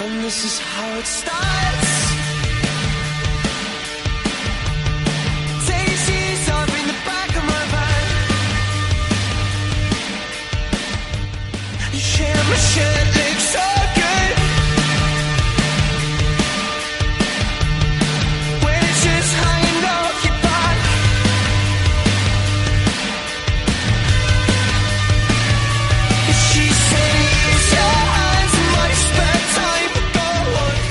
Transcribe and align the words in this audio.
And 0.00 0.22
this 0.22 0.44
is 0.44 0.60
how 0.60 0.96
it 0.96 1.06
starts. 1.06 1.87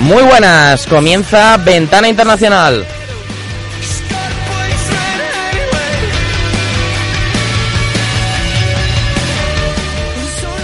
Muy 0.08 0.22
buenas, 0.22 0.86
comienza 0.86 1.58
Ventana 1.58 2.08
Internacional. 2.08 2.86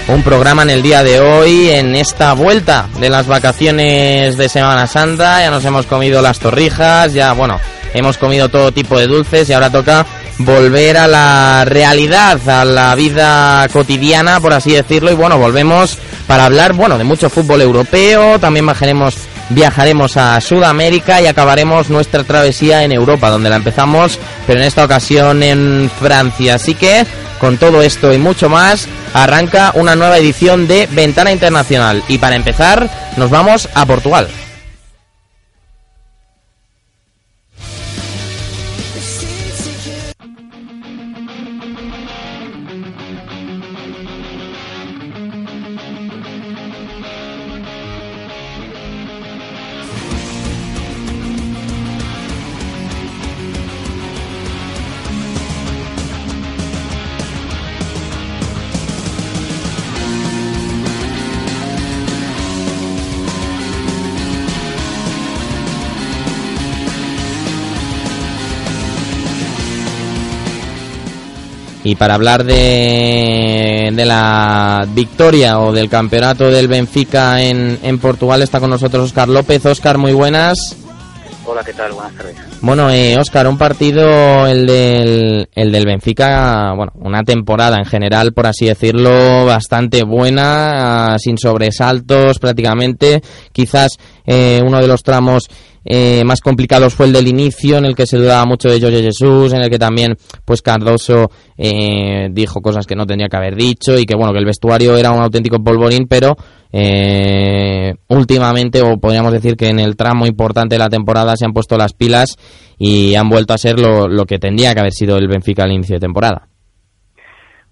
Un 0.09 0.23
programa 0.23 0.63
en 0.63 0.71
el 0.71 0.81
día 0.81 1.03
de 1.03 1.21
hoy, 1.21 1.69
en 1.69 1.95
esta 1.95 2.33
vuelta 2.33 2.89
de 2.99 3.11
las 3.11 3.27
vacaciones 3.27 4.39
de 4.39 4.49
Semana 4.49 4.87
Santa. 4.87 5.41
Ya 5.41 5.51
nos 5.51 5.63
hemos 5.67 5.85
comido 5.85 6.23
las 6.23 6.39
torrijas, 6.39 7.13
ya, 7.13 7.35
bueno, 7.35 7.61
hemos 7.93 8.17
comido 8.17 8.49
todo 8.49 8.73
tipo 8.73 8.99
de 8.99 9.07
dulces 9.07 9.51
y 9.51 9.53
ahora 9.53 9.69
toca 9.69 10.07
volver 10.39 10.97
a 10.97 11.07
la 11.07 11.67
realidad, 11.67 12.49
a 12.49 12.65
la 12.65 12.95
vida 12.95 13.69
cotidiana, 13.71 14.41
por 14.41 14.55
así 14.55 14.73
decirlo. 14.73 15.11
Y 15.11 15.15
bueno, 15.15 15.37
volvemos 15.37 15.99
para 16.27 16.47
hablar, 16.47 16.73
bueno, 16.73 16.97
de 16.97 17.05
mucho 17.05 17.29
fútbol 17.29 17.61
europeo. 17.61 18.39
También 18.39 18.65
bajaremos, 18.65 19.15
viajaremos 19.51 20.17
a 20.17 20.41
Sudamérica 20.41 21.21
y 21.21 21.27
acabaremos 21.27 21.91
nuestra 21.91 22.25
travesía 22.25 22.85
en 22.85 22.93
Europa, 22.93 23.31
donde 23.31 23.51
la 23.51 23.57
empezamos, 23.57 24.19
pero 24.47 24.61
en 24.61 24.67
esta 24.67 24.85
ocasión 24.85 25.43
en 25.43 25.91
Francia. 25.99 26.55
Así 26.55 26.75
que, 26.75 27.07
con 27.39 27.59
todo 27.59 27.83
esto 27.83 28.13
y 28.13 28.19
mucho 28.19 28.49
más, 28.49 28.89
arranca 29.13 29.73
una 29.75 29.97
nueva 29.97 30.19
edición 30.19 30.67
de 30.67 30.89
Ventana 30.91 31.33
Internacional. 31.33 32.03
Y 32.09 32.19
para 32.19 32.37
empezar, 32.37 32.89
nos 33.17 33.31
vamos 33.31 33.69
a 33.75 33.87
Portugal. 33.87 34.29
Para 71.99 72.15
hablar 72.15 72.45
de, 72.45 73.91
de 73.95 74.05
la 74.05 74.87
victoria 74.95 75.61
o 75.61 75.73
del 75.73 75.89
campeonato 75.89 76.51
del 76.51 76.69
Benfica 76.69 77.43
en, 77.43 77.79
en 77.83 77.99
Portugal 77.99 78.43
está 78.43 78.61
con 78.61 78.71
nosotros 78.71 79.07
Oscar 79.07 79.29
López. 79.29 79.65
Oscar, 79.67 79.99
muy 79.99 80.13
buenas. 80.13 80.84
Hola, 81.47 81.63
¿qué 81.63 81.75
tal? 81.75 81.93
Buenas 81.93 82.15
tardes. 82.15 82.37
Bueno, 82.63 82.91
eh, 82.91 83.17
Oscar, 83.19 83.47
un 83.47 83.59
partido, 83.59 84.47
el 84.47 84.67
del, 84.67 85.49
el 85.55 85.73
del 85.73 85.85
Benfica, 85.85 86.73
bueno, 86.75 86.93
una 86.97 87.23
temporada 87.23 87.77
en 87.77 87.85
general, 87.85 88.33
por 88.33 88.47
así 88.47 88.67
decirlo, 88.67 89.45
bastante 89.45 90.05
buena, 90.05 91.13
ah, 91.13 91.19
sin 91.19 91.37
sobresaltos 91.37 92.39
prácticamente. 92.39 93.21
Quizás 93.53 93.99
eh, 94.25 94.63
uno 94.65 94.81
de 94.81 94.89
los 94.89 95.03
tramos 95.03 95.51
eh, 95.85 96.25
más 96.25 96.41
complicados 96.41 96.95
fue 96.95 97.07
el 97.07 97.13
del 97.13 97.29
inicio, 97.29 97.77
en 97.77 97.85
el 97.85 97.95
que 97.95 98.07
se 98.07 98.17
dudaba 98.17 98.47
mucho 98.47 98.71
de 98.71 98.81
Jorge 98.81 99.03
Jesús, 99.03 99.53
en 99.53 99.61
el 99.61 99.69
que 99.69 99.79
también 99.79 100.17
pues 100.45 100.63
Cardoso 100.63 101.31
eh, 101.59 102.29
dijo 102.33 102.63
cosas 102.63 102.87
que 102.87 102.97
no 102.97 103.07
tenía 103.07 103.29
que 103.29 103.37
haber 103.37 103.55
dicho 103.55 103.99
y 103.99 104.07
que 104.07 104.17
bueno, 104.17 104.33
que 104.33 104.39
el 104.39 104.47
vestuario 104.47 104.97
era 104.97 105.11
un 105.11 105.23
auténtico 105.23 105.63
polvorín, 105.63 106.07
pero 106.09 106.37
eh, 106.77 107.95
últimamente, 108.09 108.83
o 108.83 108.99
podríamos 108.99 109.33
decir 109.33 109.57
que 109.57 109.69
en 109.69 109.79
el 109.79 109.97
tramo 109.97 110.27
importante 110.27 110.75
de 110.75 110.81
la 110.81 110.89
temporada 110.89 111.37
se 111.37 111.45
han 111.45 111.53
puesto 111.53 111.77
las 111.79 111.93
pilas 111.95 112.37
y 112.79 113.15
han 113.15 113.29
vuelto 113.29 113.55
a 113.55 113.59
ser 113.59 113.79
lo, 113.79 114.09
lo 114.09 114.27
que 114.27 114.41
tendría 114.41 114.75
que 114.75 114.81
haber 114.81 114.93
sido 114.93 115.17
el 115.17 115.29
Benfica 115.29 115.63
al 115.63 115.73
inicio 115.73 115.95
de 115.97 116.01
temporada. 116.01 116.49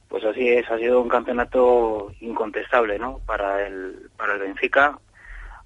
Pues 0.09 0.25
así 0.25 0.47
es, 0.49 0.71
ha 0.71 0.79
sido 0.79 1.01
un 1.01 1.09
campeonato 1.09 2.13
incontestable, 2.21 2.99
¿no? 2.99 3.19
Para 3.27 3.67
el, 3.67 4.09
para 4.17 4.35
el 4.35 4.41
Benfica, 4.41 4.97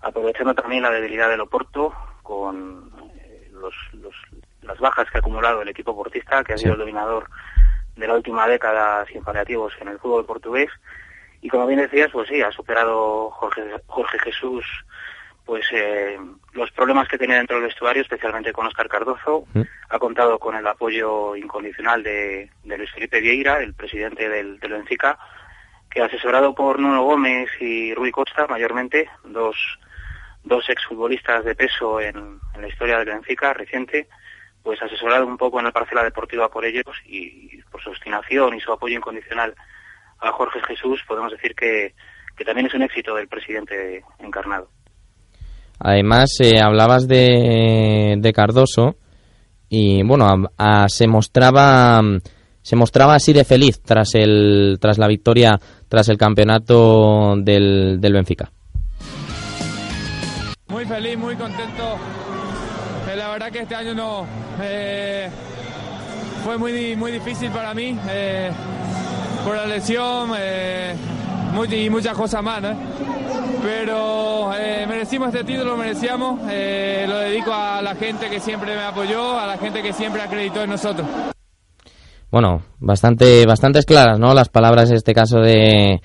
aprovechando 0.01 0.55
también 0.55 0.83
la 0.83 0.91
debilidad 0.91 1.29
del 1.29 1.41
Oporto 1.43 1.93
con 2.23 2.91
eh, 3.19 3.51
los, 3.53 3.75
los- 3.93 4.15
las 4.63 4.79
bajas 4.81 5.07
que 5.11 5.19
ha 5.19 5.21
acumulado 5.21 5.63
el 5.63 5.69
equipo 5.69 5.95
portista, 5.95 6.43
que 6.43 6.55
ha 6.55 6.59
sido 6.59 6.73
el 6.73 6.79
dominador 6.81 7.29
de 7.97 8.07
la 8.09 8.15
última 8.15 8.49
década 8.49 9.05
sin 9.13 9.23
paliativos 9.23 9.73
en 9.81 9.89
el 9.89 9.99
fútbol 9.99 10.25
portugués. 10.27 10.71
Y 11.47 11.49
como 11.49 11.69
bien 11.69 11.79
decías, 11.79 12.11
pues 12.11 12.29
sí, 12.29 12.43
ha 12.43 12.51
superado 12.51 13.31
Jorge, 13.31 13.63
Jorge 13.87 14.19
Jesús 14.19 14.65
pues 15.45 15.65
eh, 15.71 16.19
los 16.55 16.73
problemas 16.73 17.07
que 17.07 17.19
tenía 17.19 17.37
dentro 17.37 17.55
del 17.55 17.67
vestuario, 17.67 18.03
especialmente 18.03 18.53
con 18.53 18.67
Oscar 18.67 18.89
Cardozo. 18.89 19.47
Mm. 19.55 19.61
Ha 19.91 19.99
contado 20.01 20.41
con 20.41 20.57
el 20.57 20.67
apoyo 20.67 21.37
incondicional 21.37 22.03
de, 22.03 22.51
de 22.65 22.77
Luis 22.77 22.91
Felipe 22.91 23.21
Vieira, 23.21 23.61
el 23.61 23.75
presidente 23.75 24.29
del, 24.29 24.59
del 24.59 24.73
Benfica, 24.73 25.21
que 25.89 26.03
asesorado 26.03 26.53
por 26.53 26.81
Nuno 26.81 27.05
Gómez 27.05 27.49
y 27.61 27.95
Rui 27.95 28.11
Costa, 28.11 28.49
mayormente, 28.49 29.09
dos, 29.23 29.57
dos 30.43 30.69
exfutbolistas 30.69 31.45
de 31.45 31.55
peso 31.55 32.01
en, 32.01 32.41
en 32.57 32.61
la 32.61 32.67
historia 32.67 32.99
del 32.99 33.11
Benfica 33.11 33.53
reciente, 33.53 34.09
pues 34.65 34.83
asesorado 34.83 35.25
un 35.25 35.39
poco 35.39 35.61
en 35.61 35.67
la 35.67 35.73
parcela 35.73 36.03
deportiva 36.03 36.49
por 36.49 36.65
ellos 36.65 36.97
y 37.05 37.63
por 37.71 37.81
su 37.81 37.91
obstinación 37.91 38.55
y 38.55 38.61
su 38.61 38.73
apoyo 38.73 38.97
incondicional 38.97 39.55
a 40.21 40.33
Jorge 40.33 40.61
Jesús, 40.69 41.01
podemos 41.07 41.33
decir 41.33 41.55
que, 41.55 41.95
que 42.37 42.45
también 42.45 42.67
es 42.67 42.75
un 42.75 42.83
éxito 42.83 43.15
del 43.15 43.29
presidente 43.29 44.03
encarnado. 44.19 44.69
Además, 45.79 46.31
eh, 46.41 46.61
hablabas 46.61 47.07
de, 47.07 48.17
de 48.19 48.33
Cardoso 48.33 48.97
y 49.69 50.03
bueno, 50.03 50.27
a- 50.59 50.85
a- 50.85 50.89
se 50.89 51.07
mostraba 51.07 52.01
se 52.63 52.75
mostraba 52.77 53.15
así 53.15 53.33
de 53.33 53.45
feliz 53.45 53.81
tras 53.83 54.15
el 54.15 54.79
tras 54.81 54.99
la 54.99 55.07
victoria 55.07 55.59
tras 55.89 56.09
el 56.09 56.17
campeonato 56.19 57.35
del, 57.37 58.01
del 58.01 58.13
Benfica. 58.13 58.51
Muy 60.69 60.85
feliz, 60.85 61.17
muy 61.17 61.37
contento. 61.37 61.97
Eh, 63.13 63.17
la 63.17 63.29
verdad 63.31 63.51
que 63.53 63.61
este 63.61 63.75
año 63.77 63.95
no 63.95 64.27
eh, 64.61 65.29
fue 66.45 66.59
muy, 66.59 66.97
muy 66.97 67.13
difícil 67.13 67.51
para 67.51 67.73
mí 67.73 67.97
eh, 68.09 68.51
por 69.47 69.55
la 69.55 69.65
lesión 69.65 70.33
eh, 70.37 70.93
y 71.71 71.89
muchas 71.89 72.17
cosas 72.17 72.43
más. 72.43 72.61
Pero 73.63 74.53
eh, 74.59 74.85
merecimos 74.89 75.29
este 75.29 75.45
título, 75.45 75.71
lo 75.73 75.77
merecíamos. 75.77 76.41
eh, 76.51 77.07
lo 77.09 77.19
dedico 77.19 77.53
a 77.55 77.81
la 77.81 77.95
gente 77.95 78.29
que 78.29 78.41
siempre 78.41 78.75
me 78.75 78.83
apoyó, 78.83 79.39
a 79.39 79.47
la 79.47 79.57
gente 79.57 79.83
que 79.83 79.93
siempre 79.93 80.21
acreditó 80.21 80.65
en 80.65 80.71
nosotros. 80.71 81.07
Bueno, 82.29 82.63
bastante 82.81 83.47
bastantes 83.47 83.87
claras, 83.87 84.19
¿no? 84.19 84.35
Las 84.35 84.49
palabras 84.49 84.91
en 84.91 84.97
este 84.97 85.15
caso 85.15 85.39
de 85.39 86.01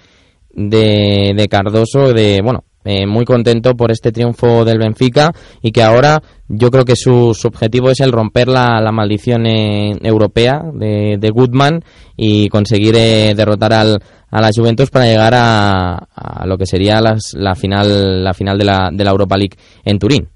de, 0.52 1.34
de 1.36 1.48
Cardoso, 1.48 2.14
de 2.14 2.42
bueno, 2.44 2.64
eh, 2.84 3.06
muy 3.06 3.26
contento 3.26 3.76
por 3.76 3.92
este 3.92 4.12
triunfo 4.12 4.66
del 4.66 4.80
Benfica 4.80 5.32
y 5.62 5.72
que 5.72 5.84
ahora 5.84 6.20
yo 6.48 6.70
creo 6.70 6.84
que 6.86 6.96
su, 6.96 7.34
su 7.34 7.48
objetivo 7.48 7.90
es 7.90 8.00
el 8.02 8.12
romper 8.12 8.48
la, 8.48 8.82
la 8.82 8.92
maldición 8.92 9.46
eh, 9.46 9.98
europea 10.02 10.62
de, 10.74 11.18
de 11.20 11.30
Goodman 11.30 11.84
y 12.18 12.50
conseguir 12.50 12.96
eh, 12.98 13.34
derrotar 13.36 13.74
al, 13.74 14.02
a 14.30 14.42
la 14.42 14.50
Juventus 14.56 14.90
para 14.90 15.06
llegar 15.06 15.34
a, 15.36 15.96
a 16.16 16.46
lo 16.46 16.58
que 16.58 16.66
sería 16.66 17.00
las- 17.02 17.34
la 17.36 17.56
final 17.56 18.24
la 18.24 18.34
final 18.34 18.58
de 18.58 18.66
la, 18.66 18.90
de 18.92 19.04
la 19.04 19.12
Europa 19.12 19.38
League 19.38 19.58
en 19.86 19.98
Turín. 20.00 20.28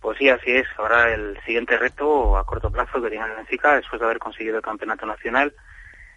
Pues 0.00 0.16
sí, 0.18 0.28
así 0.30 0.50
es. 0.50 0.66
Ahora 0.78 1.12
el 1.14 1.36
siguiente 1.44 1.76
reto 1.76 2.36
a 2.36 2.44
corto 2.44 2.70
plazo 2.70 3.02
que 3.02 3.10
tiene 3.10 3.26
el 3.26 3.36
Benfica, 3.36 3.74
después 3.76 4.00
de 4.00 4.06
haber 4.06 4.18
conseguido 4.18 4.56
el 4.56 4.62
campeonato 4.62 5.04
nacional, 5.04 5.52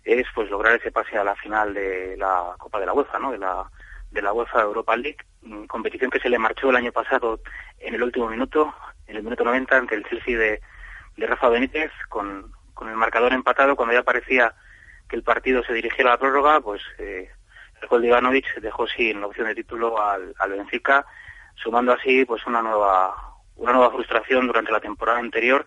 es 0.05 0.25
pues 0.33 0.49
lograr 0.49 0.75
ese 0.75 0.91
pase 0.91 1.17
a 1.17 1.23
la 1.23 1.35
final 1.35 1.73
de 1.73 2.15
la 2.17 2.55
Copa 2.57 2.79
de 2.79 2.85
la 2.85 2.93
UEFA, 2.93 3.19
¿no? 3.19 3.31
De 3.31 3.37
la 3.39 3.63
de 4.13 4.21
la 4.21 4.31
UEFA 4.31 4.61
Europa 4.61 4.95
League, 4.95 5.17
mm, 5.41 5.65
competición 5.65 6.11
que 6.11 6.19
se 6.19 6.29
le 6.29 6.39
marchó 6.39 6.69
el 6.69 6.75
año 6.75 6.91
pasado 6.91 7.41
en 7.79 7.95
el 7.95 8.03
último 8.03 8.29
minuto, 8.29 8.73
en 9.07 9.17
el 9.17 9.23
minuto 9.23 9.43
90 9.43 9.75
ante 9.75 9.95
el 9.95 10.05
Chelsea 10.05 10.37
de, 10.37 10.61
de 11.17 11.27
Rafa 11.27 11.49
Benítez, 11.49 11.91
con, 12.09 12.51
con 12.73 12.89
el 12.89 12.95
marcador 12.95 13.33
empatado, 13.33 13.75
cuando 13.75 13.93
ya 13.93 14.03
parecía 14.03 14.53
que 15.09 15.15
el 15.15 15.23
partido 15.23 15.63
se 15.63 15.73
dirigiera 15.73 16.11
a 16.11 16.13
la 16.13 16.19
prórroga, 16.19 16.61
pues 16.61 16.81
eh, 16.99 17.29
Jelko 17.79 18.01
Ivanovic 18.01 18.61
dejó 18.61 18.87
sin 18.87 19.23
opción 19.23 19.47
de 19.47 19.55
título 19.55 20.01
al, 20.01 20.33
al 20.39 20.51
Benfica, 20.51 21.05
sumando 21.55 21.91
así 21.93 22.25
pues 22.25 22.45
una 22.47 22.61
nueva 22.61 23.15
una 23.55 23.73
nueva 23.73 23.91
frustración 23.91 24.47
durante 24.47 24.71
la 24.71 24.79
temporada 24.79 25.19
anterior, 25.19 25.63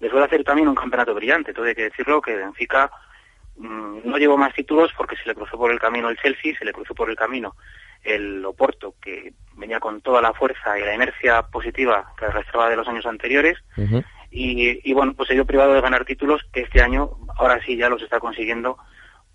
después 0.00 0.20
de 0.20 0.26
hacer 0.26 0.44
también 0.44 0.68
un 0.68 0.74
campeonato 0.74 1.14
brillante. 1.14 1.52
Todo 1.52 1.66
hay 1.66 1.74
que 1.74 1.84
decirlo 1.84 2.20
que 2.20 2.34
Benfica 2.34 2.90
mm, 3.56 4.00
no 4.04 4.18
llevó 4.18 4.36
más 4.36 4.52
títulos 4.54 4.92
porque 4.96 5.16
se 5.16 5.26
le 5.26 5.34
cruzó 5.34 5.56
por 5.56 5.70
el 5.70 5.78
camino 5.78 6.08
el 6.08 6.18
Chelsea, 6.18 6.56
se 6.58 6.64
le 6.64 6.72
cruzó 6.72 6.94
por 6.94 7.10
el 7.10 7.16
camino 7.16 7.54
el 8.02 8.44
Oporto, 8.44 8.94
que 9.00 9.32
venía 9.54 9.80
con 9.80 10.00
toda 10.00 10.22
la 10.22 10.32
fuerza 10.32 10.78
y 10.78 10.82
la 10.82 10.94
inercia 10.94 11.42
positiva 11.42 12.12
que 12.18 12.26
arrastraba 12.26 12.68
de 12.70 12.76
los 12.76 12.86
años 12.88 13.06
anteriores. 13.06 13.58
Y, 14.30 14.80
y, 14.88 14.92
bueno, 14.92 15.14
pues 15.14 15.26
se 15.28 15.34
dio 15.34 15.46
privado 15.46 15.72
de 15.74 15.80
ganar 15.80 16.04
títulos 16.04 16.42
que 16.52 16.60
este 16.60 16.82
año, 16.82 17.10
ahora 17.36 17.60
sí, 17.64 17.76
ya 17.76 17.88
los 17.88 18.02
está 18.02 18.20
consiguiendo 18.20 18.78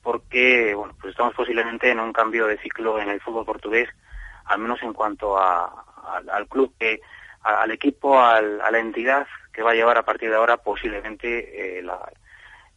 porque, 0.02 0.74
bueno, 0.76 0.96
pues 1.00 1.12
estamos 1.12 1.34
posiblemente 1.34 1.90
en 1.90 2.00
un 2.00 2.14
cambio 2.14 2.46
de 2.48 2.58
ciclo 2.60 3.00
en 3.00 3.10
el 3.10 3.22
fútbol 3.22 3.46
portugués, 3.46 3.90
al 4.46 4.60
menos 4.60 4.82
en 4.84 4.94
cuanto 4.94 5.38
a, 5.38 5.66
al- 6.16 6.30
al 6.30 6.48
club, 6.48 6.74
que, 6.78 7.00
a- 7.42 7.62
al 7.62 7.72
equipo, 7.72 8.20
al- 8.22 8.62
a 8.62 8.70
la 8.72 8.80
entidad 8.80 9.28
que 9.54 9.64
va 9.64 9.72
a 9.72 9.76
llevar 9.76 9.98
a 9.98 10.04
partir 10.06 10.30
de 10.30 10.36
ahora 10.36 10.58
posiblemente 10.58 11.80
eh, 11.80 11.82
la- 11.82 12.12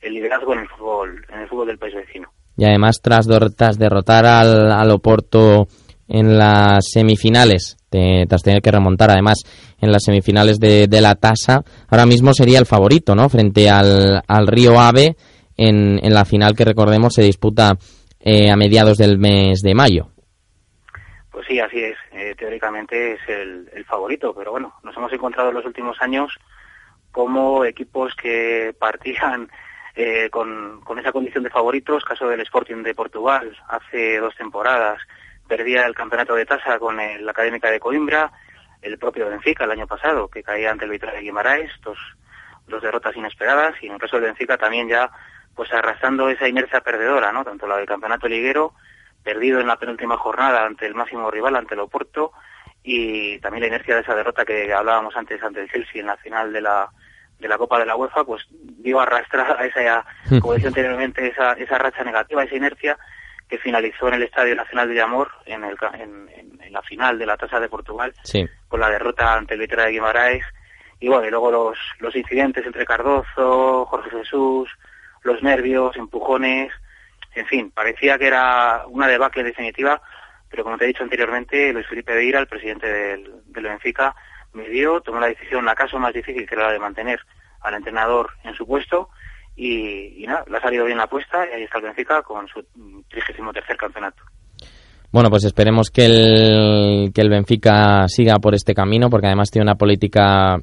el 0.00 0.14
liderazgo 0.14 0.52
en 0.52 0.60
el 0.60 0.68
fútbol, 0.68 1.26
en 1.28 1.40
el 1.40 1.48
fútbol 1.48 1.66
del 1.66 1.78
país 1.78 1.94
vecino. 1.94 2.32
Y 2.56 2.64
además, 2.64 3.00
tras, 3.02 3.26
tras 3.56 3.78
derrotar 3.78 4.24
al, 4.26 4.70
al 4.72 4.90
Oporto 4.90 5.68
en 6.08 6.38
las 6.38 6.84
semifinales, 6.92 7.76
te- 7.90 8.24
tras 8.28 8.42
tener 8.42 8.62
que 8.62 8.70
remontar 8.70 9.10
además 9.10 9.38
en 9.80 9.92
las 9.92 10.04
semifinales 10.04 10.58
de, 10.58 10.86
de 10.86 11.00
la 11.00 11.16
tasa, 11.16 11.62
ahora 11.88 12.06
mismo 12.06 12.32
sería 12.32 12.58
el 12.58 12.66
favorito, 12.66 13.14
¿no? 13.14 13.28
Frente 13.28 13.68
al, 13.68 14.22
al 14.26 14.46
Río 14.46 14.78
Ave 14.80 15.16
en, 15.56 15.98
en 16.04 16.14
la 16.14 16.24
final 16.24 16.54
que 16.56 16.64
recordemos 16.64 17.12
se 17.14 17.22
disputa 17.22 17.76
eh, 18.20 18.50
a 18.50 18.56
mediados 18.56 18.96
del 18.98 19.18
mes 19.18 19.60
de 19.62 19.74
mayo. 19.74 20.08
Pues 21.30 21.44
sí, 21.48 21.58
así 21.60 21.78
es. 21.80 21.96
Eh, 22.12 22.34
teóricamente 22.38 23.12
es 23.14 23.20
el, 23.28 23.68
el 23.74 23.84
favorito, 23.84 24.32
pero 24.34 24.52
bueno, 24.52 24.72
nos 24.82 24.96
hemos 24.96 25.12
encontrado 25.12 25.50
en 25.50 25.56
los 25.56 25.66
últimos 25.66 25.96
años 26.00 26.32
como 27.12 27.64
equipos 27.64 28.14
que 28.20 28.74
partían 28.78 29.48
eh, 29.96 30.28
con, 30.30 30.82
esa 30.98 31.10
condición 31.10 31.42
de 31.42 31.50
favoritos, 31.50 32.04
caso 32.04 32.28
del 32.28 32.40
Sporting 32.42 32.82
de 32.82 32.94
Portugal 32.94 33.56
hace 33.68 34.18
dos 34.18 34.34
temporadas, 34.36 35.00
perdía 35.48 35.86
el 35.86 35.94
campeonato 35.94 36.34
de 36.34 36.44
tasa 36.44 36.78
con 36.78 37.00
el- 37.00 37.24
la 37.24 37.30
Académica 37.32 37.70
de 37.70 37.80
Coimbra, 37.80 38.30
el 38.82 38.98
propio 38.98 39.28
Benfica 39.28 39.64
el 39.64 39.70
año 39.70 39.86
pasado, 39.86 40.28
que 40.28 40.42
caía 40.42 40.70
ante 40.70 40.84
el 40.84 40.90
Vitória 40.90 41.14
de 41.16 41.22
Guimaraes, 41.22 41.70
dos, 41.82 41.98
dos 42.68 42.82
derrotas 42.82 43.16
inesperadas, 43.16 43.74
y 43.82 43.86
en 43.86 43.94
el 43.94 43.98
caso 44.00 44.16
del 44.16 44.26
Benfica 44.26 44.58
también 44.58 44.86
ya 44.88 45.10
pues 45.54 45.72
arrastrando 45.72 46.28
esa 46.28 46.46
inercia 46.46 46.82
perdedora, 46.82 47.32
¿no? 47.32 47.42
Tanto 47.42 47.66
la 47.66 47.78
del 47.78 47.86
campeonato 47.86 48.28
liguero, 48.28 48.74
perdido 49.24 49.58
en 49.60 49.66
la 49.66 49.76
penúltima 49.78 50.18
jornada 50.18 50.66
ante 50.66 50.84
el 50.84 50.94
máximo 50.94 51.30
rival, 51.30 51.56
ante 51.56 51.72
el 51.74 51.80
Oporto, 51.80 52.32
y 52.82 53.38
también 53.40 53.62
la 53.62 53.68
inercia 53.68 53.94
de 53.94 54.02
esa 54.02 54.14
derrota 54.14 54.44
que 54.44 54.72
hablábamos 54.74 55.16
antes 55.16 55.42
ante 55.42 55.62
el 55.62 55.70
Chelsea 55.70 56.02
en 56.02 56.06
la 56.08 56.16
final 56.18 56.52
de 56.52 56.60
la 56.60 56.90
de 57.38 57.48
la 57.48 57.58
Copa 57.58 57.78
de 57.78 57.86
la 57.86 57.96
UEFA, 57.96 58.24
pues 58.24 58.46
dio 58.50 59.00
arrastrar 59.00 59.56
a 59.60 59.64
esa, 59.66 60.04
como 60.40 60.54
decía 60.54 60.68
anteriormente, 60.68 61.26
esa, 61.28 61.52
esa 61.52 61.78
racha 61.78 62.02
negativa, 62.04 62.42
esa 62.44 62.56
inercia 62.56 62.96
que 63.48 63.58
finalizó 63.58 64.08
en 64.08 64.14
el 64.14 64.22
Estadio 64.24 64.54
Nacional 64.56 64.88
de 64.88 64.94
Llamor 64.94 65.30
en, 65.44 65.62
el, 65.64 65.76
en, 65.94 66.28
en- 66.30 66.60
en 66.62 66.72
la 66.72 66.82
final 66.82 67.16
de 67.18 67.26
la 67.26 67.36
Tasa 67.36 67.60
de 67.60 67.68
Portugal 67.68 68.12
Sí. 68.24 68.44
con 68.68 68.80
la 68.80 68.90
derrota 68.90 69.34
ante 69.34 69.54
el 69.54 69.60
Vitória 69.60 69.84
de 69.84 69.92
Guimaraes 69.92 70.44
y 70.98 71.08
bueno, 71.08 71.26
y 71.26 71.30
luego 71.30 71.50
los, 71.52 71.78
los 72.00 72.16
incidentes 72.16 72.66
entre 72.66 72.84
Cardozo, 72.84 73.86
Jorge 73.86 74.10
Jesús, 74.10 74.68
los 75.22 75.42
nervios, 75.42 75.94
empujones, 75.96 76.72
en 77.34 77.46
fin, 77.46 77.70
parecía 77.70 78.18
que 78.18 78.26
era 78.26 78.84
una 78.88 79.06
debacle 79.06 79.42
definitiva, 79.44 80.00
pero 80.50 80.64
como 80.64 80.76
te 80.78 80.84
he 80.84 80.88
dicho 80.88 81.02
anteriormente, 81.04 81.72
Luis 81.72 81.86
Felipe 81.86 82.14
Beira, 82.14 82.40
el 82.40 82.46
presidente 82.48 82.86
del, 82.90 83.30
del 83.46 83.64
Benfica, 83.64 84.14
me 84.56 84.68
dio, 84.68 85.00
tomó 85.00 85.20
la 85.20 85.28
decisión, 85.28 85.64
la 85.64 85.74
caso 85.74 85.98
más 85.98 86.14
difícil 86.14 86.46
que 86.46 86.54
era 86.54 86.66
la 86.66 86.72
de 86.72 86.78
mantener 86.78 87.20
al 87.60 87.74
entrenador 87.74 88.30
en 88.42 88.54
su 88.54 88.66
puesto 88.66 89.10
y, 89.54 90.22
y 90.22 90.26
nada, 90.26 90.44
le 90.48 90.56
ha 90.56 90.60
salido 90.60 90.84
bien 90.84 90.98
la 90.98 91.04
apuesta 91.04 91.46
y 91.46 91.54
ahí 91.54 91.62
está 91.62 91.78
el 91.78 91.84
Benfica 91.84 92.22
con 92.22 92.48
su 92.48 92.64
trigésimo 93.08 93.52
tercer 93.52 93.76
campeonato. 93.76 94.22
Bueno, 95.12 95.30
pues 95.30 95.44
esperemos 95.44 95.90
que 95.90 96.04
el, 96.04 97.12
que 97.14 97.22
el 97.22 97.30
Benfica 97.30 98.06
siga 98.08 98.38
por 98.38 98.54
este 98.54 98.74
camino, 98.74 99.08
porque 99.08 99.28
además 99.28 99.50
tiene 99.50 99.64
una 99.64 99.76
política 99.76 100.58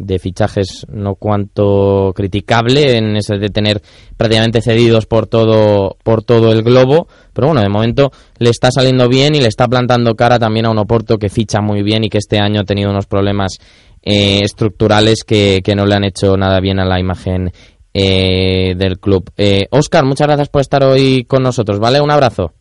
de 0.00 0.18
fichajes 0.18 0.86
no 0.88 1.14
cuanto 1.14 2.12
criticable 2.14 2.96
en 2.96 3.16
ese 3.16 3.38
de 3.38 3.50
tener 3.50 3.80
prácticamente 4.16 4.62
cedidos 4.62 5.06
por 5.06 5.26
todo 5.26 5.96
por 6.02 6.24
todo 6.24 6.52
el 6.52 6.62
globo 6.62 7.06
pero 7.32 7.48
bueno 7.48 7.60
de 7.60 7.68
momento 7.68 8.10
le 8.38 8.50
está 8.50 8.70
saliendo 8.70 9.08
bien 9.08 9.34
y 9.34 9.40
le 9.40 9.48
está 9.48 9.68
plantando 9.68 10.14
cara 10.14 10.38
también 10.38 10.66
a 10.66 10.70
un 10.70 10.78
Oporto 10.78 11.18
que 11.18 11.28
ficha 11.28 11.60
muy 11.60 11.82
bien 11.82 12.04
y 12.04 12.08
que 12.08 12.18
este 12.18 12.38
año 12.38 12.60
ha 12.60 12.64
tenido 12.64 12.90
unos 12.90 13.06
problemas 13.06 13.58
eh, 14.02 14.40
estructurales 14.42 15.24
que, 15.24 15.60
que 15.62 15.74
no 15.74 15.84
le 15.84 15.94
han 15.94 16.04
hecho 16.04 16.36
nada 16.36 16.58
bien 16.60 16.80
a 16.80 16.86
la 16.86 16.98
imagen 16.98 17.52
eh, 17.92 18.74
del 18.76 18.98
club 18.98 19.30
eh, 19.36 19.66
Oscar 19.70 20.04
muchas 20.04 20.26
gracias 20.26 20.48
por 20.48 20.62
estar 20.62 20.82
hoy 20.82 21.24
con 21.24 21.42
nosotros 21.42 21.78
vale 21.78 22.00
un 22.00 22.10
abrazo 22.10 22.54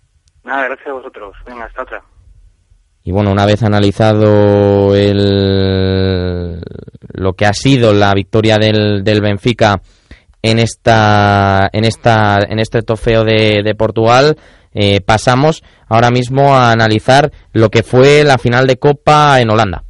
Nada, 0.49 0.65
gracias 0.65 0.87
a 0.87 0.93
vosotros. 0.93 1.35
Venga, 1.45 1.65
hasta 1.65 1.83
otra. 1.83 2.03
Y 3.09 3.11
bueno, 3.11 3.31
una 3.31 3.47
vez 3.47 3.63
analizado 3.63 4.93
el, 4.93 6.61
lo 7.11 7.33
que 7.33 7.47
ha 7.47 7.53
sido 7.53 7.91
la 7.91 8.13
victoria 8.13 8.59
del, 8.59 9.03
del 9.03 9.19
Benfica 9.19 9.81
en 10.43 10.59
esta 10.59 11.67
en 11.73 11.85
esta 11.85 12.37
en 12.47 12.59
este 12.59 12.83
trofeo 12.83 13.23
de, 13.23 13.63
de 13.63 13.73
Portugal, 13.73 14.37
eh, 14.75 15.01
pasamos 15.01 15.63
ahora 15.87 16.11
mismo 16.11 16.55
a 16.55 16.71
analizar 16.71 17.31
lo 17.51 17.69
que 17.69 17.81
fue 17.81 18.23
la 18.23 18.37
final 18.37 18.67
de 18.67 18.77
Copa 18.77 19.41
en 19.41 19.49
Holanda. 19.49 19.85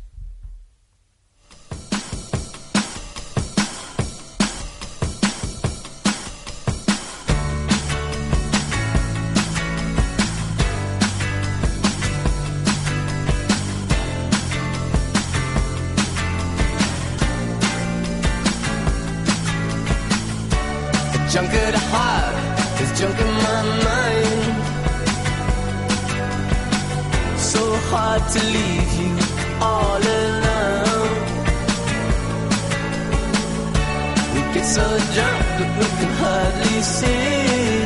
Get 34.59 34.67
so 34.67 34.87
drunk 35.15 35.45
that 35.57 35.71
we 35.79 35.85
can 35.99 36.11
hardly 36.21 36.81
see. 36.97 37.79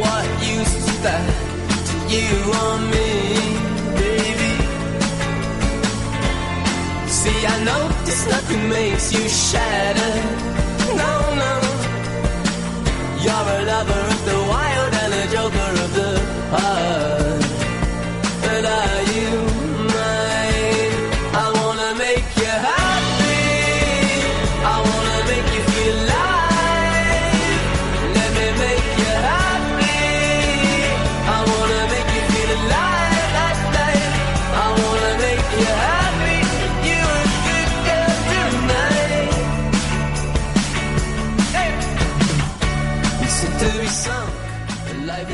What 0.00 0.26
use 0.54 0.74
is 0.82 1.02
that 1.06 1.28
to 1.88 1.96
you 2.14 2.30
or 2.62 2.74
me, 2.92 3.10
baby? 4.00 4.54
See, 7.18 7.40
I 7.46 7.56
know 7.66 7.82
this 8.06 8.22
nothing 8.26 8.68
makes 8.70 9.12
you 9.14 9.24
shatter. 9.28 10.14
No, 11.02 11.12
no. 11.42 11.54
You're 13.22 13.48
a 13.56 13.60
lover 13.70 14.02
of 14.14 14.20
the 14.30 14.38
wild 14.52 14.92
and 15.02 15.12
a 15.14 15.24
joker 15.34 15.72
of 15.84 15.90
the 15.94 16.10
heart. 16.56 17.05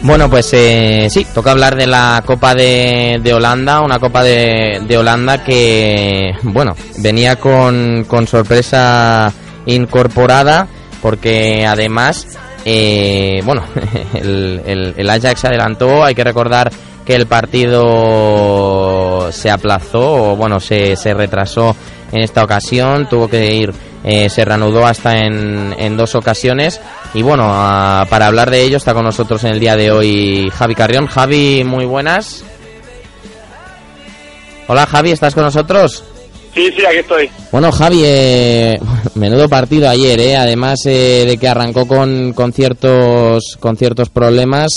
Bueno, 0.03 0.29
pues 0.29 0.51
eh, 0.53 1.07
sí, 1.11 1.25
toca 1.33 1.53
hablar 1.53 1.77
de 1.77 1.87
la 1.87 2.25
Copa 2.27 2.57
de, 2.57 3.21
de 3.23 3.33
Holanda, 3.33 3.83
una 3.83 4.01
Copa 4.01 4.25
de, 4.25 4.81
de 4.85 4.99
Holanda 4.99 5.45
que, 5.45 6.33
bueno, 6.43 6.75
venía 6.99 7.37
con, 7.37 8.05
con 8.09 8.27
sorpresa 8.27 9.33
incorporada 9.65 10.67
porque 11.01 11.65
además, 11.67 12.27
eh, 12.65 13.41
bueno, 13.45 13.63
el, 14.15 14.61
el, 14.67 14.95
el 14.97 15.11
Ajax 15.11 15.45
adelantó, 15.45 16.03
hay 16.03 16.17
que 16.17 16.25
recordar 16.25 16.73
que 17.07 17.15
el 17.15 17.27
partido 17.27 19.31
se 19.31 19.51
aplazó 19.51 20.33
o 20.33 20.37
bueno, 20.37 20.59
se, 20.59 20.97
se 20.97 21.15
retrasó 21.15 21.77
en 22.11 22.23
esta 22.23 22.43
ocasión, 22.43 23.09
tuvo 23.09 23.29
que 23.29 23.55
ir 23.55 23.73
eh, 24.05 24.29
se 24.29 24.45
reanudó 24.45 24.87
hasta 24.87 25.19
en, 25.19 25.75
en, 25.79 25.97
dos 25.97 26.15
ocasiones. 26.15 26.81
Y 27.15 27.23
bueno, 27.23 27.45
para 28.09 28.27
hablar 28.27 28.51
de 28.51 28.63
ello 28.63 28.77
está 28.77 28.95
con 28.95 29.05
nosotros 29.05 29.45
en 29.45 29.53
el 29.53 29.61
día 29.61 29.77
de 29.77 29.91
hoy 29.91 30.51
Javi 30.55 30.75
Carrión. 30.75 31.07
Javi, 31.07 31.65
muy 31.65 31.85
buenas. 31.85 32.45
Hola 34.67 34.87
Javi, 34.87 35.11
¿estás 35.11 35.35
con 35.35 35.45
nosotros? 35.45 36.05
Sí, 36.55 36.71
sí, 36.77 36.85
aquí 36.87 36.99
estoy. 36.99 37.31
Bueno, 37.51 37.73
Javi, 37.73 38.03
eh, 38.05 38.79
menudo 39.15 39.49
partido 39.49 39.89
ayer, 39.89 40.21
¿eh? 40.21 40.37
además 40.37 40.81
eh, 40.85 41.25
de 41.27 41.39
que 41.39 41.49
arrancó 41.49 41.87
con, 41.87 42.35
con, 42.35 42.53
ciertos, 42.53 43.57
con 43.59 43.77
ciertos 43.77 44.11
problemas, 44.11 44.69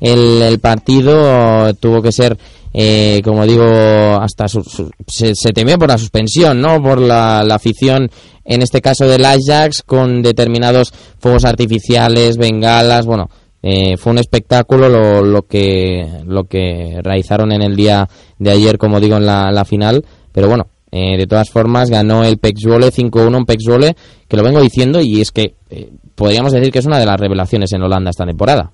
el, 0.00 0.58
partido 0.60 1.74
tuvo 1.74 2.02
que 2.02 2.12
ser, 2.12 2.38
eh, 2.72 3.20
como 3.24 3.46
digo, 3.46 3.64
hasta 3.64 4.46
se, 4.48 5.34
se, 5.34 5.52
temió 5.52 5.76
por 5.76 5.88
la 5.88 5.98
suspensión, 5.98 6.60
¿no? 6.60 6.80
Por 6.80 7.00
la, 7.00 7.40
afición, 7.40 8.08
en 8.44 8.62
este 8.62 8.80
caso 8.80 9.08
del 9.08 9.24
Ajax, 9.24 9.82
con 9.82 10.22
determinados 10.22 10.92
fuegos 11.18 11.44
artificiales, 11.44 12.36
bengalas, 12.36 13.06
bueno. 13.06 13.28
Eh, 13.66 13.96
fue 13.96 14.12
un 14.12 14.18
espectáculo 14.18 14.90
lo, 14.90 15.22
lo, 15.22 15.46
que 15.46 16.06
lo 16.26 16.44
que 16.44 16.98
realizaron 17.02 17.50
en 17.50 17.62
el 17.62 17.74
día 17.74 18.06
de 18.38 18.50
ayer, 18.50 18.76
como 18.76 19.00
digo, 19.00 19.16
en 19.16 19.24
la 19.24 19.64
final. 19.64 20.04
Pero 20.34 20.48
bueno, 20.48 20.66
eh, 20.96 21.16
de 21.16 21.26
todas 21.26 21.50
formas, 21.50 21.90
ganó 21.90 22.22
el 22.22 22.38
Pexwole 22.38 22.86
5-1, 22.86 23.36
un 23.36 23.44
Pexwole 23.44 23.96
que 24.28 24.36
lo 24.36 24.44
vengo 24.44 24.60
diciendo 24.60 25.00
y 25.02 25.20
es 25.20 25.32
que 25.32 25.54
eh, 25.68 25.88
podríamos 26.14 26.52
decir 26.52 26.70
que 26.70 26.78
es 26.78 26.86
una 26.86 27.00
de 27.00 27.06
las 27.06 27.18
revelaciones 27.18 27.72
en 27.72 27.82
Holanda 27.82 28.10
esta 28.10 28.24
temporada. 28.24 28.70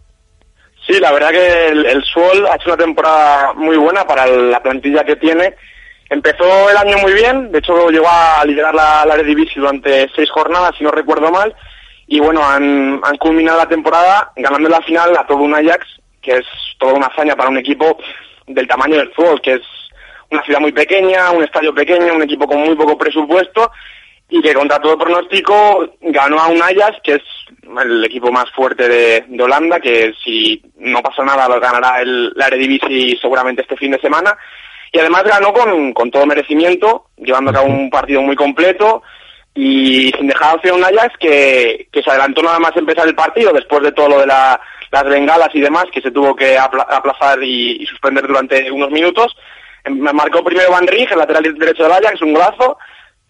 Sí, 0.86 1.00
la 1.00 1.12
verdad 1.12 1.30
que 1.30 1.68
el, 1.68 1.86
el 1.86 2.04
ha 2.46 2.56
hecho 2.56 2.66
una 2.66 2.76
temporada 2.76 3.54
muy 3.54 3.78
buena 3.78 4.04
para 4.06 4.26
la 4.26 4.62
plantilla 4.62 5.02
que 5.02 5.16
tiene. 5.16 5.54
Empezó 6.10 6.68
el 6.68 6.76
año 6.76 6.98
muy 6.98 7.14
bien, 7.14 7.50
de 7.52 7.58
hecho 7.58 7.88
llegó 7.88 8.08
a 8.10 8.44
liderar 8.44 8.74
la, 8.74 9.06
la 9.06 9.14
Eredivisie 9.14 9.58
durante 9.58 10.06
seis 10.14 10.30
jornadas, 10.30 10.74
si 10.76 10.84
no 10.84 10.90
recuerdo 10.90 11.30
mal, 11.30 11.54
y 12.06 12.20
bueno, 12.20 12.46
han, 12.46 13.00
han 13.02 13.16
culminado 13.16 13.56
la 13.56 13.68
temporada 13.68 14.30
ganando 14.36 14.68
la 14.68 14.82
final 14.82 15.16
a 15.16 15.26
todo 15.26 15.38
un 15.38 15.54
Ajax, 15.54 15.86
que 16.20 16.32
es 16.32 16.46
toda 16.78 16.92
una 16.92 17.06
hazaña 17.06 17.34
para 17.34 17.48
un 17.48 17.56
equipo 17.56 17.96
del 18.46 18.68
tamaño 18.68 18.98
del 18.98 19.10
fútbol, 19.12 19.40
que 19.40 19.54
es 19.54 19.62
una 20.30 20.42
ciudad 20.42 20.60
muy 20.60 20.72
pequeña, 20.72 21.30
un 21.30 21.42
estadio 21.42 21.74
pequeño, 21.74 22.14
un 22.14 22.22
equipo 22.22 22.46
con 22.46 22.60
muy 22.60 22.74
poco 22.76 22.96
presupuesto 22.96 23.70
y 24.28 24.40
que 24.40 24.54
contra 24.54 24.78
todo 24.78 24.96
pronóstico 24.96 25.88
ganó 26.00 26.38
a 26.38 26.46
un 26.46 26.62
Ajax, 26.62 26.98
que 27.02 27.14
es 27.14 27.22
el 27.82 28.04
equipo 28.04 28.30
más 28.30 28.48
fuerte 28.52 28.88
de, 28.88 29.42
Holanda, 29.42 29.80
que 29.80 30.12
si 30.24 30.62
no 30.76 31.02
pasa 31.02 31.24
nada 31.24 31.48
lo 31.48 31.58
ganará 31.58 32.00
el, 32.00 32.32
la 32.36 32.46
Eredivisie 32.46 33.18
seguramente 33.20 33.62
este 33.62 33.76
fin 33.76 33.90
de 33.90 34.00
semana. 34.00 34.36
Y 34.92 34.98
además 34.98 35.24
ganó 35.24 35.52
con, 35.52 35.92
con 35.92 36.10
todo 36.10 36.26
merecimiento, 36.26 37.06
llevando 37.16 37.50
a 37.50 37.54
cabo 37.54 37.66
un 37.66 37.90
partido 37.90 38.22
muy 38.22 38.36
completo 38.36 39.02
y 39.54 40.12
sin 40.16 40.28
dejar 40.28 40.58
hacer 40.58 40.72
un 40.72 40.84
Ajax 40.84 41.16
que, 41.18 41.88
que 41.92 42.02
se 42.02 42.10
adelantó 42.10 42.42
nada 42.42 42.60
más 42.60 42.76
empezar 42.76 43.06
el 43.06 43.16
partido 43.16 43.52
después 43.52 43.82
de 43.82 43.92
todo 43.92 44.10
lo 44.10 44.20
de 44.20 44.26
la, 44.26 44.60
las 44.90 45.04
bengalas 45.04 45.50
y 45.54 45.60
demás 45.60 45.86
que 45.92 46.00
se 46.00 46.10
tuvo 46.10 46.34
que 46.34 46.58
aplazar 46.58 47.42
y, 47.42 47.84
suspender 47.86 48.26
durante 48.26 48.70
unos 48.70 48.90
minutos 48.90 49.36
marcó 49.88 50.44
primero 50.44 50.70
Van 50.70 50.86
Rij, 50.86 51.08
el 51.10 51.18
lateral 51.18 51.54
derecho 51.58 51.84
del 51.84 51.92
Ajax, 51.92 52.22
un 52.22 52.34
golazo, 52.34 52.78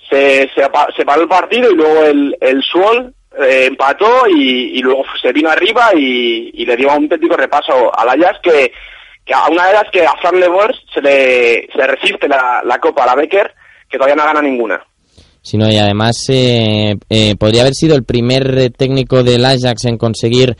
se, 0.09 0.51
se, 0.55 0.63
se 0.97 1.05
paró 1.05 1.23
el 1.23 1.29
partido 1.29 1.71
y 1.71 1.77
luego 1.77 2.05
el, 2.05 2.37
el 2.41 2.63
Suol 2.63 3.15
eh, 3.39 3.67
empató 3.67 4.27
y, 4.29 4.81
luego 4.83 5.05
se 5.21 5.33
vino 5.33 5.51
arriba 5.51 5.91
y, 5.95 6.51
y, 6.55 6.67
le 6.67 6.77
dio 6.77 6.89
un 6.89 7.05
auténtico 7.05 7.37
repaso 7.37 7.97
al 7.97 8.09
Ajax 8.09 8.41
que, 8.43 8.73
que 9.25 9.35
a 9.35 9.47
una 9.49 9.69
de 9.69 9.73
las 9.75 9.91
que 9.93 10.05
a 10.05 10.17
Fran 10.21 10.41
de 10.41 10.49
Boers 10.49 10.79
se 10.93 11.01
le, 11.01 11.69
se 11.73 11.87
resiste 11.87 12.27
la, 12.27 12.63
la 12.65 12.79
copa 12.79 13.05
a 13.05 13.07
la 13.07 13.15
Becker, 13.15 13.55
que 13.89 13.99
todavía 13.99 14.17
no 14.17 14.25
gana 14.25 14.43
ninguna. 14.43 14.85
Sí, 15.43 15.57
y 15.57 15.79
además 15.79 16.17
eh, 16.29 16.97
eh, 17.09 17.35
podría 17.37 17.63
haber 17.63 17.75
sido 17.75 17.97
el 17.97 18.05
primer 18.05 18.73
técnico 18.77 19.23
del 19.23 19.45
Ajax 19.45 19.87
en 19.87 19.97
conseguir 19.97 20.57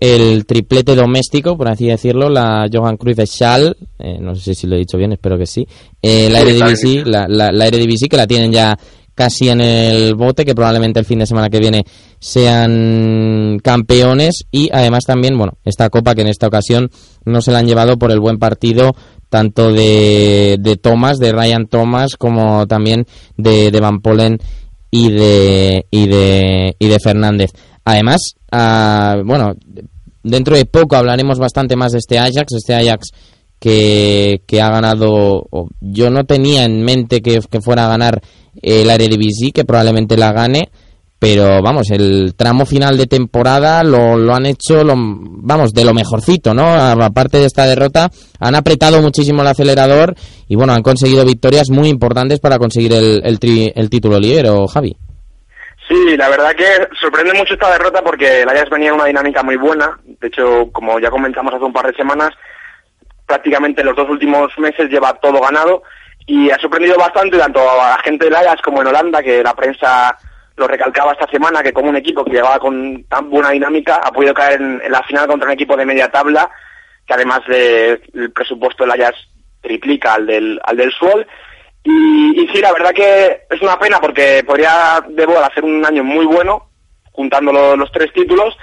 el 0.00 0.46
triplete 0.46 0.94
doméstico, 0.94 1.56
por 1.56 1.68
así 1.68 1.86
decirlo, 1.86 2.28
la 2.28 2.68
Johan 2.72 2.96
Cruyff 2.96 3.18
Schall, 3.24 3.76
eh, 3.98 4.18
no 4.20 4.34
sé 4.34 4.54
si 4.54 4.66
lo 4.66 4.76
he 4.76 4.80
dicho 4.80 4.96
bien, 4.96 5.12
espero 5.12 5.36
que 5.36 5.46
sí, 5.46 5.66
eh, 6.00 6.28
la 6.30 6.40
Eredivisie, 6.40 7.04
la, 7.04 7.26
la, 7.28 7.50
la 7.50 7.66
Eredivisie 7.66 8.08
que 8.08 8.16
la 8.16 8.26
tienen 8.26 8.52
ya 8.52 8.78
casi 9.18 9.48
en 9.48 9.60
el 9.60 10.14
bote, 10.14 10.44
que 10.44 10.54
probablemente 10.54 11.00
el 11.00 11.04
fin 11.04 11.18
de 11.18 11.26
semana 11.26 11.50
que 11.50 11.58
viene 11.58 11.84
sean 12.20 13.58
campeones 13.64 14.44
y 14.52 14.70
además 14.72 15.04
también, 15.04 15.36
bueno, 15.36 15.54
esta 15.64 15.90
copa 15.90 16.14
que 16.14 16.20
en 16.20 16.28
esta 16.28 16.46
ocasión 16.46 16.88
no 17.24 17.42
se 17.42 17.50
la 17.50 17.58
han 17.58 17.66
llevado 17.66 17.98
por 17.98 18.12
el 18.12 18.20
buen 18.20 18.38
partido 18.38 18.94
tanto 19.28 19.72
de, 19.72 20.56
de 20.60 20.76
Thomas, 20.76 21.18
de 21.18 21.32
Ryan 21.32 21.66
Thomas, 21.66 22.14
como 22.16 22.66
también 22.68 23.06
de, 23.36 23.72
de 23.72 23.80
Van 23.80 24.00
Polen 24.00 24.38
y 24.90 25.10
de, 25.10 25.86
y 25.90 26.06
de, 26.06 26.76
y 26.78 26.88
de 26.88 26.98
Fernández. 27.00 27.50
Además, 27.84 28.34
uh, 28.52 29.22
bueno, 29.24 29.54
dentro 30.22 30.56
de 30.56 30.64
poco 30.66 30.96
hablaremos 30.96 31.38
bastante 31.38 31.76
más 31.76 31.92
de 31.92 31.98
este 31.98 32.18
Ajax, 32.18 32.52
este 32.52 32.74
Ajax 32.74 33.10
que, 33.58 34.42
que 34.46 34.60
ha 34.60 34.70
ganado, 34.70 35.46
yo 35.80 36.10
no 36.10 36.24
tenía 36.24 36.64
en 36.64 36.82
mente 36.82 37.20
que, 37.20 37.40
que 37.50 37.60
fuera 37.60 37.86
a 37.86 37.88
ganar 37.88 38.22
el 38.62 38.90
Eredivisie, 38.90 39.52
que 39.52 39.64
probablemente 39.64 40.16
la 40.16 40.32
gane, 40.32 40.70
pero 41.18 41.60
vamos, 41.62 41.90
el 41.90 42.34
tramo 42.36 42.64
final 42.64 42.96
de 42.96 43.06
temporada 43.06 43.82
lo, 43.82 44.16
lo 44.16 44.34
han 44.34 44.46
hecho, 44.46 44.84
lo, 44.84 44.94
vamos, 44.96 45.72
de 45.72 45.84
lo 45.84 45.92
mejorcito, 45.92 46.54
¿no? 46.54 46.68
Aparte 46.68 47.38
de 47.38 47.46
esta 47.46 47.66
derrota, 47.66 48.08
han 48.38 48.54
apretado 48.54 49.02
muchísimo 49.02 49.42
el 49.42 49.48
acelerador 49.48 50.14
y 50.48 50.54
bueno, 50.54 50.72
han 50.74 50.82
conseguido 50.82 51.24
victorias 51.24 51.70
muy 51.70 51.88
importantes 51.88 52.38
para 52.38 52.58
conseguir 52.58 52.92
el, 52.92 53.20
el, 53.24 53.40
tri, 53.40 53.72
el 53.74 53.90
título 53.90 54.18
libero, 54.18 54.68
Javi. 54.68 54.96
Sí, 55.88 56.16
la 56.16 56.28
verdad 56.28 56.54
que 56.54 56.86
sorprende 57.00 57.32
mucho 57.32 57.54
esta 57.54 57.72
derrota 57.72 58.02
porque 58.02 58.42
el 58.42 58.48
Ajax 58.48 58.70
venía 58.70 58.90
en 58.90 58.96
una 58.96 59.06
dinámica 59.06 59.42
muy 59.42 59.56
buena. 59.56 59.98
De 60.04 60.28
hecho, 60.28 60.70
como 60.70 61.00
ya 61.00 61.10
comentamos 61.10 61.52
hace 61.52 61.64
un 61.64 61.72
par 61.72 61.86
de 61.86 61.96
semanas, 61.96 62.30
prácticamente 63.26 63.82
los 63.82 63.96
dos 63.96 64.08
últimos 64.08 64.52
meses 64.58 64.90
lleva 64.90 65.14
todo 65.14 65.40
ganado 65.40 65.82
y 66.26 66.50
ha 66.50 66.58
sorprendido 66.58 66.96
bastante 66.98 67.38
tanto 67.38 67.58
a 67.60 67.96
la 67.96 67.98
gente 68.04 68.26
del 68.26 68.36
Ajax 68.36 68.60
como 68.62 68.82
en 68.82 68.88
Holanda, 68.88 69.22
que 69.22 69.42
la 69.42 69.54
prensa 69.54 70.14
lo 70.58 70.66
recalcaba 70.66 71.12
esta 71.12 71.30
semana, 71.30 71.62
que 71.62 71.72
como 71.72 71.88
un 71.88 71.96
equipo 71.96 72.24
que 72.24 72.32
llevaba 72.32 72.58
con 72.58 73.04
tan 73.04 73.30
buena 73.30 73.50
dinámica 73.50 74.00
ha 74.02 74.12
podido 74.12 74.34
caer 74.34 74.60
en, 74.60 74.82
la 74.90 75.02
final 75.04 75.26
contra 75.26 75.46
un 75.46 75.54
equipo 75.54 75.76
de 75.76 75.86
media 75.86 76.08
tabla, 76.08 76.50
que 77.06 77.14
además 77.14 77.40
de, 77.46 78.00
presupuesto 78.34 78.84
del 78.84 78.92
Ajax 78.92 79.16
triplica 79.62 80.14
al 80.14 80.26
del, 80.26 80.60
al 80.64 80.76
del 80.76 80.92
Suol 80.92 81.26
y, 81.84 82.48
sí, 82.52 82.60
la 82.60 82.72
verdad 82.72 82.92
que 82.92 83.46
es 83.48 83.62
una 83.62 83.78
pena 83.78 83.98
porque 83.98 84.42
podría 84.46 85.02
Debo 85.08 85.38
hacer 85.38 85.64
un 85.64 85.84
año 85.86 86.04
muy 86.04 86.26
bueno, 86.26 86.70
juntando 87.12 87.52
lo, 87.52 87.76
los 87.76 87.90
tres 87.92 88.12
títulos, 88.12 88.56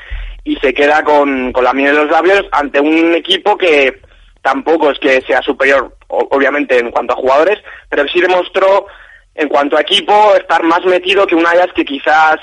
y 0.43 0.55
se 0.57 0.73
queda 0.73 1.03
con, 1.03 1.51
con 1.51 1.63
la 1.63 1.73
miel 1.73 1.95
de 1.95 2.03
los 2.03 2.11
labios 2.11 2.45
ante 2.51 2.79
un 2.79 3.15
equipo 3.15 3.57
que 3.57 3.99
tampoco 4.43 4.91
es 4.91 4.99
que 4.99 5.21
sea 5.21 5.41
superior, 5.41 5.97
obviamente, 6.07 6.77
en 6.77 6.91
cuanto 6.91 7.13
a 7.13 7.17
jugadores, 7.17 7.59
pero 7.89 8.07
sí 8.07 8.21
demostró, 8.21 8.85
en 9.35 9.49
cuanto 9.49 9.77
a 9.77 9.81
equipo, 9.81 10.33
estar 10.35 10.63
más 10.63 10.83
metido 10.85 11.27
que 11.27 11.35
un 11.35 11.45
Ajax 11.45 11.73
que 11.73 11.85
quizás 11.85 12.39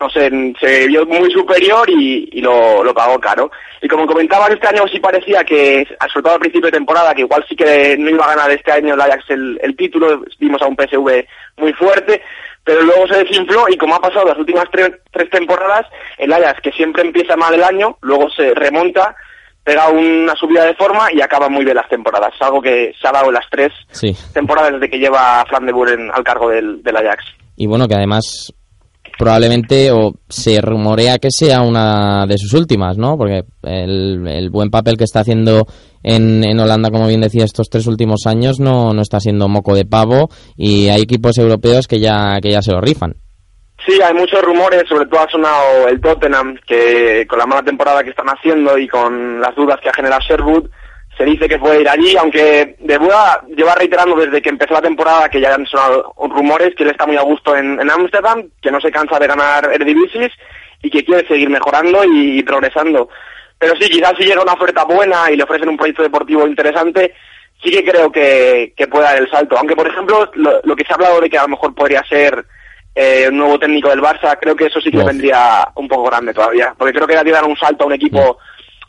no 0.00 0.08
sé, 0.10 0.30
se 0.60 0.86
vio 0.86 1.04
muy 1.06 1.30
superior 1.32 1.88
y, 1.90 2.40
lo, 2.40 2.84
lo, 2.84 2.94
pagó 2.94 3.18
caro. 3.18 3.50
Y 3.82 3.88
como 3.88 4.06
comentaban, 4.06 4.52
este 4.52 4.68
año 4.68 4.86
sí 4.86 5.00
parecía 5.00 5.42
que, 5.44 5.86
sobre 6.12 6.22
todo 6.22 6.34
al 6.34 6.40
principio 6.40 6.66
de 6.66 6.78
temporada, 6.78 7.14
que 7.14 7.22
igual 7.22 7.44
sí 7.48 7.56
que 7.56 7.96
no 7.98 8.10
iba 8.10 8.24
a 8.24 8.34
ganar 8.34 8.50
este 8.50 8.70
año 8.70 8.94
el 8.94 9.00
Ajax 9.00 9.24
el, 9.30 9.76
título, 9.76 10.22
vimos 10.38 10.62
a 10.62 10.66
un 10.66 10.76
PSV 10.76 11.26
muy 11.56 11.72
fuerte, 11.72 12.22
pero 12.62 12.82
luego 12.82 13.08
se 13.08 13.24
desinfló 13.24 13.66
y 13.68 13.76
como 13.76 13.96
ha 13.96 14.00
pasado 14.00 14.26
las 14.26 14.38
últimas 14.38 14.66
tres, 14.70 14.92
tres 15.10 15.30
temporadas, 15.30 15.86
el 16.18 16.32
Ajax, 16.32 16.60
que 16.60 16.72
siempre 16.72 17.02
empieza 17.02 17.36
mal 17.36 17.54
el 17.54 17.64
año, 17.64 17.98
luego 18.00 18.30
se 18.30 18.54
remonta, 18.54 19.16
pega 19.68 19.90
una 19.90 20.34
subida 20.34 20.64
de 20.64 20.74
forma 20.74 21.12
y 21.12 21.20
acaba 21.20 21.50
muy 21.50 21.62
bien 21.62 21.76
las 21.76 21.90
temporadas, 21.90 22.32
algo 22.40 22.62
que 22.62 22.94
se 22.98 23.06
ha 23.06 23.12
dado 23.12 23.26
en 23.26 23.34
las 23.34 23.44
tres 23.50 23.70
sí. 23.90 24.16
temporadas 24.32 24.72
desde 24.72 24.88
que 24.88 24.98
lleva 24.98 25.44
Fran 25.46 25.66
de 25.66 25.72
Buren 25.72 26.10
al 26.10 26.24
cargo 26.24 26.48
del, 26.48 26.82
del 26.82 26.96
Ajax. 26.96 27.22
Y 27.54 27.66
bueno, 27.66 27.86
que 27.86 27.94
además 27.94 28.54
probablemente 29.18 29.90
o 29.90 30.14
se 30.26 30.62
rumorea 30.62 31.18
que 31.18 31.28
sea 31.30 31.60
una 31.60 32.24
de 32.26 32.38
sus 32.38 32.54
últimas, 32.54 32.96
¿no? 32.96 33.18
Porque 33.18 33.42
el, 33.62 34.26
el 34.26 34.48
buen 34.48 34.70
papel 34.70 34.96
que 34.96 35.04
está 35.04 35.20
haciendo 35.20 35.66
en, 36.02 36.44
en, 36.44 36.58
Holanda, 36.58 36.90
como 36.90 37.06
bien 37.06 37.20
decía, 37.20 37.44
estos 37.44 37.68
tres 37.68 37.86
últimos 37.86 38.26
años 38.26 38.60
no, 38.60 38.94
no 38.94 39.02
está 39.02 39.20
siendo 39.20 39.48
moco 39.48 39.74
de 39.74 39.84
pavo 39.84 40.30
y 40.56 40.88
hay 40.88 41.02
equipos 41.02 41.36
europeos 41.36 41.86
que 41.86 42.00
ya, 42.00 42.38
que 42.40 42.52
ya 42.52 42.62
se 42.62 42.72
lo 42.72 42.80
rifan. 42.80 43.16
Sí, 43.86 44.00
hay 44.02 44.14
muchos 44.14 44.42
rumores, 44.42 44.84
sobre 44.88 45.06
todo 45.06 45.20
ha 45.20 45.30
sonado 45.30 45.88
el 45.88 46.00
Tottenham, 46.00 46.58
que 46.66 47.26
con 47.28 47.38
la 47.38 47.46
mala 47.46 47.62
temporada 47.62 48.02
que 48.02 48.10
están 48.10 48.28
haciendo 48.28 48.76
y 48.76 48.88
con 48.88 49.40
las 49.40 49.54
dudas 49.54 49.80
que 49.80 49.88
ha 49.88 49.94
generado 49.94 50.20
Sherwood, 50.20 50.68
se 51.16 51.24
dice 51.24 51.48
que 51.48 51.58
puede 51.58 51.80
ir 51.80 51.88
allí, 51.88 52.16
aunque 52.16 52.76
De 52.78 52.98
Buda 52.98 53.42
lleva 53.56 53.74
reiterando 53.74 54.14
desde 54.14 54.40
que 54.40 54.50
empezó 54.50 54.74
la 54.74 54.82
temporada 54.82 55.28
que 55.28 55.40
ya 55.40 55.54
han 55.54 55.66
sonado 55.66 56.12
rumores 56.16 56.74
que 56.76 56.84
él 56.84 56.90
está 56.90 57.06
muy 57.06 57.16
a 57.16 57.22
gusto 57.22 57.56
en 57.56 57.90
Ámsterdam, 57.90 58.48
que 58.62 58.70
no 58.70 58.80
se 58.80 58.92
cansa 58.92 59.18
de 59.18 59.26
ganar 59.26 59.68
Eredivisie 59.72 60.30
y 60.82 60.90
que 60.90 61.04
quiere 61.04 61.26
seguir 61.26 61.50
mejorando 61.50 62.04
y, 62.04 62.42
progresando. 62.42 63.08
Pero 63.58 63.74
sí, 63.76 63.88
quizás 63.88 64.14
si 64.16 64.24
llega 64.24 64.42
una 64.42 64.52
oferta 64.52 64.84
buena 64.84 65.30
y 65.30 65.36
le 65.36 65.42
ofrecen 65.42 65.68
un 65.68 65.76
proyecto 65.76 66.02
deportivo 66.02 66.46
interesante, 66.46 67.14
sí 67.62 67.70
que 67.70 67.84
creo 67.84 68.12
que, 68.12 68.72
que 68.76 68.86
puede 68.86 69.04
dar 69.04 69.18
el 69.18 69.30
salto. 69.30 69.58
Aunque, 69.58 69.74
por 69.74 69.88
ejemplo, 69.88 70.30
lo, 70.34 70.60
lo, 70.62 70.76
que 70.76 70.84
se 70.84 70.92
ha 70.92 70.94
hablado 70.94 71.20
de 71.20 71.28
que 71.28 71.38
a 71.38 71.42
lo 71.42 71.48
mejor 71.48 71.74
podría 71.74 72.04
ser 72.04 72.44
eh, 73.00 73.28
un 73.28 73.38
nuevo 73.38 73.60
técnico 73.60 73.90
del 73.90 74.00
Barça, 74.00 74.36
creo 74.40 74.56
que 74.56 74.66
eso 74.66 74.80
sí 74.80 74.90
que 74.90 75.04
vendría 75.04 75.68
un 75.76 75.86
poco 75.86 76.10
grande 76.10 76.34
todavía, 76.34 76.74
porque 76.76 76.92
creo 76.92 77.06
que 77.06 77.14
le 77.14 77.30
dar 77.30 77.44
un 77.44 77.56
salto 77.56 77.84
a 77.84 77.86
un 77.86 77.92
equipo, 77.92 78.38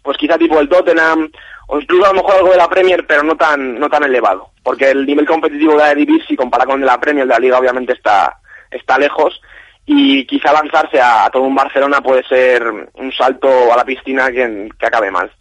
pues 0.01 0.17
quizá 0.17 0.35
tipo 0.35 0.59
el 0.59 0.67
Tottenham, 0.67 1.29
o 1.67 1.79
incluso 1.79 2.05
a 2.05 2.13
lo 2.13 2.15
mejor 2.15 2.37
algo 2.37 2.49
de 2.49 2.57
la 2.57 2.67
Premier, 2.67 3.05
pero 3.05 3.21
no 3.21 3.35
tan 3.35 3.79
no 3.79 3.87
tan 3.87 4.03
elevado, 4.05 4.49
porque 4.63 4.89
el 4.89 5.05
nivel 5.05 5.27
competitivo 5.27 5.73
de 5.73 5.77
la 5.77 5.91
Eredivisie, 5.91 6.25
si 6.29 6.35
compara 6.35 6.65
con 6.65 6.75
el 6.75 6.81
de 6.81 6.87
la 6.87 6.99
Premier, 6.99 7.27
de 7.27 7.33
la 7.33 7.39
Liga 7.39 7.59
obviamente 7.59 7.93
está 7.93 8.39
está 8.71 8.97
lejos, 8.97 9.39
y 9.85 10.25
quizá 10.25 10.53
lanzarse 10.53 10.99
a, 10.99 11.25
a 11.25 11.29
todo 11.29 11.43
un 11.43 11.53
Barcelona 11.53 12.01
puede 12.01 12.23
ser 12.23 12.63
un 12.63 13.11
salto 13.11 13.71
a 13.71 13.77
la 13.77 13.85
piscina 13.85 14.31
que, 14.31 14.69
que 14.79 14.85
acabe 14.87 15.11
mal. 15.11 15.31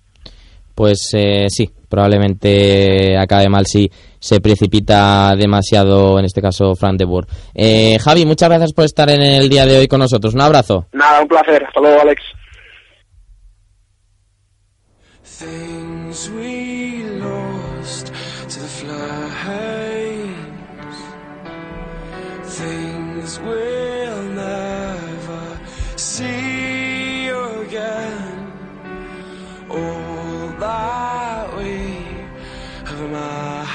Pues 0.75 1.09
eh, 1.15 1.47
sí, 1.49 1.71
probablemente 1.89 3.17
acabe 3.17 3.49
mal 3.49 3.65
si 3.67 3.91
se 4.21 4.41
precipita 4.41 5.35
demasiado, 5.37 6.19
en 6.19 6.25
este 6.25 6.41
caso, 6.41 6.75
Fran 6.75 6.97
de 6.97 7.05
Boer. 7.05 7.27
Eh, 7.55 7.99
Javi, 8.01 8.25
muchas 8.25 8.49
gracias 8.49 8.73
por 8.73 8.85
estar 8.85 9.11
en 9.11 9.23
el 9.23 9.49
día 9.49 9.67
de 9.67 9.79
hoy 9.79 9.89
con 9.89 10.01
nosotros. 10.01 10.35
Un 10.35 10.41
abrazo. 10.41 10.87
Nada, 10.93 11.21
un 11.21 11.29
placer. 11.29 11.65
Hasta 11.65 11.81
luego, 11.81 12.01
Alex. 12.03 12.23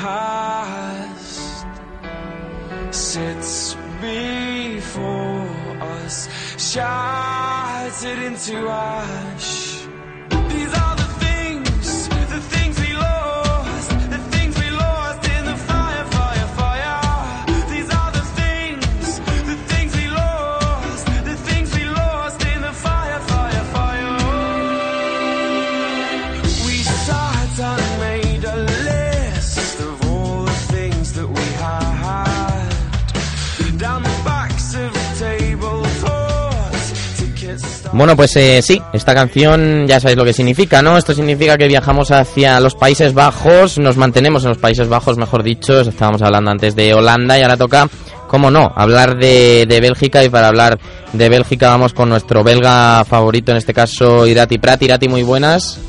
Amassed 0.03 1.65
sits 2.91 3.75
before 4.01 5.48
us, 5.81 6.27
shattered 6.57 8.19
into 8.19 8.67
ash. 8.67 9.73
Bueno, 37.94 38.16
pues 38.16 38.36
eh, 38.38 38.62
sí, 38.64 38.82
esta 38.92 39.14
canción 39.14 39.86
ya 39.88 40.00
sabéis 40.00 40.18
lo 40.18 40.26
que 40.26 40.34
significa, 40.34 40.82
¿no? 40.82 40.98
Esto 40.98 41.14
significa 41.14 41.58
que 41.58 41.68
viajamos 41.68 42.10
hacia 42.12 42.60
los 42.60 42.74
Países 42.74 43.14
Bajos, 43.14 43.78
nos 43.78 43.98
mantenemos 43.98 44.44
en 44.44 44.50
los 44.50 44.58
Países 44.58 44.88
Bajos, 44.88 45.18
mejor 45.18 45.44
dicho, 45.44 45.82
estábamos 45.82 46.24
hablando 46.24 46.50
antes 46.50 46.76
de 46.76 46.94
Holanda 46.94 47.38
y 47.38 47.44
ahora 47.44 47.56
toca, 47.56 47.88
cómo 48.28 48.50
no, 48.50 48.74
hablar 48.76 49.18
de, 49.18 49.66
de 49.68 49.80
Bélgica 49.80 50.24
y 50.24 50.30
para 50.30 50.48
hablar 50.48 50.80
de 51.14 51.30
Bélgica 51.30 51.70
vamos 51.70 51.94
con 51.94 52.10
nuestro 52.10 52.44
belga 52.44 53.06
favorito, 53.06 53.52
en 53.52 53.58
este 53.58 53.76
caso 53.76 54.26
Irati 54.26 54.58
Prat. 54.58 54.82
Irati, 54.82 55.08
muy 55.08 55.22
buenas. 55.22 55.80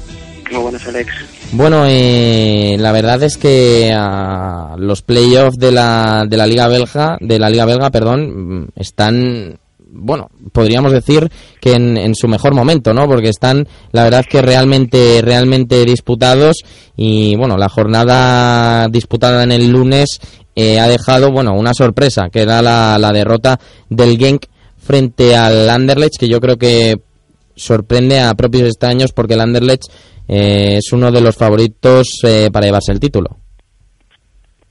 Muy 0.52 0.60
buenas, 0.60 0.86
Alex. 0.86 1.10
Bueno, 1.52 1.84
eh, 1.86 2.76
la 2.78 2.92
verdad 2.92 3.22
es 3.22 3.36
que 3.36 3.92
ah, 3.96 4.74
los 4.76 5.02
playoffs 5.02 5.56
de 5.56 5.72
la, 5.72 6.26
de 6.28 6.36
la 6.36 6.46
Liga 6.46 6.68
Belga, 6.68 7.16
de 7.20 7.38
la 7.38 7.48
Liga 7.48 7.64
Belga, 7.64 7.90
perdón, 7.90 8.64
mm, 8.64 8.68
están, 8.76 9.58
bueno, 9.96 10.28
podríamos 10.52 10.92
decir 10.92 11.30
que 11.60 11.72
en, 11.72 11.96
en 11.96 12.14
su 12.14 12.28
mejor 12.28 12.54
momento, 12.54 12.92
¿no? 12.92 13.06
Porque 13.06 13.28
están, 13.28 13.66
la 13.92 14.04
verdad 14.04 14.24
que 14.28 14.42
realmente, 14.42 15.20
realmente 15.22 15.84
disputados 15.84 16.56
y, 16.96 17.36
bueno, 17.36 17.56
la 17.56 17.68
jornada 17.68 18.88
disputada 18.88 19.44
en 19.44 19.52
el 19.52 19.70
lunes 19.70 20.18
eh, 20.56 20.78
ha 20.80 20.88
dejado, 20.88 21.30
bueno, 21.30 21.54
una 21.54 21.74
sorpresa, 21.74 22.28
que 22.30 22.42
era 22.42 22.60
la, 22.60 22.98
la 22.98 23.12
derrota 23.12 23.58
del 23.88 24.18
Genk 24.18 24.46
frente 24.76 25.36
al 25.36 25.70
Anderlecht, 25.70 26.18
que 26.18 26.28
yo 26.28 26.40
creo 26.40 26.56
que 26.56 26.96
sorprende 27.56 28.20
a 28.20 28.34
propios 28.34 28.64
extraños 28.64 29.12
porque 29.12 29.34
el 29.34 29.40
Anderlecht 29.40 29.84
eh, 30.28 30.78
es 30.78 30.92
uno 30.92 31.10
de 31.12 31.20
los 31.20 31.36
favoritos 31.36 32.08
eh, 32.24 32.50
para 32.52 32.66
llevarse 32.66 32.92
el 32.92 33.00
título. 33.00 33.38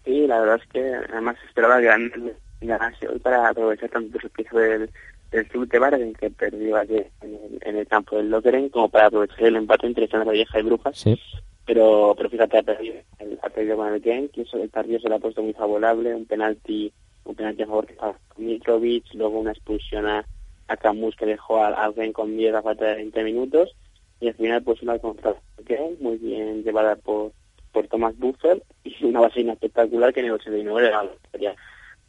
Sí, 0.05 0.27
la 0.27 0.39
verdad 0.39 0.59
es 0.61 0.69
que 0.71 0.81
además 1.11 1.35
esperaba 1.47 1.79
que 1.79 1.87
gan- 1.87 2.33
ganase 2.61 3.07
hoy 3.07 3.19
para 3.19 3.49
aprovechar 3.49 3.89
tanto 3.89 4.17
el 4.21 4.29
piso 4.31 4.57
del, 4.57 4.89
del 5.33 5.47
Club 5.47 5.67
de 5.67 6.13
que 6.13 6.29
perdió 6.29 6.77
ayer 6.77 7.09
en 7.21 7.33
el, 7.35 7.59
en 7.61 7.77
el 7.77 7.87
campo 7.87 8.15
del 8.17 8.29
Lokeren 8.29 8.69
como 8.69 8.89
para 8.89 9.07
aprovechar 9.07 9.43
el 9.45 9.55
empate 9.55 9.87
entre 9.87 10.07
la 10.07 10.31
Vieja 10.31 10.59
y 10.59 10.63
Brujas. 10.63 10.97
Sí. 10.97 11.19
Pero, 11.65 12.13
pero 12.17 12.29
fíjate, 12.29 12.57
ha 12.57 12.63
perdido, 12.63 12.95
el- 13.19 13.39
ha 13.41 13.49
perdido 13.49 13.77
con 13.77 13.93
el 13.93 14.01
Genk, 14.01 14.31
que 14.31 14.41
eso, 14.41 14.57
el 14.57 14.69
partido 14.69 14.99
se 14.99 15.09
le 15.09 15.15
ha 15.15 15.19
puesto 15.19 15.41
muy 15.41 15.53
favorable, 15.53 16.13
un 16.13 16.25
penalti, 16.25 16.91
un 17.23 17.35
penalti 17.35 17.63
a 17.63 17.67
favor 17.67 17.85
que 17.87 17.93
estaba 17.93 18.17
con 18.29 18.45
Mitrovic, 18.45 19.05
luego 19.13 19.39
una 19.39 19.51
expulsión 19.51 20.05
a, 20.05 20.25
a 20.67 20.77
Camus 20.77 21.15
que 21.15 21.25
dejó 21.25 21.63
al, 21.63 21.73
al 21.73 21.93
Genk 21.95 22.13
con 22.13 22.35
10 22.37 22.53
a 22.55 22.61
falta 22.61 22.85
de 22.85 22.95
20 22.95 23.23
minutos, 23.23 23.75
y 24.19 24.27
al 24.27 24.33
final 24.35 24.61
pues 24.63 24.81
una 24.81 24.99
contra 24.99 25.35
el 25.57 25.97
muy 26.01 26.17
bien 26.17 26.63
llevada 26.63 26.95
por, 26.97 27.31
por 27.71 27.87
Thomas 27.87 28.17
Buffel, 28.17 28.61
y 28.83 29.05
una 29.05 29.21
base 29.21 29.39
espectacular 29.41 30.13
que 30.13 30.19
en 30.19 30.25
el 30.27 30.31
89 30.33 30.81
le 30.81 30.89
ganó 30.91 31.09
la 31.31 31.55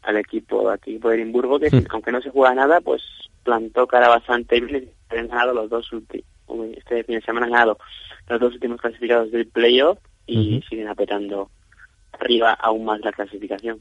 al 0.06 0.16
equipo, 0.16 0.68
al 0.68 0.76
equipo 0.76 1.08
de 1.08 1.16
Edimburgo, 1.16 1.58
que 1.58 1.70
Hmm. 1.70 1.84
aunque 1.90 2.12
no 2.12 2.20
se 2.20 2.30
juega 2.30 2.54
nada, 2.54 2.80
pues 2.80 3.02
plantó 3.42 3.86
cara 3.86 4.08
bastante 4.08 4.60
bien, 4.60 4.90
y 5.12 5.16
han 5.16 5.28
ganado 5.28 5.54
los 5.54 5.70
dos 5.70 5.92
últimos, 5.92 6.26
este 6.76 7.04
fin 7.04 7.16
de 7.16 7.22
semana 7.22 7.46
han 7.46 7.52
ganado 7.52 7.78
los 8.28 8.40
dos 8.40 8.54
últimos 8.54 8.80
clasificados 8.80 9.30
del 9.30 9.46
playoff 9.46 9.98
y 10.26 10.62
siguen 10.68 10.88
apretando 10.88 11.50
arriba 12.12 12.52
aún 12.54 12.84
más 12.84 13.00
la 13.00 13.12
clasificación. 13.12 13.80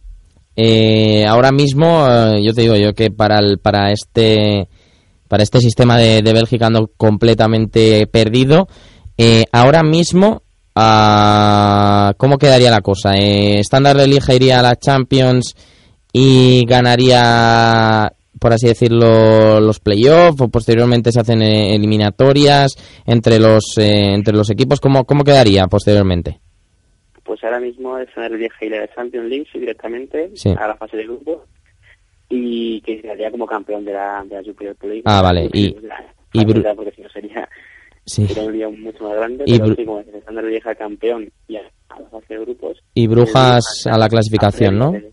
Eh, 0.55 1.25
ahora 1.25 1.51
mismo, 1.51 2.05
eh, 2.07 2.43
yo 2.43 2.53
te 2.53 2.61
digo 2.61 2.75
yo 2.75 2.93
que 2.93 3.09
para 3.09 3.39
el, 3.39 3.57
para 3.59 3.91
este 3.91 4.67
para 5.27 5.41
este 5.41 5.59
sistema 5.59 5.97
de, 5.97 6.21
de 6.21 6.33
Bélgica 6.33 6.67
ando 6.67 6.91
completamente 6.95 8.05
perdido. 8.05 8.67
Eh, 9.17 9.45
ahora 9.51 9.81
mismo, 9.81 10.43
ah, 10.75 12.13
¿cómo 12.17 12.37
quedaría 12.37 12.69
la 12.69 12.81
cosa? 12.81 13.15
Eh, 13.17 13.59
Standard 13.59 13.97
de 13.97 14.07
Liga 14.07 14.33
iría 14.35 14.59
a 14.59 14.63
la 14.63 14.75
Champions 14.75 15.55
y 16.15 16.63
ganaría, 16.65 18.13
por 18.39 18.53
así 18.53 18.67
decirlo, 18.67 19.59
los 19.59 19.79
playoffs 19.79 20.39
o 20.41 20.47
posteriormente 20.49 21.11
se 21.11 21.19
hacen 21.19 21.41
eh, 21.41 21.75
eliminatorias 21.75 22.75
entre 23.05 23.39
los 23.39 23.77
eh, 23.79 24.13
entre 24.13 24.35
los 24.35 24.49
equipos. 24.51 24.79
¿Cómo, 24.79 25.05
¿Cómo 25.05 25.23
quedaría 25.23 25.65
posteriormente? 25.67 26.39
Pues 27.23 27.43
ahora 27.43 27.59
mismo 27.59 27.97
es 27.97 28.09
el 28.15 28.37
vieja 28.37 28.63
y 28.65 28.69
la 28.69 28.87
Champions 28.93 29.27
League 29.29 29.47
directamente 29.53 30.31
Sí. 30.35 30.53
a 30.57 30.67
la 30.67 30.75
fase 30.75 30.97
de 30.97 31.03
grupo 31.05 31.45
y 32.29 32.81
que 32.81 33.01
quedaría 33.01 33.31
como 33.31 33.45
campeón 33.45 33.85
de 33.85 33.93
la, 33.93 34.23
de 34.29 34.35
la 34.35 34.43
Super 34.43 34.75
League. 34.83 35.01
Ah, 35.05 35.21
vale, 35.21 35.49
y- 35.53 35.73
La- 35.81 36.13
y 36.33 36.45
la 36.45 36.75
porque 36.75 36.91
si 36.91 37.01
no 37.01 37.09
sería, 37.09 37.47
Sí. 38.05 38.27
sería 38.27 38.43
un 38.43 38.51
lío 38.53 38.71
mucho 38.71 39.03
más 39.05 39.15
grande, 39.15 39.43
Y 39.47 39.57
pero 39.59 39.75
sí, 39.75 39.85
como 39.85 39.99
es 40.01 40.07
el 40.27 40.45
vieja 40.45 40.75
campeón 40.75 41.31
y 41.47 41.55
a, 41.55 41.61
a 41.89 41.99
la 42.01 42.09
fase 42.09 42.33
de 42.33 42.39
grupos. 42.41 42.77
Y 42.93 43.07
Brujas 43.07 43.63
a 43.89 43.97
la 43.97 44.09
clasificación, 44.09 44.77
¿no? 44.77 44.91
de- 44.91 45.12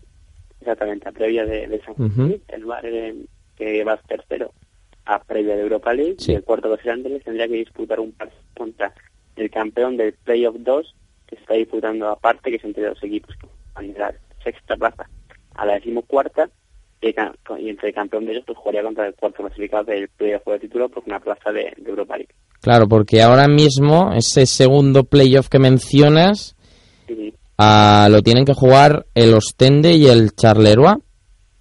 exactamente, 0.61 1.09
a 1.09 1.11
previa 1.11 1.45
de, 1.45 1.67
de 1.67 1.81
San 1.81 1.95
Ujú. 1.97 2.39
el 2.47 2.65
Bar 2.65 2.85
que 3.57 3.83
va 3.83 3.97
tercero 4.07 4.53
a 5.05 5.19
previa 5.23 5.55
de 5.55 5.63
Europa 5.63 5.93
League 5.93 6.15
Sí. 6.19 6.31
y 6.31 6.35
el 6.35 6.43
cuarto 6.43 6.75
será 6.77 6.93
Anderlecht 6.93 7.25
tendría 7.25 7.47
que 7.47 7.55
disputar 7.55 7.99
un 7.99 8.11
partido 8.13 8.41
contra 8.55 8.93
el 9.35 9.49
campeón 9.49 9.97
del 9.97 10.13
Playoff 10.13 10.55
2 10.59 10.95
que 11.27 11.35
se 11.35 11.41
está 11.41 11.53
disputando 11.55 12.07
aparte, 12.09 12.49
que 12.49 12.57
es 12.57 12.63
entre 12.63 12.85
dos 12.87 13.01
equipos 13.03 13.35
que 13.37 13.87
de 13.87 13.97
la 13.99 14.13
sexta 14.43 14.75
plaza 14.75 15.09
a 15.55 15.65
la 15.65 15.73
decimocuarta 15.75 16.49
y, 17.01 17.07
entre 17.67 17.89
el 17.89 17.95
campeón 17.95 18.25
de 18.25 18.33
ellos 18.33 18.43
pues 18.45 18.57
jugaría 18.59 18.83
contra 18.83 19.07
el 19.07 19.15
cuarto 19.15 19.43
clasificado 19.43 19.85
del 19.85 20.07
Playoff 20.09 20.45
de 20.45 20.59
título 20.59 20.89
por 20.89 21.03
una 21.07 21.19
plaza 21.19 21.51
de, 21.51 21.73
de 21.77 21.89
Europa 21.89 22.17
League. 22.17 22.33
Claro, 22.61 22.87
porque 22.87 23.21
ahora 23.21 23.47
mismo 23.47 24.11
ese 24.13 24.45
segundo 24.45 25.03
playoff 25.03 25.49
que 25.49 25.57
mencionas 25.57 26.55
ah, 27.63 28.07
lo 28.09 28.21
tienen 28.21 28.43
que 28.45 28.53
jugar 28.53 29.05
el 29.13 29.33
Ostende 29.35 29.93
y 29.93 30.07
el 30.07 30.31
Charleroi. 30.31 30.95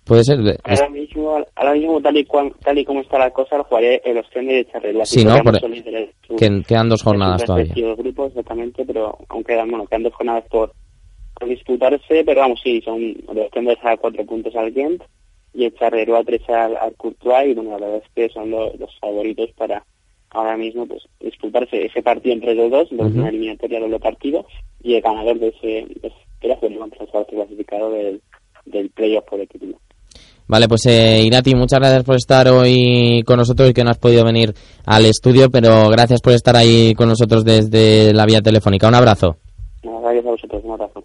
Puede 0.04 0.24
ser. 0.24 0.38
de- 0.38 0.58
ahora 0.64 0.88
mismo, 0.88 1.44
ahora 1.54 1.72
mismo 1.74 2.00
tal 2.00 2.16
y, 2.16 2.24
cual- 2.24 2.52
tal 2.64 2.78
y 2.78 2.84
como 2.84 3.00
está 3.02 3.18
la 3.18 3.30
cosa, 3.30 3.58
lo 3.58 3.64
jugaré 3.64 4.00
el 4.04 4.16
Ostende 4.18 4.54
de 4.54 4.64
Charleroi. 4.70 5.06
Sí, 5.06 5.24
¿no? 5.24 5.38
Por- 5.42 5.60
Son 5.60 5.70
líderes 5.70 6.10
su- 6.26 6.36
que- 6.36 6.62
quedan 6.66 6.88
dos 6.88 7.02
jornadas 7.02 7.44
todavía. 7.44 7.74
grupos, 7.96 8.28
exactamente, 8.30 8.84
pero 8.84 9.16
aunque 9.28 9.52
quedan, 9.52 9.68
bueno, 9.70 9.86
quedan 9.86 10.02
dos 10.04 10.14
jornadas 10.14 10.44
por, 10.50 10.72
por 11.38 11.48
disputarse, 11.48 12.24
pero 12.24 12.40
vamos, 12.40 12.60
sí, 12.64 12.80
son 12.84 13.14
los 13.32 13.50
tendes 13.52 13.78
a 13.82 13.96
cuatro 13.98 14.24
puntos 14.26 14.54
al 14.56 14.72
Gent 14.72 15.02
y 15.54 15.64
el 15.66 15.74
Charleroi 15.74 16.20
a 16.20 16.24
tres 16.24 16.48
al, 16.48 16.76
al 16.76 16.94
Courtois 16.96 17.48
y 17.50 17.54
bueno, 17.54 17.78
la 17.78 17.86
verdad 17.86 18.02
es 18.04 18.10
que 18.14 18.28
son 18.32 18.50
lo- 18.50 18.72
los 18.76 18.90
favoritos 19.00 19.50
para 19.56 19.84
ahora 20.30 20.56
mismo 20.56 20.86
pues 20.86 21.02
disputarse 21.20 21.86
ese 21.86 22.02
partido 22.02 22.34
entre 22.34 22.54
los 22.54 22.70
dos, 22.70 22.92
los 22.92 23.08
Ujú. 23.08 23.18
una 23.20 23.28
eliminatoria 23.28 23.80
doble 23.80 23.98
partido 23.98 24.46
y 24.82 24.94
el 24.94 25.02
ganador 25.02 25.38
de 25.38 25.48
ese, 25.48 25.66
de 26.00 26.08
ese 26.08 26.16
era 26.40 26.56
contra 26.56 27.04
el 27.04 27.26
clasificado 27.26 27.90
del, 27.90 28.22
del 28.64 28.90
playoff 28.90 29.24
por 29.28 29.40
el 29.40 29.48
título. 29.48 29.78
Vale, 30.48 30.66
pues 30.66 30.84
eh, 30.86 31.22
Irati, 31.22 31.54
muchas 31.54 31.78
gracias 31.78 32.02
por 32.02 32.16
estar 32.16 32.48
hoy 32.48 33.22
con 33.24 33.36
nosotros 33.36 33.70
y 33.70 33.72
que 33.72 33.84
no 33.84 33.90
has 33.90 33.98
podido 33.98 34.24
venir 34.24 34.52
al 34.84 35.06
estudio, 35.06 35.48
pero 35.48 35.88
gracias 35.90 36.20
por 36.20 36.32
estar 36.32 36.56
ahí 36.56 36.92
con 36.94 37.08
nosotros 37.08 37.44
desde 37.44 38.12
la 38.12 38.26
vía 38.26 38.40
telefónica. 38.40 38.88
Un 38.88 38.96
abrazo. 38.96 39.36
gracias 39.82 40.26
a 40.26 40.30
vosotros, 40.30 40.64
un 40.64 40.72
abrazo. 40.72 41.04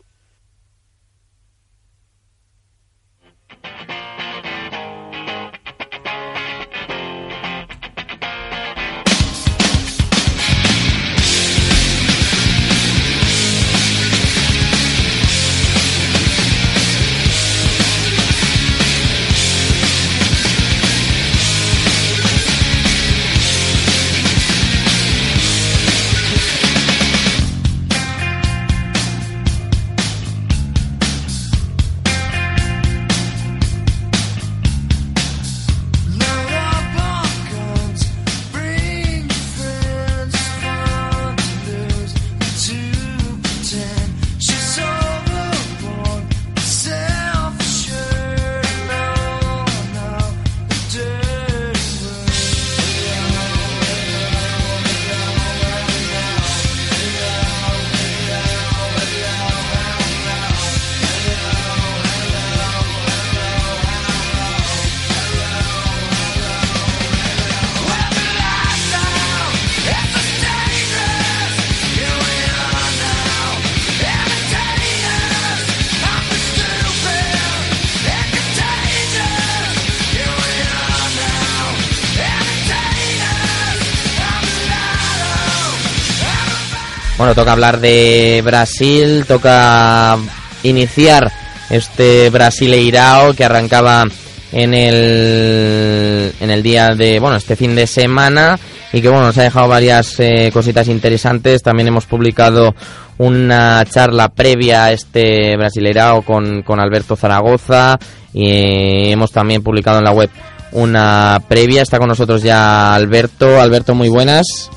Toca 87.36 87.52
hablar 87.52 87.82
de 87.82 88.42
Brasil, 88.46 89.26
toca 89.28 90.18
iniciar 90.64 91.30
este 91.70 92.30
Brasileirao 92.30 93.34
que 93.34 93.44
arrancaba 93.44 94.06
en 94.54 94.74
el, 94.74 96.34
en 96.40 96.50
el 96.50 96.64
día 96.64 96.96
de, 96.96 97.20
bueno, 97.20 97.36
este 97.36 97.58
fin 97.58 97.76
de 97.76 97.88
semana 97.88 98.58
y 98.94 99.02
que, 99.02 99.10
bueno, 99.10 99.26
nos 99.26 99.38
ha 99.38 99.44
dejado 99.44 99.68
varias 99.68 100.18
eh, 100.22 100.50
cositas 100.54 100.88
interesantes. 100.88 101.62
También 101.62 101.90
hemos 101.90 102.06
publicado 102.06 102.74
una 103.18 103.84
charla 103.84 104.30
previa 104.30 104.86
a 104.86 104.92
este 104.94 105.58
Brasileirao 105.58 106.22
con, 106.22 106.62
con 106.62 106.80
Alberto 106.80 107.18
Zaragoza 107.18 107.98
y 108.34 109.12
hemos 109.12 109.34
también 109.34 109.62
publicado 109.62 109.98
en 109.98 110.06
la 110.06 110.14
web 110.14 110.30
una 110.72 111.42
previa. 111.50 111.82
Está 111.82 112.00
con 112.00 112.08
nosotros 112.08 112.42
ya 112.42 112.96
Alberto. 112.96 113.60
Alberto, 113.60 113.94
muy 113.94 114.08
buenas. 114.08 114.72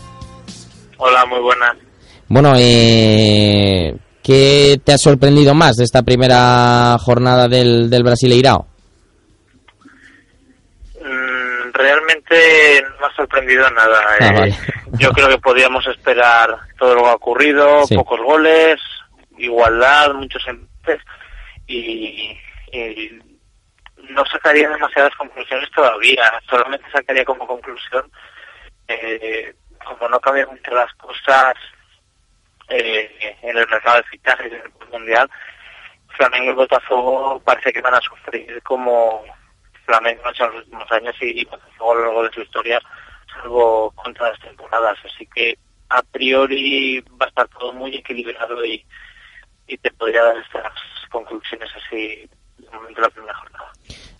Hola, 0.97 1.25
muy 1.27 1.41
buenas. 1.41 1.88
Bueno, 2.29 2.53
eh, 2.57 3.97
¿qué 4.23 4.77
te 4.85 4.93
ha 4.93 4.99
sorprendido 4.99 5.55
más 5.55 5.77
de 5.77 5.85
esta 5.85 6.03
primera 6.03 6.97
jornada 6.99 7.49
del, 7.49 7.89
del 7.89 8.03
Brasileirao? 8.03 8.67
Mm, 11.03 11.73
realmente 11.73 12.83
no 12.83 13.01
me 13.01 13.07
ha 13.07 13.17
sorprendido 13.17 13.71
nada. 13.71 13.99
Ah, 14.21 14.27
eh. 14.27 14.33
vale. 14.35 14.55
Yo 14.99 15.11
creo 15.13 15.29
que 15.29 15.39
podíamos 15.39 15.87
esperar 15.87 16.55
todo 16.79 16.95
lo 16.95 17.03
que 17.03 17.09
ha 17.09 17.15
ocurrido, 17.15 17.85
Sí. 17.87 17.95
pocos 17.95 18.21
goles, 18.21 18.79
igualdad, 19.39 20.13
muchos 20.15 20.47
empates 20.49 21.01
y, 21.67 22.37
y 22.73 23.11
no 24.11 24.25
sacaría 24.27 24.69
demasiadas 24.69 25.15
conclusiones 25.17 25.71
todavía. 25.75 26.25
Solamente 26.49 26.87
sacaría 26.93 27.25
como 27.25 27.47
conclusión, 27.47 28.11
eh, 28.89 29.55
como 29.85 30.09
no 30.11 30.21
cambian 30.21 30.49
mucho 30.51 30.71
las 30.75 30.93
cosas 30.95 31.55
eh, 32.69 33.37
en 33.43 33.57
el 33.57 33.67
mercado 33.69 33.97
de 33.99 34.03
fichajes 34.05 34.53
en 34.53 34.61
el 34.61 34.91
mundial, 34.91 35.31
Flamengo 36.09 36.51
y 36.51 36.55
Botafogo 36.55 37.41
parece 37.41 37.73
que 37.73 37.81
van 37.81 37.95
a 37.95 38.01
sufrir 38.01 38.63
como 38.63 39.25
Flamengo 39.85 40.27
ha 40.27 40.31
hecho 40.31 40.45
en 40.45 40.51
los 40.51 40.65
últimos 40.65 40.93
años 40.93 41.15
y, 41.21 41.41
y 41.41 41.45
Botafogo 41.45 41.93
a 41.93 41.95
lo 41.95 42.05
largo 42.05 42.23
de 42.25 42.33
su 42.33 42.41
historia, 42.43 42.81
salvo 43.33 43.91
contra 43.93 44.31
las 44.31 44.41
temporadas. 44.41 44.99
Así 45.05 45.27
que 45.35 45.57
a 45.89 46.03
priori 46.03 47.01
va 47.21 47.27
a 47.27 47.29
estar 47.29 47.49
todo 47.49 47.73
muy 47.73 47.97
equilibrado 47.97 48.65
y, 48.65 48.85
y 49.67 49.79
te 49.79 49.91
podría 49.93 50.25
dar 50.25 50.37
estas 50.37 50.73
conclusiones 51.11 51.71
así 51.75 52.29
de 52.59 52.71
momento 52.71 53.01
la 53.01 53.11
primera 53.11 53.35
jornada. 53.35 53.68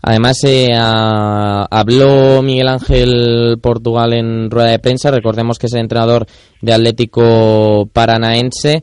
Además, 0.03 0.39
eh, 0.45 0.69
habló 0.75 2.41
Miguel 2.43 2.69
Ángel 2.69 3.59
Portugal 3.61 4.13
en 4.13 4.51
rueda 4.51 4.71
de 4.71 4.79
prensa. 4.79 5.11
Recordemos 5.11 5.59
que 5.59 5.67
es 5.67 5.73
el 5.75 5.81
entrenador 5.81 6.27
de 6.63 6.73
Atlético 6.73 7.89
Paranaense. 7.93 8.83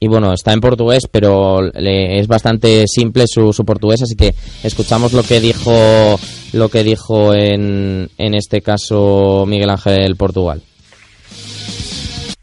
Y 0.00 0.08
bueno, 0.08 0.32
está 0.34 0.52
en 0.52 0.60
portugués, 0.60 1.04
pero 1.10 1.62
le- 1.62 2.18
es 2.18 2.26
bastante 2.26 2.84
simple 2.86 3.24
su, 3.26 3.52
portugués, 3.64 4.02
así 4.02 4.16
que 4.16 4.34
escuchamos 4.62 5.12
lo 5.14 5.22
que 5.22 5.40
dijo 5.40 6.18
lo 6.52 6.68
que 6.68 6.82
dijo 6.82 7.32
en, 7.32 8.10
en 8.18 8.34
este 8.34 8.60
caso 8.60 9.44
Miguel 9.46 9.70
Ángel 9.70 10.14
Portugal. 10.16 10.60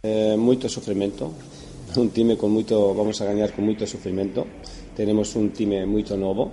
Eh, 0.04 0.36
moito 0.38 0.68
sofrimento, 0.68 1.32
un 1.98 2.10
time 2.10 2.36
con 2.36 2.52
moito, 2.52 2.96
vamos 2.96 3.22
a 3.22 3.26
gañar 3.26 3.54
con 3.54 3.66
moito 3.66 3.86
sofrimento. 3.86 4.48
Tenemos 4.96 5.36
un 5.36 5.52
time 5.52 5.86
moito 5.86 6.18
novo, 6.18 6.52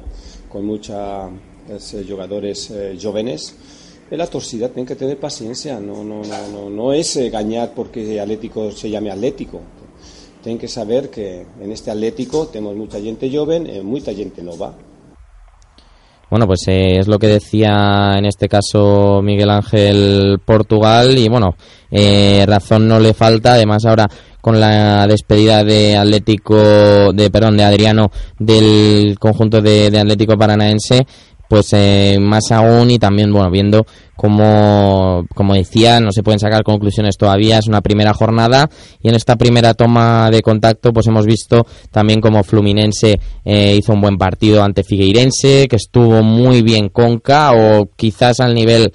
con 0.49 0.67
muchos 0.67 0.95
eh, 1.69 2.05
jogadores 2.09 2.71
eh, 2.71 2.99
jóvenes. 3.01 3.55
E 4.11 4.17
la 4.17 4.27
torcida 4.27 4.71
ten 4.73 4.87
que 4.87 4.97
tener 4.97 5.21
paciencia, 5.21 5.79
no, 5.81 6.03
no, 6.03 6.23
no, 6.25 6.71
no, 6.71 6.93
es 6.95 7.17
eh, 7.17 7.29
gañar 7.29 7.73
porque 7.77 8.19
Atlético 8.19 8.73
se 8.73 8.89
llame 8.89 9.11
Atlético. 9.11 9.61
Ten 10.43 10.57
que 10.57 10.67
saber 10.67 11.11
que 11.11 11.45
en 11.61 11.73
este 11.73 11.91
Atlético 11.91 12.49
temos 12.49 12.75
mucha 12.75 13.01
gente 13.01 13.29
joven 13.29 13.69
e 13.69 13.83
moita 13.85 14.15
gente 14.17 14.41
nova. 14.41 14.73
Bueno, 16.31 16.47
pues 16.47 16.69
eh, 16.69 16.99
es 17.01 17.09
lo 17.09 17.19
que 17.19 17.27
decía 17.27 18.17
en 18.17 18.25
este 18.25 18.49
caso 18.49 19.21
Miguel 19.23 19.51
Ángel 19.51 20.41
Portugal 20.45 21.17
y 21.19 21.29
bueno, 21.29 21.57
eh, 21.91 22.45
razón 22.47 22.89
no 22.89 22.99
le 23.01 23.13
falta. 23.13 23.55
Además 23.55 23.85
ahora 23.85 24.09
con 24.41 24.61
la 24.61 25.07
despedida 25.07 25.65
de 25.65 25.97
Atlético, 25.97 27.13
de 27.13 27.31
perdón, 27.31 27.59
de 27.59 27.65
Adriano 27.65 28.11
del 28.39 29.19
conjunto 29.19 29.61
de, 29.61 29.91
de 29.91 29.99
Atlético 30.01 30.39
Paranaense, 30.39 31.07
pues 31.49 31.73
eh, 31.73 32.19
más 32.21 32.51
aún 32.51 32.91
y 32.91 32.99
también 32.99 33.33
bueno 33.33 33.51
viendo 33.51 33.87
como 34.17 35.25
como 35.35 35.55
decía 35.55 36.01
no 36.01 36.13
se 36.13 36.23
pueden 36.23 36.39
sacar 36.39 36.63
conclusiones 36.63 37.17
todavía 37.17 37.59
es 37.59 37.67
una 37.69 37.81
primera 37.81 38.13
jornada 38.13 38.69
y 39.03 39.09
en 39.09 39.15
esta 39.15 39.37
primera 39.37 39.75
toma 39.75 40.31
de 40.31 40.43
contacto 40.43 40.93
pues 40.93 41.07
hemos 41.07 41.25
visto 41.25 41.67
también 41.91 42.21
como 42.21 42.43
Fluminense 42.45 43.19
eh, 43.45 43.77
hizo 43.79 43.93
un 43.95 44.01
buen 44.01 44.19
partido 44.19 44.63
ante 44.63 44.85
Figueirense 44.85 45.67
que 45.69 45.77
estuvo 45.77 46.23
muy 46.23 46.63
bien 46.63 46.89
Conca 46.91 47.53
o 47.53 47.89
quizás 47.97 48.41
al 48.41 48.55
nivel 48.55 48.93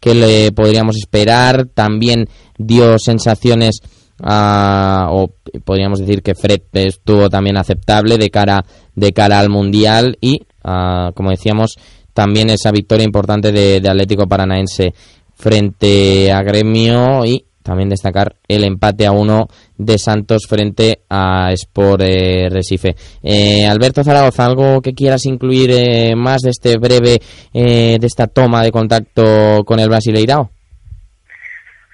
que 0.00 0.14
le 0.16 0.50
podríamos 0.50 0.96
esperar. 0.96 1.66
También 1.72 2.26
dio 2.58 2.98
sensaciones 2.98 3.78
a- 4.20 5.06
o 5.10 5.30
podríamos 5.64 6.00
decir 6.00 6.22
que 6.22 6.34
Fred 6.34 6.60
estuvo 6.72 7.28
también 7.28 7.56
aceptable 7.56 8.18
de 8.18 8.28
cara 8.30 8.64
de 8.96 9.12
cara 9.12 9.38
al 9.38 9.48
mundial 9.48 10.18
y 10.20 10.42
ah, 10.64 11.10
como 11.14 11.30
decíamos 11.30 11.76
también 12.12 12.50
esa 12.50 12.70
victoria 12.70 13.04
importante 13.04 13.52
de, 13.52 13.76
Atlético 13.88 14.26
Paranaense 14.26 14.92
frente 15.34 16.30
a 16.30 16.42
Gremio 16.42 17.24
y 17.24 17.44
también 17.62 17.88
destacar 17.88 18.34
el 18.48 18.64
empate 18.64 19.06
a 19.06 19.12
uno 19.12 19.46
de 19.76 19.96
Santos 19.96 20.46
frente 20.48 21.02
a 21.08 21.52
Sport 21.52 22.02
eh, 22.04 22.48
Recife. 22.50 22.96
Eh, 23.22 23.66
Alberto 23.66 24.02
Zaragoza, 24.02 24.44
¿algo 24.44 24.80
que 24.82 24.94
quieras 24.94 25.24
incluir 25.26 25.70
eh, 25.70 26.14
más 26.16 26.42
de 26.42 26.50
este 26.50 26.76
breve, 26.76 27.20
eh, 27.54 27.98
de 28.00 28.06
esta 28.06 28.26
toma 28.26 28.62
de 28.62 28.72
contacto 28.72 29.62
con 29.64 29.78
el 29.78 29.88
Brasileirao? 29.88 30.50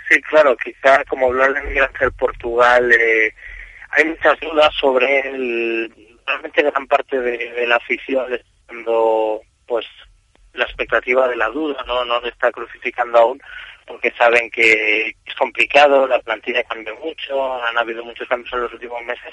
Sí, 0.08 0.20
claro, 0.22 0.56
quizá 0.56 1.04
como 1.04 1.26
hablar 1.26 1.52
de 1.52 1.62
Miguel 1.64 1.84
Ángel 1.84 2.12
Portugal, 2.12 2.90
eh, 2.90 3.30
hay 3.90 4.06
muchas 4.06 4.40
dudas 4.40 4.70
sobre 4.80 5.20
el, 5.20 5.92
realmente 6.26 6.62
gran 6.62 6.86
parte 6.86 7.20
de 7.20 7.66
la 7.66 7.76
afición 7.76 8.24
estando 8.68 9.40
pues 9.66 9.86
la 10.54 10.64
expectativa 10.64 11.28
de 11.28 11.36
la 11.36 11.48
duda, 11.48 11.82
no, 11.86 12.04
no 12.04 12.20
le 12.20 12.28
está 12.30 12.50
crucificando 12.50 13.18
aún, 13.18 13.40
porque 13.86 14.10
saben 14.12 14.50
que 14.50 15.08
es 15.24 15.34
complicado, 15.38 16.06
la 16.06 16.18
plantilla 16.20 16.62
cambia 16.64 16.94
mucho, 16.94 17.62
han 17.64 17.76
habido 17.78 18.04
muchos 18.04 18.28
cambios 18.28 18.52
en 18.52 18.62
los 18.62 18.72
últimos 18.72 19.02
meses, 19.04 19.32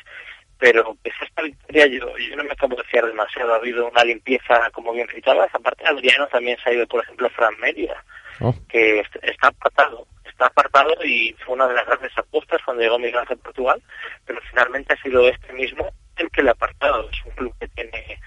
pero 0.58 0.96
pese 1.02 1.18
a 1.22 1.26
esta 1.26 1.42
victoria 1.42 1.88
yo, 1.88 2.18
yo 2.18 2.36
no 2.36 2.44
me 2.44 2.52
acabo 2.52 2.76
de 2.76 2.84
fiar 2.86 3.06
demasiado, 3.08 3.54
ha 3.54 3.58
habido 3.58 3.90
una 3.90 4.04
limpieza, 4.04 4.70
como 4.72 4.94
bien 4.94 5.08
citabas, 5.14 5.50
aparte 5.54 5.86
Adriano 5.86 6.28
también 6.28 6.58
se 6.64 6.70
ha 6.70 6.74
ido, 6.74 6.88
por 6.88 7.04
ejemplo, 7.04 7.30
Fran 7.32 7.58
Mérida, 7.60 8.04
Oh. 8.42 8.54
que 8.68 9.00
est- 9.00 9.16
está 9.24 9.48
apartado, 9.48 10.06
está 10.26 10.48
apartado 10.48 10.94
y 11.06 11.34
fue 11.46 11.56
una 11.56 11.70
de 11.70 11.74
las 11.74 11.86
grandes 11.86 12.12
apuestas 12.18 12.62
cuando 12.66 12.84
llegó 12.84 13.00
Miguel 13.00 13.20
Ángel 13.20 13.38
Portugal, 13.38 13.82
pero 14.26 14.42
finalmente 14.50 14.94
ha 14.94 15.02
sido 15.02 15.26
este 15.30 15.54
mismo 15.54 15.90
el 16.18 16.30
que 16.32 16.44
le 16.44 16.50
ha 16.50 16.52
apartado. 16.52 17.10
Es 17.10 17.26
un 17.26 17.32
club 17.32 17.56
que 17.62 17.70
tiene 17.70 18.20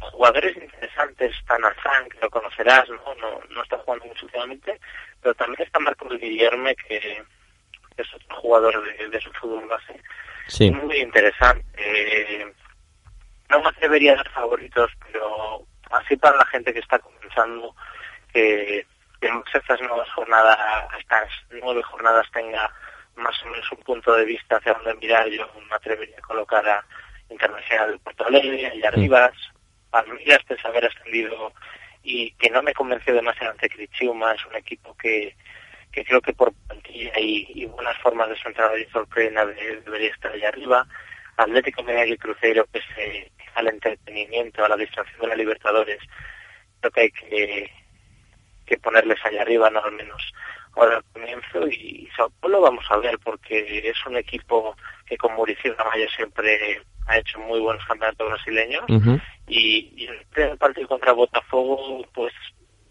jugadores 0.00 0.56
interesantes, 0.56 1.32
está 1.36 1.58
Nazán, 1.58 2.08
que 2.08 2.18
lo 2.20 2.30
conocerás, 2.30 2.88
¿no? 2.88 3.14
No, 3.16 3.40
no 3.50 3.62
está 3.62 3.78
jugando 3.78 4.06
mucho 4.06 4.26
últimamente, 4.26 4.80
pero 5.22 5.34
también 5.34 5.62
está 5.62 5.78
Marcos 5.78 6.18
Guillerme, 6.18 6.74
que, 6.76 7.22
es 7.96 8.14
otro 8.14 8.36
jugador 8.36 8.96
de, 8.96 9.08
de 9.08 9.20
su 9.20 9.32
fútbol 9.32 9.66
base, 9.66 10.00
Sí. 10.46 10.70
muy 10.70 10.96
interesante. 10.96 11.64
Eh, 11.76 12.52
no 13.50 13.60
me 13.60 13.68
atrevería 13.68 14.12
a 14.12 14.16
dar 14.16 14.30
favoritos, 14.30 14.90
pero 15.06 15.66
así 15.90 16.16
para 16.16 16.36
la 16.36 16.46
gente 16.46 16.72
que 16.72 16.78
está 16.80 16.98
comenzando, 16.98 17.74
que, 18.32 18.86
en 19.20 19.42
estas 19.52 19.80
nuevas 19.80 20.08
jornadas, 20.10 20.58
estas 20.98 21.28
nueve 21.62 21.82
jornadas 21.82 22.26
tenga 22.32 22.70
más 23.16 23.42
o 23.42 23.46
menos 23.48 23.70
un 23.72 23.78
punto 23.78 24.14
de 24.14 24.24
vista 24.24 24.56
hacia 24.56 24.74
dónde 24.74 24.94
mirar, 24.94 25.28
yo 25.28 25.48
me 25.68 25.74
atrevería 25.74 26.18
a 26.18 26.22
colocar 26.26 26.66
a 26.68 26.84
Internacional 27.30 27.92
de 27.92 27.98
Porto 27.98 28.26
Alegre, 28.26 28.72
y 28.74 28.84
Arribas, 28.84 29.32
Palmeiras, 29.90 30.40
a 30.64 30.68
haber 30.68 30.86
ascendido 30.86 31.52
y 32.02 32.30
que 32.32 32.50
no 32.50 32.62
me 32.62 32.72
convenció 32.74 33.14
demasiado 33.14 33.52
ante 33.52 33.68
Criciúma, 33.68 34.32
es 34.34 34.44
un 34.46 34.54
equipo 34.56 34.96
que, 34.96 35.34
que 35.92 36.04
creo 36.04 36.20
que 36.20 36.32
por 36.32 36.52
plantilla 36.66 37.12
y, 37.18 37.46
y 37.54 37.66
buenas 37.66 37.96
formas 37.98 38.28
de 38.28 38.36
su 38.36 38.48
entrenador 38.48 38.78
y 38.80 38.84
sorpresa 38.86 39.44
de- 39.46 39.80
debería 39.82 40.10
estar 40.10 40.32
allá 40.32 40.48
arriba. 40.48 40.86
Atlético 41.36 41.82
de 41.82 41.94
Madrid 41.94 42.14
y 42.14 42.18
Cruzeiro, 42.18 42.66
que 42.72 42.80
se 42.94 43.30
al 43.54 43.68
entretenimiento, 43.68 44.64
a 44.64 44.68
la 44.68 44.76
distracción 44.76 45.20
de 45.20 45.26
la 45.28 45.34
Libertadores, 45.34 45.98
creo 46.80 46.92
que 46.92 47.00
hay 47.00 47.10
que, 47.10 47.70
que 48.66 48.76
ponerles 48.78 49.18
allá 49.24 49.42
arriba, 49.42 49.68
no 49.70 49.82
al 49.82 49.92
menos 49.92 50.22
ahora 50.76 50.96
al 50.98 51.04
comienzo. 51.12 51.66
Y 51.68 52.08
Sao 52.16 52.30
Paulo 52.40 52.60
vamos 52.60 52.84
a 52.90 52.96
ver, 52.98 53.18
porque 53.18 53.82
es 53.88 54.06
un 54.06 54.16
equipo 54.16 54.76
que 55.06 55.16
con 55.16 55.32
Mauricio 55.34 55.74
Ramallo 55.74 56.08
siempre 56.10 56.80
ha 57.06 57.18
hecho 57.18 57.38
muy 57.40 57.58
buenos 57.60 57.84
campeonatos 57.86 58.28
brasileños. 58.28 58.84
Y, 59.48 59.92
y 59.96 60.06
el 60.06 60.24
primer 60.26 60.58
partido 60.58 60.88
contra 60.88 61.12
Botafogo 61.12 62.04
pues 62.14 62.32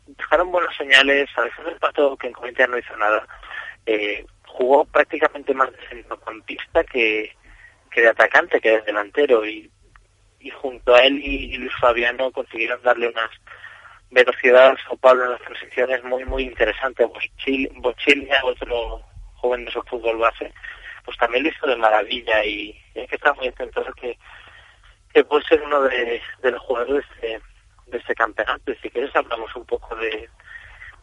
dejaron 0.08 0.52
buenas 0.52 0.76
señales 0.76 1.30
a 1.38 1.42
veces 1.42 1.60
el 1.68 1.76
pato 1.78 2.18
que 2.18 2.28
en 2.28 2.34
Corinthians 2.34 2.70
no 2.72 2.78
hizo 2.78 2.96
nada 2.98 3.28
eh, 3.86 4.26
jugó 4.46 4.86
prácticamente 4.86 5.54
más 5.54 5.72
de 5.72 5.88
centrocampista 5.90 6.84
que, 6.84 7.36
que 7.92 8.02
de 8.02 8.10
atacante 8.10 8.60
que 8.60 8.72
de 8.72 8.82
delantero 8.82 9.46
y, 9.46 9.70
y 10.40 10.50
junto 10.50 10.96
a 10.96 11.02
él 11.02 11.20
y, 11.24 11.54
y 11.54 11.58
Luis 11.58 11.74
Fabiano 11.80 12.32
consiguieron 12.32 12.82
darle 12.82 13.08
unas 13.10 13.30
velocidad 14.10 14.70
a 14.72 14.78
Sao 14.84 14.96
Paulo 14.98 15.26
en 15.26 15.32
las 15.32 15.42
transiciones 15.42 16.04
muy 16.06 16.24
muy 16.26 16.44
interesante 16.44 17.06
Bochil- 17.06 17.70
Bochilia 17.82 18.44
otro 18.46 19.02
joven 19.36 19.66
de 19.66 19.72
su 19.72 19.82
fútbol 19.84 20.18
base 20.18 20.54
pues 21.04 21.18
también 21.18 21.44
lo 21.44 21.50
hizo 21.50 21.68
de 21.68 21.76
maravilla 21.76 22.44
y 22.46 22.78
hay 22.96 23.08
que 23.08 23.16
estar 23.16 23.36
muy 23.36 23.48
atentos 23.48 23.86
que 24.00 24.18
que 25.18 25.24
puede 25.24 25.44
ser 25.46 25.60
uno 25.64 25.82
de, 25.82 26.22
de 26.44 26.52
los 26.52 26.62
jugadores 26.62 27.04
de, 27.22 27.42
de 27.88 27.98
este 27.98 28.14
campeonato. 28.14 28.72
Y 28.72 28.76
si 28.76 28.90
quieres 28.92 29.16
hablamos 29.16 29.50
un 29.56 29.66
poco 29.66 29.96
de, 29.96 30.30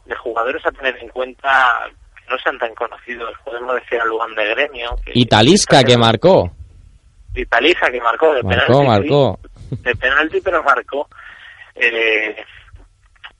de 0.04 0.14
jugadores 0.14 0.64
a 0.64 0.70
tener 0.70 0.96
en 0.98 1.08
cuenta 1.08 1.90
que 2.14 2.30
no 2.30 2.38
sean 2.38 2.56
tan 2.60 2.72
conocidos. 2.76 3.34
Podemos 3.44 3.74
decir 3.74 4.00
a 4.00 4.04
Luan 4.04 4.32
de 4.36 4.46
Gremio. 4.50 4.94
Que, 5.04 5.10
Y 5.14 5.26
Talisca 5.26 5.82
que 5.82 5.98
marcó. 5.98 6.48
Y 7.34 7.44
Talisca 7.46 7.90
que 7.90 8.00
marcó 8.00 8.32
de 8.34 8.44
Marcó, 8.44 8.66
penalti. 8.82 8.86
marcó. 8.86 9.40
De 9.82 9.96
penalti, 9.96 10.40
pero 10.40 10.62
marcó. 10.62 11.08
Eh, 11.74 12.36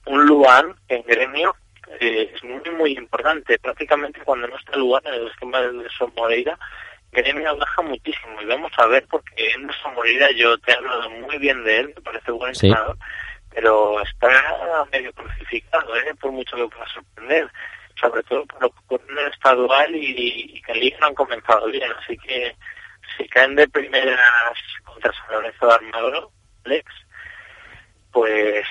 un 0.07 0.25
Luan 0.25 0.75
en 0.89 1.03
Gremio 1.03 1.55
eh, 2.01 2.33
es 2.35 2.43
muy, 2.43 2.69
muy 2.77 2.91
importante. 2.97 3.57
Prácticamente 3.59 4.19
cuando 4.25 4.45
no 4.49 4.57
está 4.57 4.75
Luan 4.75 5.01
en 5.05 5.13
el 5.13 5.27
esquema 5.27 5.61
de 5.61 5.71
Nelson 5.71 6.11
Moreira, 6.17 6.59
Gremio 7.15 7.57
baja 7.57 7.81
muchísimo 7.81 8.41
y 8.41 8.45
vamos 8.45 8.71
a 8.77 8.85
ver 8.87 9.05
porque 9.09 9.51
Anderson 9.55 9.93
Moreira 9.95 10.29
yo 10.35 10.57
te 10.59 10.71
he 10.71 10.75
hablado 10.75 11.09
muy 11.09 11.37
bien 11.37 11.63
de 11.63 11.79
él, 11.79 11.93
me 11.95 12.01
parece 12.01 12.31
buen 12.31 12.53
Sí. 12.55 12.67
entrenador, 12.67 12.97
pero 13.53 14.01
está 14.01 14.85
medio 14.91 15.11
crucificado, 15.13 15.95
¿eh? 15.95 16.13
por 16.19 16.31
mucho 16.31 16.55
que 16.55 16.67
pueda 16.67 16.87
sorprender, 16.89 17.49
sobre 17.99 18.23
todo 18.23 18.45
por 18.45 18.61
lo 18.61 18.69
que 18.69 18.79
ocurre 18.79 19.05
en 19.11 19.17
el 19.19 19.31
estadual 19.31 19.95
y, 19.95 20.51
y 20.55 20.61
que 20.61 20.71
en 20.73 20.79
Liga 20.79 20.97
no 20.99 21.07
han 21.07 21.15
comenzado 21.15 21.67
bien, 21.67 21.91
así 22.03 22.17
que 22.17 22.55
si 23.17 23.27
caen 23.29 23.55
de 23.55 23.67
primeras 23.67 24.57
contra 24.83 25.11
San 25.13 25.31
Lorenzo 25.31 25.67
de 25.67 25.73
Almagro, 25.73 26.31
Alex, 26.65 26.85
pues 28.11 28.65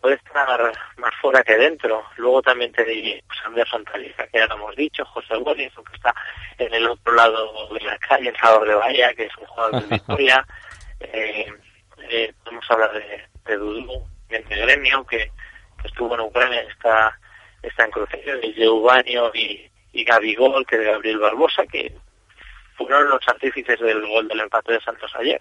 puede 0.00 0.16
estar 0.16 0.72
más 0.96 1.14
fuera 1.20 1.42
que 1.42 1.56
dentro. 1.56 2.02
Luego 2.16 2.42
también 2.42 2.72
te 2.72 2.84
diré 2.84 3.22
pues, 3.26 3.38
Anderson 3.44 3.84
Taliza, 3.84 4.26
que 4.28 4.38
ya 4.38 4.46
lo 4.46 4.54
hemos 4.54 4.76
dicho, 4.76 5.04
José 5.04 5.36
Boris, 5.36 5.72
que 5.74 5.96
está 5.96 6.14
en 6.58 6.72
el 6.74 6.88
otro 6.88 7.14
lado 7.14 7.68
de 7.72 7.80
la 7.80 7.98
calle, 7.98 8.28
en 8.28 8.36
Salvador 8.36 8.68
de 8.68 8.74
Bahía, 8.74 9.14
que 9.14 9.24
es 9.24 9.36
un 9.36 9.46
jugador 9.46 9.82
de 9.82 9.88
Victoria. 9.96 10.46
Eh, 11.00 11.52
eh, 12.10 12.32
podemos 12.44 12.70
hablar 12.70 12.92
de, 12.92 13.24
de 13.46 13.56
Dudu, 13.56 14.04
de 14.28 14.40
Gremio, 14.42 15.06
que, 15.06 15.30
que 15.80 15.88
estuvo 15.88 16.14
en 16.14 16.20
Ucrania, 16.20 16.60
está, 16.62 17.18
está 17.62 17.84
en 17.84 17.90
Cruzeiro, 17.90 18.38
de 18.38 18.52
Giovanni 18.52 19.14
y, 19.34 19.70
y 19.92 20.04
Gabigol, 20.04 20.66
que 20.66 20.78
de 20.78 20.84
Gabriel 20.84 21.18
Barbosa, 21.18 21.66
que 21.66 21.94
fueron 22.76 23.10
los 23.10 23.26
artífices 23.28 23.78
del 23.80 24.06
gol 24.06 24.28
del 24.28 24.40
empate 24.40 24.72
de 24.72 24.80
Santos 24.80 25.12
ayer. 25.16 25.38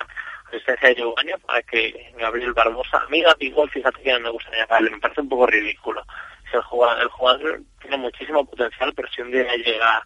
Asistencia 0.50 0.90
de 0.90 0.96
Giovanni 0.96 1.32
para 1.46 1.62
que 1.64 2.12
Gabriel 2.18 2.54
Barbosa, 2.54 2.98
a 2.98 3.10
mí 3.10 3.22
Gabigol, 3.22 3.70
fíjate 3.70 4.02
que 4.02 4.14
no 4.14 4.20
me 4.20 4.30
gusta 4.30 4.52
llamarle, 4.52 4.92
me 4.92 5.00
parece 5.00 5.22
un 5.22 5.30
poco 5.30 5.48
ridículo. 5.48 6.04
Si 6.50 6.58
el 6.58 6.64
jugador, 6.64 7.02
el 7.02 7.10
jugador 7.10 7.62
tiene 7.82 7.98
muchísimo 7.98 8.46
potencial, 8.46 8.94
pero 8.96 9.08
si 9.10 9.22
un 9.22 9.32
día 9.32 9.44
llega 9.56 10.04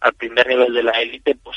al 0.00 0.14
primer 0.14 0.46
nivel 0.46 0.72
de 0.72 0.82
la 0.82 0.92
élite, 0.92 1.34
pues 1.42 1.56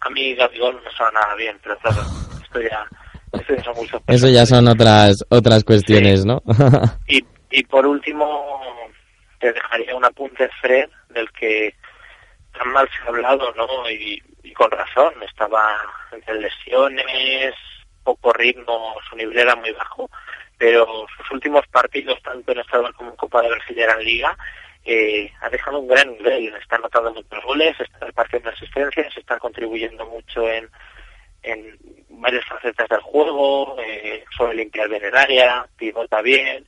a 0.00 0.10
mí 0.10 0.34
Gabigol 0.34 0.80
no 0.82 0.90
suena 0.90 1.20
nada 1.20 1.34
bien, 1.36 1.58
pero 1.62 1.78
claro, 1.78 2.02
esto 2.42 2.60
ya, 2.60 2.86
esto 3.32 3.54
ya 3.54 3.64
son 3.64 3.76
muchos 3.76 4.02
Eso 4.06 4.28
ya 4.28 4.46
son 4.46 4.68
otras 4.68 5.24
otras 5.28 5.64
cuestiones, 5.64 6.24
¿no? 6.24 6.42
y, 7.06 7.24
y 7.50 7.62
por 7.64 7.86
último, 7.86 8.58
te 9.40 9.52
dejaría 9.52 9.94
un 9.94 10.04
apunte, 10.04 10.48
Fred, 10.60 10.88
del 11.10 11.30
que 11.32 11.74
tan 12.56 12.72
mal 12.72 12.88
se 12.88 13.04
ha 13.04 13.08
hablado, 13.08 13.52
¿no? 13.54 13.90
Y, 13.90 14.22
y 14.46 14.52
con 14.52 14.70
razón, 14.70 15.12
estaba 15.22 15.76
entre 16.12 16.40
lesiones, 16.40 17.54
poco 18.04 18.32
ritmo, 18.32 18.94
su 19.08 19.16
nivel 19.16 19.36
era 19.36 19.56
muy 19.56 19.72
bajo, 19.72 20.08
pero 20.56 21.06
sus 21.16 21.30
últimos 21.32 21.66
partidos, 21.66 22.22
tanto 22.22 22.52
en 22.52 22.60
estadual 22.60 22.94
como 22.94 23.10
en 23.10 23.16
Copa 23.16 23.42
de 23.42 23.50
Brasil 23.50 23.76
y 23.76 23.82
en 23.82 24.04
Liga, 24.04 24.38
eh, 24.84 25.32
ha 25.40 25.50
dejado 25.50 25.80
un 25.80 25.88
gran 25.88 26.12
nivel, 26.12 26.54
está 26.54 26.76
anotando 26.76 27.12
muchos 27.14 27.44
goles, 27.44 27.74
está 27.80 28.06
repartiendo 28.06 28.50
asistencias, 28.50 29.16
está 29.16 29.36
contribuyendo 29.40 30.06
mucho 30.06 30.48
en, 30.48 30.70
en 31.42 31.76
varias 32.08 32.46
facetas 32.46 32.88
del 32.88 33.00
juego, 33.00 33.76
eh, 33.80 34.24
sobre 34.36 34.54
limpiar 34.54 34.88
bien 34.88 35.04
el 35.04 35.16
área, 35.16 35.66
pivota 35.76 36.22
bien, 36.22 36.64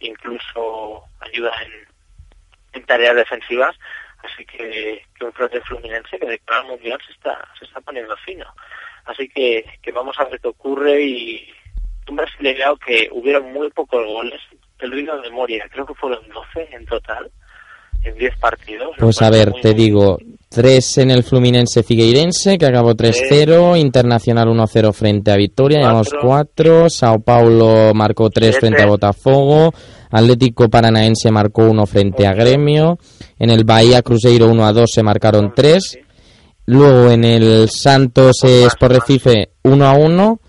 incluso 0.00 1.04
ayuda 1.20 1.52
en, 1.62 1.72
en 2.72 2.86
tareas 2.86 3.14
defensivas, 3.14 3.76
así 4.22 4.44
que, 4.44 5.04
que 5.14 5.24
un 5.24 5.32
flote 5.32 5.60
fluminense 5.62 6.18
que 6.18 6.26
de 6.26 6.38
cara 6.40 6.60
al 6.60 6.68
mundial 6.68 6.98
se 7.06 7.12
está, 7.12 7.48
se 7.58 7.64
está 7.64 7.80
poniendo 7.80 8.16
fino. 8.18 8.46
Así 9.04 9.28
que, 9.28 9.64
que 9.82 9.92
vamos 9.92 10.18
a 10.18 10.24
ver 10.24 10.40
qué 10.40 10.48
ocurre 10.48 11.02
y 11.02 11.52
un 12.08 12.16
brasileño 12.16 12.76
que 12.76 13.08
hubieron 13.12 13.52
muy 13.52 13.70
pocos 13.70 14.04
goles, 14.04 14.40
te 14.78 14.86
lo 14.86 14.96
de 14.96 15.28
memoria, 15.28 15.68
creo 15.70 15.86
que 15.86 15.94
fueron 15.94 16.28
12 16.28 16.68
en 16.72 16.84
total, 16.86 17.30
en 18.04 18.14
10 18.16 18.36
partidos. 18.38 18.90
Pues 18.98 19.20
a 19.22 19.30
ver, 19.30 19.50
muy, 19.50 19.60
te 19.60 19.74
digo, 19.74 20.18
3 20.48 20.98
en 20.98 21.10
el 21.12 21.22
Fluminense 21.22 21.82
Figueirense, 21.82 22.58
que 22.58 22.66
acabó 22.66 22.94
3-0, 22.94 23.78
Internacional 23.78 24.48
1-0 24.48 24.92
frente 24.92 25.30
a 25.30 25.36
Victoria, 25.36 25.78
llevamos 25.78 26.08
Cuatro. 26.10 26.80
4, 26.80 26.90
Sao 26.90 27.20
Paulo 27.20 27.92
marcó 27.94 28.30
3 28.30 28.50
Siete. 28.50 28.60
frente 28.60 28.82
a 28.82 28.86
Botafogo, 28.86 29.72
Atlético 30.10 30.68
Paranaense 30.68 31.30
marcó 31.30 31.62
1 31.64 31.86
frente 31.86 32.26
a 32.26 32.32
Gremio, 32.34 32.98
en 33.38 33.50
el 33.50 33.64
Bahía 33.64 34.02
Cruzeiro 34.02 34.50
1-2 34.50 34.86
se 34.86 35.02
marcaron 35.04 35.52
3, 35.54 35.98
luego 36.66 37.10
en 37.10 37.24
el 37.24 37.68
Santos 37.68 38.42
Sport 38.42 38.92
más. 38.92 39.00
Recife 39.06 39.50
1-1, 39.62 40.40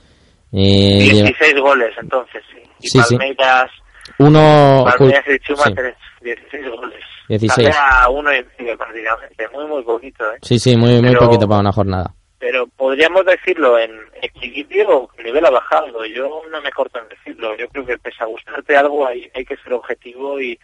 eh, 0.53 1.09
lleva- 1.13 1.27
16 1.29 1.53
goles 1.61 1.91
entonces, 2.01 2.41
sí. 2.51 2.57
Y 2.81 2.87
Sí, 2.87 2.99
sí. 3.07 3.15
Palmeiras, 3.17 3.69
uno 4.17 4.83
Palmeiras 4.97 5.23
y 5.27 5.39
Chuma, 5.45 5.63
sí. 5.65 5.73
tres, 5.75 5.95
16 6.23 6.63
goles. 6.75 6.99
16. 7.37 7.73
Sale 7.73 7.77
a 7.79 8.09
uno 8.09 8.33
y 8.33 8.45
medio 8.57 8.77
prácticamente, 8.77 9.47
muy 9.49 9.65
muy 9.65 9.83
poquito, 9.83 10.31
¿eh? 10.31 10.37
Sí, 10.41 10.59
sí, 10.59 10.75
muy, 10.75 11.01
muy 11.01 11.09
Pero- 11.13 11.19
poquito 11.27 11.47
para 11.47 11.61
una 11.61 11.71
jornada. 11.71 12.13
pero 12.39 12.65
podríamos 12.67 13.23
decirlo 13.25 13.77
en 13.77 13.91
equilibrio 14.21 14.89
o 15.03 15.09
nivel 15.23 15.45
ha 15.45 15.51
bajado. 15.51 16.03
Yo 16.05 16.41
no 16.49 16.61
me 16.61 16.71
corto 16.71 16.99
en 16.99 17.07
decirlo. 17.09 17.55
Yo 17.55 17.67
creo 17.69 17.85
que 17.85 17.97
pese 17.99 18.23
a 18.23 18.25
gustarte 18.25 18.75
algo 18.75 19.05
hay, 19.05 19.29
hay 19.35 19.45
que 19.45 19.57
ser 19.57 19.73
objetivo 19.73 20.39
y 20.41 20.59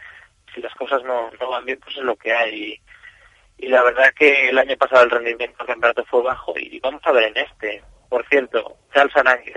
si 0.54 0.60
las 0.60 0.74
cosas 0.74 1.02
no, 1.04 1.30
no 1.40 1.50
van 1.50 1.64
bien, 1.64 1.78
pues 1.82 1.96
es 1.96 2.02
lo 2.02 2.16
que 2.16 2.32
hay. 2.32 2.80
Y, 3.58 3.68
la 3.68 3.82
verdad 3.82 4.12
que 4.16 4.48
el 4.48 4.58
año 4.58 4.76
pasado 4.76 5.04
el 5.04 5.10
rendimiento 5.10 5.56
del 5.58 5.66
campeonato 5.66 6.04
fue 6.04 6.22
bajo 6.22 6.54
y 6.58 6.78
vamos 6.80 7.00
a 7.04 7.12
ver 7.12 7.24
en 7.24 7.36
este. 7.44 7.82
Por 8.08 8.26
cierto, 8.28 8.76
Charles 8.92 9.14
Aranguiz 9.16 9.54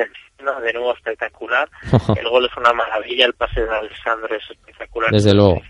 de 0.64 0.74
nuevo 0.74 0.94
espectacular. 0.94 1.70
El 2.18 2.30
gol 2.30 2.46
es 2.46 2.58
una 2.58 2.74
maravilla, 2.74 3.26
el 3.26 3.34
pase 3.34 3.62
de 3.62 3.70
Alessandro 3.70 4.36
es 4.36 4.44
espectacular. 4.50 5.12
Desde 5.12 5.34
luego. 5.34 5.62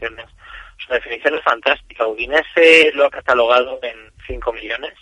Su 0.85 0.93
definición 0.93 1.35
es 1.35 1.43
fantástica. 1.43 2.07
Udinese 2.07 2.91
lo 2.93 3.05
ha 3.05 3.11
catalogado 3.11 3.79
en 3.83 4.11
5 4.27 4.53
millones 4.53 4.93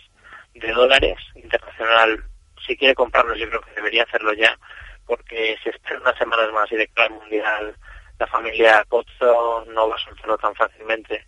de 0.54 0.72
dólares 0.72 1.18
internacional. 1.36 2.24
Si 2.66 2.76
quiere 2.78 2.96
comprarlo, 2.96 3.36
yo 3.36 3.48
creo 3.50 3.62
que 3.62 3.72
debería 3.72 4.04
hacerlo 4.04 4.34
ya, 4.34 4.58
porque 5.06 5.58
si 5.64 5.70
espera 5.70 6.00
unas 6.00 6.18
semanas 6.18 6.52
más 6.54 6.72
y 6.72 6.76
declara 6.76 7.14
el 7.14 7.20
mundial, 7.20 7.76
la 8.20 8.28
familia 8.28 8.86
Pozzo 8.90 9.66
no 9.68 9.90
va 9.90 9.96
a 9.96 10.00
soltarlo 10.00 10.38
tan 10.38 10.54
fácilmente. 10.56 11.26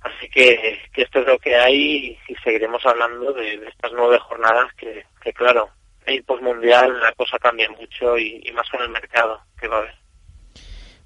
Así 0.00 0.28
que, 0.28 0.80
que 0.92 1.02
esto 1.02 1.20
es 1.20 1.26
lo 1.26 1.38
que 1.38 1.56
hay 1.56 2.18
y 2.28 2.34
seguiremos 2.36 2.84
hablando 2.86 3.32
de, 3.32 3.54
estas 3.66 3.92
nueve 3.92 4.18
jornadas 4.18 4.72
que, 4.74 5.04
que 5.20 5.32
claro, 5.32 5.70
el 6.06 6.22
postmundial 6.24 7.00
la 7.00 7.12
cosa 7.12 7.38
cambia 7.38 7.68
mucho 7.70 8.16
y, 8.16 8.40
y, 8.44 8.52
más 8.52 8.68
con 8.70 8.80
el 8.80 8.88
mercado 8.88 9.42
que 9.60 9.68
va 9.68 9.76
a 9.76 9.80
haber. 9.80 9.94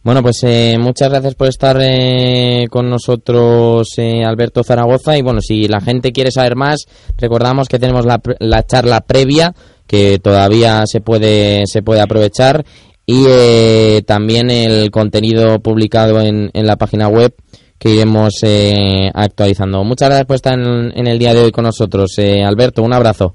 Bueno, 0.04 0.20
pues 0.22 0.42
eh, 0.42 0.76
muchas 0.80 1.10
gracias 1.10 1.34
por 1.36 1.46
estar 1.46 1.78
eh, 1.80 2.66
con 2.70 2.90
nosotros, 2.90 3.88
eh, 3.98 4.24
Alberto 4.24 4.64
Zaragoza. 4.64 5.16
Y 5.16 5.22
bueno, 5.22 5.40
si 5.40 5.68
la 5.68 5.80
gente 5.80 6.10
quiere 6.10 6.32
saber 6.32 6.56
más, 6.56 6.86
recordamos 7.16 7.68
que 7.68 7.78
tenemos 7.78 8.04
la, 8.04 8.20
la 8.40 8.64
charla 8.64 9.00
previa 9.02 9.54
que 9.86 10.18
todavía 10.18 10.84
se 10.86 11.00
puede 11.00 11.66
se 11.66 11.82
puede 11.82 12.00
aprovechar 12.00 12.64
y 13.04 13.24
eh, 13.28 14.02
también 14.06 14.50
el 14.50 14.90
contenido 14.90 15.60
publicado 15.60 16.20
en, 16.20 16.50
en, 16.54 16.66
la 16.66 16.76
página 16.76 17.08
web 17.08 17.34
que 17.78 17.90
iremos 17.90 18.42
eh, 18.42 19.10
actualizando. 19.12 19.82
Muchas 19.84 20.08
gracias 20.08 20.26
por 20.26 20.36
estar 20.36 20.58
en, 20.58 20.96
en, 20.96 21.06
el 21.06 21.18
día 21.18 21.34
de 21.34 21.42
hoy 21.42 21.52
con 21.52 21.64
nosotros. 21.64 22.16
Eh, 22.18 22.44
Alberto, 22.44 22.82
un 22.82 22.92
abrazo. 22.92 23.34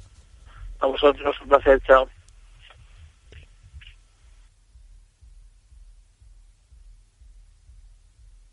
A 0.80 0.88
vosotros, 0.88 1.36
un 1.44 1.50
placer, 1.50 1.80
chao. 1.86 2.08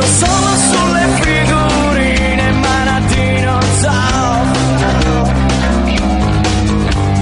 penso 0.00 0.24
solo 0.24 0.56
sulle 0.56 1.06
figurine 1.20 2.52
Manatino 2.52 3.58
Zoo 3.80 4.44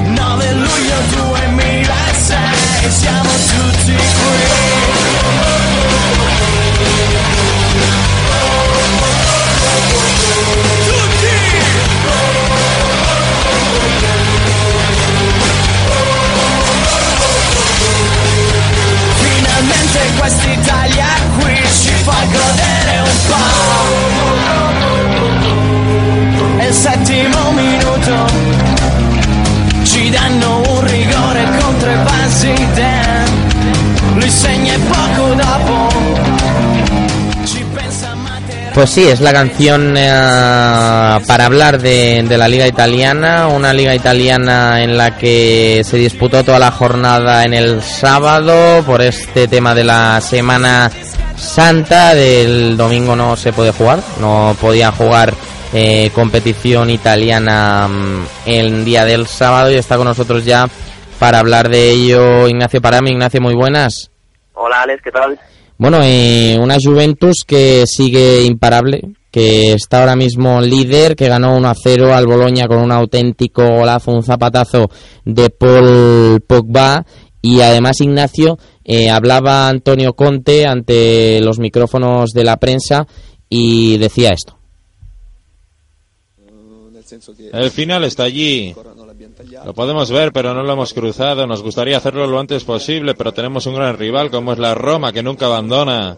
9 0.07 0.53
luglio 0.53 0.97
2006 1.11 2.91
siamo 2.91 3.31
tutti 3.31 3.95
qui. 3.95 4.47
Finalmente 19.21 19.99
quest'Italia 20.19 21.07
qui 21.39 21.88
Pues 38.75 38.91
sí, 38.91 39.09
es 39.09 39.21
la 39.21 39.33
canción 39.33 39.97
eh, 39.97 40.07
para 41.27 41.47
hablar 41.47 41.81
de, 41.81 42.25
de, 42.29 42.39
la 42.39 42.47
liga 42.47 42.69
italiana, 42.69 43.49
una 43.49 43.73
liga 43.73 43.93
italiana 43.93 44.83
en 44.85 44.97
la 44.97 45.17
que 45.17 45.83
se 45.85 45.97
disputó 45.97 46.45
toda 46.45 46.61
la 46.61 46.71
jornada 46.71 47.43
en 47.43 47.55
el 47.55 47.83
sábado 47.83 48.85
por 48.87 49.03
este 49.03 49.49
tema 49.49 49.75
de 49.75 49.83
la 49.83 50.21
Semana 50.21 50.93
Santa, 51.39 52.15
del 52.15 52.77
domingo 52.77 53.15
no 53.17 53.37
se 53.37 53.53
puede 53.53 53.73
jugar, 53.73 54.01
no 54.21 54.57
podía 54.61 54.91
jugar 54.93 55.33
eh, 55.73 56.11
competición 56.15 56.91
italiana 56.91 57.87
mm, 57.89 58.27
el 58.47 58.85
día 58.85 59.05
del 59.05 59.27
sábado 59.27 59.71
y 59.71 59.77
está 59.77 59.97
con 59.97 60.07
nosotros 60.07 60.45
ya 60.45 60.69
para 61.19 61.41
hablar 61.41 61.69
de 61.69 61.91
ello 61.91 62.49
Ignacio 62.49 62.81
Parami. 62.81 63.11
Ignacio, 63.11 63.41
muy 63.41 63.55
buenas. 63.55 64.11
Hola 64.55 64.83
Alex, 64.83 65.03
¿qué 65.03 65.11
tal? 65.11 65.39
Bueno, 65.77 66.01
eh, 66.03 66.57
una 66.61 66.77
Juventus 66.83 67.45
que 67.47 67.85
sigue 67.87 68.43
imparable, 68.43 69.13
que 69.31 69.75
está 69.75 70.01
ahora 70.01 70.17
mismo 70.17 70.61
líder, 70.61 71.15
que 71.15 71.29
ganó 71.29 71.57
1 71.57 71.69
a 71.69 71.75
0 71.75 72.15
al 72.15 72.27
Boloña 72.27 72.67
con 72.67 72.79
un 72.79 72.91
auténtico 72.91 73.63
golazo, 73.65 74.11
un 74.11 74.25
zapatazo 74.25 74.91
de 75.25 75.51
Paul 75.51 76.41
Pogba. 76.47 77.05
Y 77.41 77.61
además, 77.61 78.01
Ignacio, 78.01 78.59
eh, 78.91 79.11
hablaba 79.11 79.69
Antonio 79.69 80.15
Conte 80.15 80.67
ante 80.67 81.43
los 81.43 81.59
micrófonos 81.59 82.31
de 82.31 82.43
la 82.43 82.57
prensa 82.57 83.07
y 83.47 83.99
decía 83.99 84.33
esto. 84.33 84.57
El 87.53 87.71
final 87.71 88.05
está 88.05 88.23
allí. 88.23 88.75
Lo 89.67 89.75
podemos 89.75 90.11
ver, 90.11 90.33
pero 90.33 90.55
no 90.55 90.63
lo 90.63 90.73
hemos 90.73 90.95
cruzado. 90.95 91.47
Nos 91.47 91.63
gustaría 91.63 91.99
hacerlo 91.99 92.27
lo 92.27 92.41
antes 92.41 92.65
posible, 92.65 93.15
pero 93.15 93.33
tenemos 93.33 93.67
un 93.67 93.75
gran 93.75 93.99
rival 93.99 94.31
como 94.31 94.55
es 94.55 94.59
la 94.59 94.75
Roma, 94.75 95.13
que 95.13 95.23
nunca 95.23 95.47
abandona. 95.47 96.17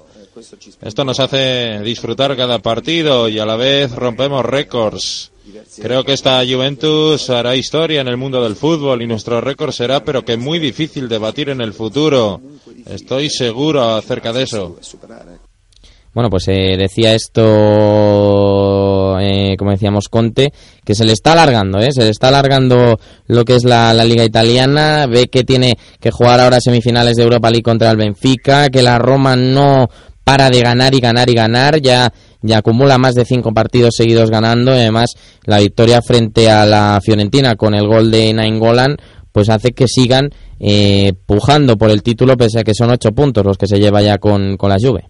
Esto 0.80 1.04
nos 1.04 1.18
hace 1.18 1.80
disfrutar 1.80 2.36
cada 2.36 2.60
partido 2.60 3.28
y 3.28 3.40
a 3.40 3.46
la 3.46 3.56
vez 3.56 3.92
rompemos 3.96 4.44
récords. 4.44 5.32
Creo 5.80 6.04
que 6.04 6.12
esta 6.12 6.42
Juventus 6.46 7.30
hará 7.30 7.56
historia 7.56 8.00
en 8.00 8.08
el 8.08 8.16
mundo 8.16 8.42
del 8.42 8.56
fútbol 8.56 9.02
y 9.02 9.06
nuestro 9.06 9.40
récord 9.40 9.72
será, 9.72 10.04
pero 10.04 10.24
que 10.24 10.36
muy 10.36 10.58
difícil 10.58 11.08
de 11.08 11.18
batir 11.18 11.48
en 11.50 11.60
el 11.60 11.72
futuro. 11.72 12.40
Estoy 12.86 13.30
seguro 13.30 13.82
acerca 13.82 14.32
de 14.32 14.42
eso. 14.42 14.76
Bueno, 16.12 16.28
pues 16.28 16.48
eh, 16.48 16.76
decía 16.76 17.14
esto, 17.14 17.40
eh, 19.20 19.54
como 19.56 19.70
decíamos, 19.70 20.08
Conte, 20.08 20.52
que 20.84 20.96
se 20.96 21.04
le 21.04 21.12
está 21.12 21.32
alargando, 21.32 21.78
¿eh? 21.78 21.92
se 21.92 22.02
le 22.02 22.10
está 22.10 22.26
alargando 22.28 22.98
lo 23.28 23.44
que 23.44 23.54
es 23.54 23.62
la, 23.62 23.94
la, 23.94 24.04
liga 24.04 24.24
italiana, 24.24 25.06
ve 25.06 25.28
que 25.28 25.44
tiene 25.44 25.78
que 26.00 26.10
jugar 26.10 26.40
ahora 26.40 26.60
semifinales 26.60 27.14
de 27.14 27.22
Europa 27.22 27.48
League 27.48 27.62
contra 27.62 27.92
el 27.92 27.96
Benfica, 27.96 28.70
que 28.70 28.82
la 28.82 28.98
Roma 28.98 29.36
no 29.36 29.88
para 30.24 30.50
de 30.50 30.60
ganar 30.62 30.94
y 30.96 31.00
ganar 31.00 31.30
y 31.30 31.34
ganar, 31.34 31.80
ya, 31.80 32.12
ya 32.42 32.58
acumula 32.58 32.98
más 32.98 33.14
de 33.14 33.24
cinco 33.24 33.52
partidos 33.52 33.94
seguidos 33.96 34.30
ganando, 34.30 34.72
y 34.74 34.78
además 34.78 35.14
la 35.44 35.58
victoria 35.58 36.00
frente 36.02 36.50
a 36.50 36.66
la 36.66 37.00
Fiorentina 37.02 37.56
con 37.56 37.74
el 37.74 37.86
gol 37.86 38.10
de 38.10 38.32
Nainggolan, 38.32 38.96
pues 39.32 39.48
hace 39.48 39.72
que 39.72 39.86
sigan 39.86 40.30
eh, 40.58 41.12
pujando 41.26 41.76
por 41.76 41.90
el 41.90 42.02
título, 42.02 42.36
pese 42.36 42.60
a 42.60 42.64
que 42.64 42.74
son 42.74 42.90
ocho 42.90 43.12
puntos 43.12 43.44
los 43.44 43.58
que 43.58 43.66
se 43.66 43.78
lleva 43.78 44.02
ya 44.02 44.18
con, 44.18 44.56
con 44.56 44.70
la 44.70 44.76
Juve. 44.80 45.08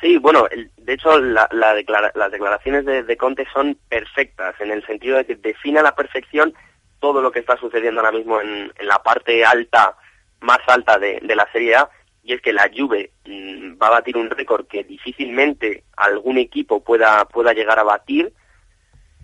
Sí, 0.00 0.18
bueno, 0.18 0.44
de 0.76 0.92
hecho 0.92 1.18
la, 1.18 1.48
la 1.52 1.74
declara, 1.74 2.12
las 2.14 2.30
declaraciones 2.30 2.84
de, 2.84 3.02
de, 3.04 3.16
Conte 3.16 3.46
son 3.52 3.78
perfectas 3.88 4.54
en 4.60 4.70
el 4.70 4.84
sentido 4.86 5.16
de 5.16 5.24
que 5.24 5.36
define 5.36 5.80
a 5.80 5.82
la 5.82 5.94
perfección 5.94 6.52
todo 7.00 7.22
lo 7.22 7.30
que 7.30 7.40
está 7.40 7.56
sucediendo 7.56 8.00
ahora 8.00 8.12
mismo 8.12 8.40
en, 8.40 8.70
en 8.78 8.86
la 8.86 8.98
parte 9.02 9.44
alta, 9.44 9.96
más 10.40 10.58
alta 10.66 10.98
de, 10.98 11.20
de, 11.22 11.36
la 11.36 11.46
Serie 11.52 11.76
A, 11.76 11.88
y 12.24 12.32
es 12.32 12.40
que 12.40 12.52
la 12.52 12.70
Juve 12.74 13.12
mmm, 13.26 13.74
va 13.80 13.88
a 13.88 13.98
batir 14.00 14.16
un 14.16 14.30
récord 14.30 14.66
que 14.66 14.82
difícilmente 14.82 15.84
algún 15.96 16.38
equipo 16.38 16.82
pueda, 16.82 17.26
pueda 17.26 17.52
llegar 17.52 17.78
a 17.78 17.84
batir, 17.84 18.32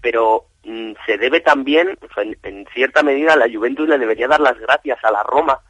pero 0.03 0.45
mmm, 0.65 0.93
se 1.07 1.17
debe 1.17 1.41
también, 1.41 1.99
en, 2.19 2.37
en, 2.43 2.67
cierta 2.75 3.03
medida, 3.03 3.37
la 3.37 3.51
Juventus 3.51 3.89
le 3.89 3.99
debería 3.99 4.29
dar 4.29 4.41
las 4.41 4.59
gracias 4.59 5.03
a 5.03 5.11
la 5.11 5.23
Roma 5.23 5.61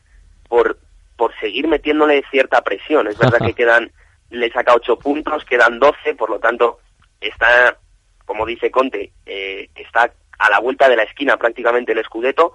por, 0.48 0.78
por 1.16 1.32
seguir 1.38 1.68
metiéndole 1.68 2.24
cierta 2.30 2.62
presión. 2.62 3.06
Es 3.06 3.16
verdad 3.16 3.38
que 3.46 3.54
quedan 3.54 3.92
le 4.30 4.50
saca 4.50 4.74
ocho 4.74 4.98
puntos, 4.98 5.44
quedan 5.44 5.78
doce, 5.78 6.14
por 6.14 6.30
lo 6.30 6.38
tanto 6.38 6.78
está, 7.20 7.76
como 8.24 8.46
dice 8.46 8.70
Conte, 8.70 9.12
eh, 9.26 9.68
está 9.74 10.12
a 10.38 10.50
la 10.50 10.58
vuelta 10.60 10.88
de 10.88 10.96
la 10.96 11.02
esquina 11.02 11.36
prácticamente 11.36 11.92
el 11.92 12.02
Scudetto, 12.04 12.54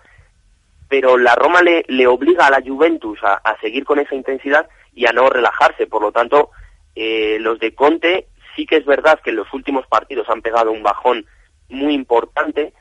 pero 0.88 1.18
la 1.18 1.36
Roma 1.36 1.62
le, 1.62 2.08
obliga 2.08 2.48
a 2.48 2.52
la 2.52 2.62
Juventus 2.62 3.20
a, 3.24 3.58
seguir 3.60 3.86
con 3.86 4.00
esa 4.00 4.16
intensidad 4.16 4.68
y 4.94 5.08
a 5.08 5.12
no 5.12 5.30
relajarse. 5.30 5.88
Por 5.88 6.02
lo 6.02 6.12
tanto, 6.12 6.52
eh, 6.96 7.38
los 7.40 7.60
de 7.60 7.74
Conte 7.74 8.28
sí 8.56 8.66
que 8.66 8.78
es 8.78 8.86
verdad 8.86 9.20
que 9.24 9.32
en 9.32 9.38
los 9.38 9.52
últimos 9.54 9.86
partidos 9.88 10.30
han 10.30 10.42
pegado 10.42 10.72
un 10.72 10.84
bajón 10.84 11.26
muy 11.70 11.94
importante, 11.94 12.74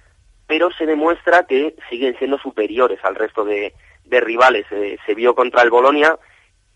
pero 0.46 0.70
se 0.72 0.86
demuestra 0.86 1.46
que 1.46 1.74
siguen 1.88 2.16
siendo 2.18 2.38
superiores 2.38 3.00
al 3.02 3.14
resto 3.14 3.44
de, 3.44 3.72
rivales. 4.06 4.66
Eh, 4.70 4.96
se 5.04 5.14
vio 5.14 5.34
contra 5.34 5.62
el 5.62 5.70
Bolonia, 5.70 6.16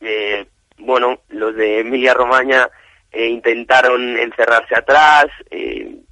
eh, 0.01 0.47
bueno, 0.79 1.21
los 1.29 1.55
de 1.55 1.81
Emilia 1.81 2.15
Romagna 2.15 2.69
intentaron 3.13 4.19
encerrarse 4.19 4.75
atrás, 4.77 5.27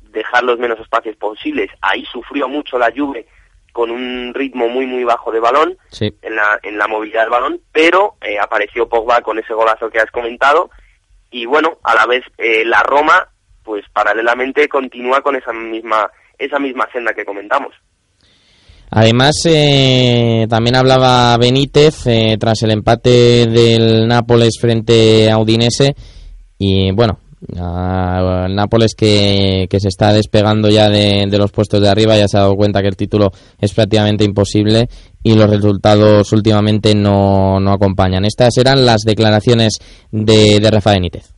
dejar 0.00 0.44
los 0.44 0.58
menos 0.58 0.78
espacios 0.80 1.16
posibles. 1.16 1.68
Ahí 1.82 2.04
sufrió 2.06 2.48
mucho 2.48 2.78
la 2.78 2.92
Juve 2.94 3.26
con 3.76 3.90
un 3.90 4.32
ritmo 4.32 4.68
muy 4.68 4.86
muy 4.86 5.04
bajo 5.04 5.30
de 5.30 5.38
balón 5.38 5.76
Sí. 5.90 6.10
en 6.22 6.34
la 6.34 6.58
en 6.62 6.78
la 6.78 6.88
movilidad 6.88 7.20
del 7.20 7.30
balón, 7.30 7.60
pero 7.70 8.14
eh, 8.22 8.38
apareció 8.40 8.88
Pogba 8.88 9.20
con 9.20 9.38
ese 9.38 9.52
golazo 9.52 9.90
que 9.90 9.98
has 9.98 10.10
comentado 10.10 10.70
y 11.30 11.44
bueno, 11.44 11.76
a 11.82 11.94
la 11.94 12.06
vez 12.06 12.22
eh, 12.38 12.64
la 12.64 12.82
Roma 12.82 13.28
pues 13.62 13.84
paralelamente 13.92 14.66
continúa 14.66 15.20
con 15.20 15.36
esa 15.36 15.52
misma 15.52 16.10
esa 16.38 16.58
misma 16.58 16.88
senda 16.90 17.12
que 17.12 17.26
comentamos. 17.26 17.74
Además, 18.90 19.34
eh, 19.44 20.46
también 20.48 20.76
hablaba 20.76 21.36
Benítez 21.36 22.06
eh, 22.06 22.36
tras 22.40 22.62
el 22.62 22.70
empate 22.70 23.46
del 23.46 24.06
Nápoles 24.08 24.58
frente 24.58 25.30
a 25.30 25.36
Udinese. 25.38 25.94
Y 26.56 26.92
bueno, 26.92 27.18
a- 27.58 28.44
el 28.48 28.54
Nápoles 28.54 28.94
que, 28.96 29.66
que 29.68 29.80
se 29.80 29.88
está 29.88 30.12
despegando 30.12 30.68
ya 30.68 30.88
de, 30.88 31.26
de 31.28 31.38
los 31.38 31.50
puestos 31.52 31.80
de 31.80 31.88
arriba, 31.88 32.16
ya 32.16 32.28
se 32.28 32.36
ha 32.36 32.40
dado 32.40 32.54
cuenta 32.56 32.80
que 32.82 32.88
el 32.88 32.96
título 32.96 33.30
es 33.60 33.72
prácticamente 33.72 34.24
imposible 34.24 34.88
y 35.22 35.34
los 35.34 35.50
resultados 35.50 36.32
últimamente 36.32 36.94
no, 36.94 37.58
no 37.60 37.72
acompañan. 37.72 38.24
Estas 38.24 38.56
eran 38.58 38.86
las 38.86 39.02
declaraciones 39.04 39.78
de, 40.10 40.60
de 40.60 40.70
Rafa 40.70 40.92
Benítez. 40.92 41.32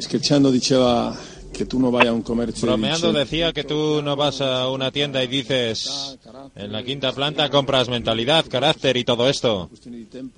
Scherzando 0.00 0.50
diceva 0.50 1.14
a 1.54 2.12
un 2.12 2.22
commercio 2.22 2.66
Bromeando 2.66 3.12
decía 3.12 3.52
que 3.52 3.64
tú 3.64 4.02
no 4.02 4.16
vas 4.16 4.40
a 4.40 4.68
una 4.68 4.90
tienda 4.90 5.22
y 5.22 5.28
dices, 5.28 6.18
en 6.56 6.72
la 6.72 6.82
quinta 6.82 7.12
planta 7.12 7.48
compras 7.48 7.88
mentalidad, 7.88 8.46
carácter 8.46 8.96
y 8.96 9.04
todo 9.04 9.28
esto. 9.28 9.70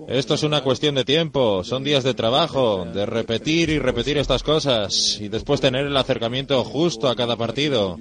Esto 0.08 0.34
es 0.34 0.42
una 0.42 0.62
cuestión 0.62 0.94
de 0.94 1.04
tiempo, 1.04 1.64
son 1.64 1.84
días 1.84 2.04
de 2.04 2.14
trabajo, 2.14 2.84
de 2.84 3.06
repetir 3.06 3.70
y 3.70 3.78
repetir 3.78 4.18
estas 4.18 4.42
cosas 4.42 5.18
y 5.20 5.28
después 5.28 5.60
tener 5.60 5.86
el 5.86 5.96
acercamiento 5.96 6.62
justo 6.64 7.08
a 7.08 7.16
cada 7.16 7.36
partido. 7.36 7.98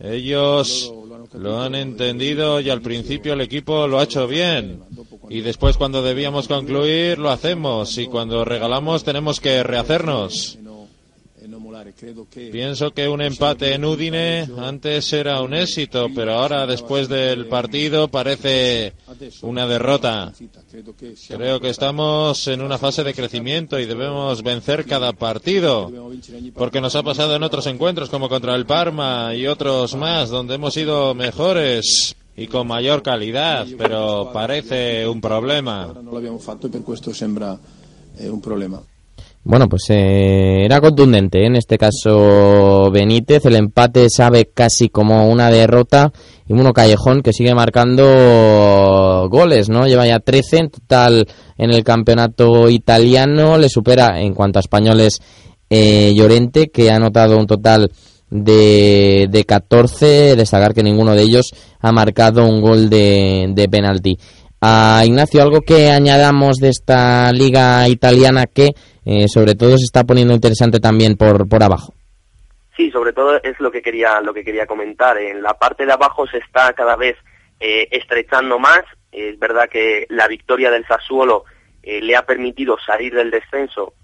Ellos 0.00 0.92
lo 1.34 1.60
han 1.60 1.74
entendido 1.74 2.60
y 2.60 2.70
al 2.70 2.80
principio 2.80 3.34
el 3.34 3.40
equipo 3.42 3.86
lo 3.86 3.98
ha 3.98 4.04
hecho 4.04 4.26
bien. 4.26 4.80
Y 5.28 5.42
después 5.42 5.76
cuando 5.76 6.02
debíamos 6.02 6.48
concluir 6.48 7.18
lo 7.18 7.30
hacemos 7.30 7.98
y 7.98 8.06
cuando 8.06 8.44
regalamos 8.44 9.04
tenemos 9.04 9.40
que 9.40 9.62
rehacernos. 9.62 10.58
Pienso 12.50 12.92
que 12.92 13.08
un 13.08 13.20
empate 13.20 13.74
en 13.74 13.84
Udine 13.84 14.48
antes 14.58 15.12
era 15.12 15.40
un 15.42 15.54
éxito, 15.54 16.08
pero 16.14 16.34
ahora 16.34 16.66
después 16.66 17.08
del 17.08 17.46
partido 17.46 18.08
parece 18.08 18.94
una 19.42 19.66
derrota. 19.66 20.32
Creo 21.28 21.60
que 21.60 21.70
estamos 21.70 22.46
en 22.48 22.62
una 22.62 22.78
fase 22.78 23.04
de 23.04 23.14
crecimiento 23.14 23.78
y 23.78 23.86
debemos 23.86 24.42
vencer 24.42 24.86
cada 24.86 25.12
partido, 25.12 25.92
porque 26.54 26.80
nos 26.80 26.94
ha 26.96 27.02
pasado 27.02 27.36
en 27.36 27.42
otros 27.42 27.66
encuentros 27.66 28.08
como 28.08 28.28
contra 28.28 28.54
el 28.54 28.66
Parma 28.66 29.34
y 29.34 29.46
otros 29.46 29.94
más 29.94 30.30
donde 30.30 30.54
hemos 30.54 30.74
sido 30.74 31.14
mejores 31.14 32.16
y 32.36 32.46
con 32.46 32.68
mayor 32.68 33.02
calidad, 33.02 33.66
pero 33.76 34.30
parece 34.32 35.06
un 35.08 35.20
problema. 35.20 35.92
fatto 36.38 36.68
e 36.68 36.70
per 36.70 36.82
questo 36.82 37.12
sembra 37.12 37.58
eh, 38.18 38.30
un 38.30 38.40
problema. 38.40 38.80
Bueno, 39.48 39.66
pues 39.66 39.84
eh, 39.88 40.66
era 40.66 40.78
contundente 40.78 41.38
¿eh? 41.38 41.46
en 41.46 41.56
este 41.56 41.78
caso 41.78 42.90
Benítez. 42.90 43.46
El 43.46 43.56
empate 43.56 44.10
sabe 44.10 44.50
casi 44.52 44.90
como 44.90 45.26
una 45.26 45.50
derrota. 45.50 46.12
Y 46.46 46.52
uno 46.52 46.74
Callejón 46.74 47.22
que 47.22 47.32
sigue 47.32 47.54
marcando 47.54 49.26
goles, 49.30 49.70
¿no? 49.70 49.86
Lleva 49.86 50.06
ya 50.06 50.20
13 50.20 50.56
en 50.58 50.68
total 50.68 51.26
en 51.56 51.70
el 51.70 51.82
campeonato 51.82 52.68
italiano. 52.68 53.56
Le 53.56 53.70
supera 53.70 54.20
en 54.20 54.34
cuanto 54.34 54.58
a 54.58 54.60
españoles 54.60 55.22
eh, 55.70 56.12
Llorente, 56.14 56.68
que 56.68 56.90
ha 56.90 56.96
anotado 56.96 57.38
un 57.38 57.46
total 57.46 57.90
de, 58.28 59.28
de 59.30 59.44
14. 59.44 60.36
Destacar 60.36 60.74
que 60.74 60.82
ninguno 60.82 61.14
de 61.14 61.22
ellos 61.22 61.52
ha 61.80 61.90
marcado 61.90 62.44
un 62.44 62.60
gol 62.60 62.90
de, 62.90 63.46
de 63.54 63.66
penalti. 63.66 64.18
A 64.60 65.02
Ignacio, 65.04 65.40
algo 65.40 65.60
que 65.60 65.90
añadamos 65.90 66.56
de 66.56 66.70
esta 66.70 67.30
liga 67.32 67.88
italiana 67.88 68.46
que 68.46 68.70
eh, 69.04 69.28
sobre 69.28 69.54
todo 69.54 69.78
se 69.78 69.84
está 69.84 70.02
poniendo 70.04 70.34
interesante 70.34 70.80
también 70.80 71.16
por, 71.16 71.48
por 71.48 71.62
abajo. 71.62 71.94
Sí, 72.76 72.90
sobre 72.90 73.12
todo 73.12 73.40
es 73.42 73.58
lo 73.60 73.70
que 73.70 73.82
quería 73.82 74.20
lo 74.20 74.34
que 74.34 74.44
quería 74.44 74.66
comentar. 74.66 75.16
En 75.18 75.42
la 75.42 75.54
parte 75.54 75.86
de 75.86 75.92
abajo 75.92 76.26
se 76.26 76.38
está 76.38 76.72
cada 76.72 76.96
vez 76.96 77.16
eh, 77.60 77.86
estrechando 77.92 78.58
más. 78.58 78.82
Es 79.12 79.38
verdad 79.38 79.68
que 79.70 80.06
la 80.08 80.26
victoria 80.26 80.70
del 80.70 80.86
Sassuolo 80.86 81.44
eh, 81.82 82.00
le 82.02 82.16
ha 82.16 82.26
permitido 82.26 82.76
salir 82.84 83.14
del 83.14 83.30
descenso, 83.30 83.94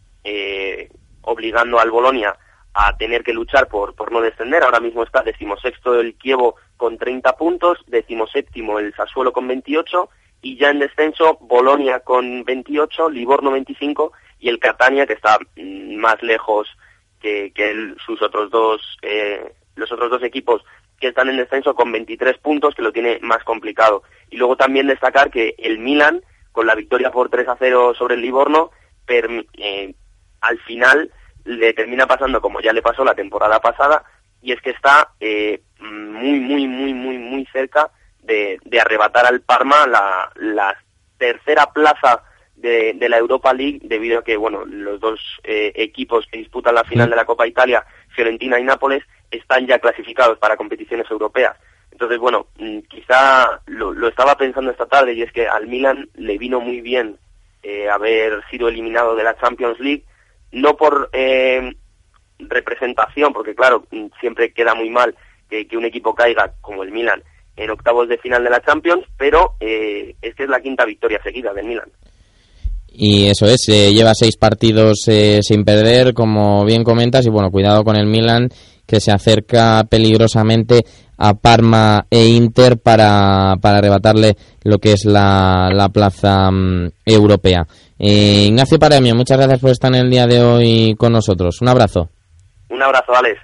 obligando 1.23 1.79
al 1.81 1.91
Bolonia 1.91 2.37
a 2.75 2.97
tener 2.97 3.23
que 3.23 3.33
luchar 3.33 3.69
por, 3.69 3.95
por 3.95 4.13
no 4.13 4.21
descender. 4.21 4.63
Ahora 4.63 4.81
mismo 4.81 5.03
está 5.03 5.23
decimosexto 5.23 6.01
el 6.01 6.15
Kievo 6.15 6.57
con 6.77 6.97
30 6.97 7.37
puntos, 7.37 7.79
decimoséptimo 7.87 8.79
el 8.79 8.95
Sassuolo 8.95 9.33
con 9.33 9.47
28 9.47 10.09
y 10.45 10.59
ya 10.59 10.71
en 10.71 10.79
descenso 10.79 11.39
Bolonia 11.41 12.01
con 12.01 12.45
28, 12.45 13.09
Livorno 13.09 13.51
25 13.51 14.13
y 14.39 14.51
el 14.51 14.59
Catania 14.59 15.07
que 15.07 15.15
está 15.15 15.39
mm, 15.57 15.97
más 15.97 16.23
lejos 16.23 16.69
que, 17.19 17.51
sus 18.05 18.21
otros 18.21 18.51
dos 18.51 18.99
eh, 19.01 19.55
los 19.75 19.91
otros 19.91 20.11
dos 20.11 20.23
equipos 20.23 20.63
que 21.01 21.09
están 21.09 21.31
en 21.31 21.39
descenso 21.39 21.75
con 21.75 21.91
23 21.91 22.37
puntos 22.39 22.75
que 22.75 22.83
lo 22.83 22.93
tiene 22.93 23.19
más 23.23 23.43
complicado. 23.43 24.03
Y 24.31 24.37
luego 24.37 24.57
también 24.57 24.87
destacar 24.87 25.31
que 25.31 25.55
el 25.57 25.79
Milan 25.79 26.23
con 26.53 26.67
la 26.67 26.75
victoria 26.75 27.11
por 27.11 27.31
3 27.31 27.49
a 27.49 27.57
0 27.59 27.95
sobre 27.95 28.17
el 28.17 28.21
Livorno 28.21 28.71
eh, 29.09 29.95
al 30.43 30.59
final 30.61 31.11
le 31.45 31.73
termina 31.73 32.07
pasando 32.07 32.43
como 32.43 32.61
ya 32.61 32.75
le 32.75 32.83
pasó 32.83 33.03
la 33.03 33.15
temporada 33.15 33.61
pasada 33.61 34.05
y 34.43 34.53
es 34.53 34.61
que 34.61 34.71
está 34.71 35.09
eh, 35.21 35.63
muy 35.81 36.39
muy 36.39 36.69
muy 36.69 36.93
muy 36.93 37.17
muy 37.17 37.47
cerca 37.47 37.91
de, 38.25 38.59
de 38.65 38.81
arrebatar 38.81 39.27
al 39.27 39.41
Parma 39.41 39.87
la, 39.87 40.31
la 40.37 40.77
tercera 41.19 41.73
plaza 41.73 42.23
de, 42.57 42.95
de 42.95 43.09
la 43.09 43.19
Europa 43.19 43.53
League 43.53 43.81
debido 43.83 44.21
a 44.21 44.25
que 44.25 44.37
bueno 44.37 44.65
los 44.65 45.01
dos 45.01 45.21
eh, 45.43 45.73
equipos 45.75 46.27
que 46.31 46.39
disputan 46.39 46.75
la 46.75 46.85
final 46.85 47.11
de 47.11 47.17
la 47.17 47.27
Copa 47.27 47.47
Italia, 47.47 47.85
Fiorentina 48.15 48.59
y 48.59 48.65
Nápoles, 48.65 49.05
están 49.31 49.67
ya 49.67 49.79
clasificados 49.79 50.39
para 50.39 50.57
competiciones 50.57 51.11
europeas. 51.11 51.57
Entonces, 51.91 52.19
bueno, 52.19 52.47
mm, 52.59 52.79
quizá 52.89 53.61
lo, 53.67 53.93
lo 53.93 54.09
estaba 54.09 54.37
pensando 54.37 54.71
esta 54.71 54.87
tarde 54.87 55.13
y 55.13 55.23
es 55.23 55.33
que 55.33 55.47
al 55.47 55.67
Milan 55.67 56.09
le 56.15 56.39
vino 56.39 56.61
muy 56.61 56.81
bien 56.81 57.19
eh, 57.63 57.89
haber 57.89 58.43
sido 58.51 58.69
eliminado 58.69 59.15
de 59.15 59.25
la 59.25 59.37
Champions 59.37 59.79
League, 59.79 60.05
no 60.53 60.77
por 60.77 61.11
eh, 61.13 61.75
representación, 62.39 63.33
porque 63.33 63.55
claro, 63.55 63.87
mm, 63.91 64.07
siempre 64.21 64.53
queda 64.53 64.75
muy 64.75 64.91
mal 64.91 65.15
que, 65.49 65.67
que 65.67 65.77
un 65.77 65.85
equipo 65.85 66.15
caiga 66.15 66.53
como 66.61 66.83
el 66.83 66.93
Milan 66.93 67.23
en 67.57 67.71
octavos 67.71 68.09
de 68.09 68.19
final 68.19 68.43
de 68.43 68.51
la 68.51 68.61
Champions, 68.61 69.05
pero 69.17 69.55
eh, 69.61 70.15
esta 70.21 70.43
es 70.43 70.49
la 70.49 70.61
quinta 70.61 70.85
victoria 70.85 71.21
seguida 71.23 71.53
del 71.53 71.67
Milan. 71.67 71.89
Y 72.97 73.27
eso 73.27 73.47
es, 73.47 73.69
eh, 73.69 73.93
lleva 73.93 74.15
seis 74.15 74.37
partidos 74.37 75.09
eh, 75.09 75.41
sin 75.43 75.65
perder, 75.65 76.15
como 76.15 76.65
bien 76.65 76.85
comentas, 76.85 77.27
y 77.27 77.31
bueno, 77.31 77.51
cuidado 77.51 77.83
con 77.83 77.97
el 77.97 78.07
Milan, 78.07 78.49
que 78.87 79.01
se 79.01 79.11
acerca 79.11 79.83
peligrosamente 79.91 80.83
a 81.19 81.35
Parma 81.35 82.07
e 82.11 82.27
Inter 82.27 82.79
para, 82.79 83.57
para 83.61 83.79
arrebatarle 83.79 84.37
lo 84.63 84.79
que 84.79 84.93
es 84.93 85.05
la, 85.05 85.71
la 85.73 85.89
plaza 85.89 86.51
mm, 86.51 86.91
europea. 87.05 87.67
Eh, 87.99 88.47
Ignacio 88.49 88.79
Paramio, 88.79 89.15
muchas 89.15 89.39
gracias 89.39 89.61
por 89.61 89.71
estar 89.71 89.93
en 89.95 90.03
el 90.03 90.11
día 90.11 90.27
de 90.27 90.43
hoy 90.43 90.95
con 90.97 91.13
nosotros. 91.13 91.61
Un 91.63 91.69
abrazo. 91.69 92.11
Un 92.69 92.83
abrazo, 92.83 93.15
Alex. 93.15 93.41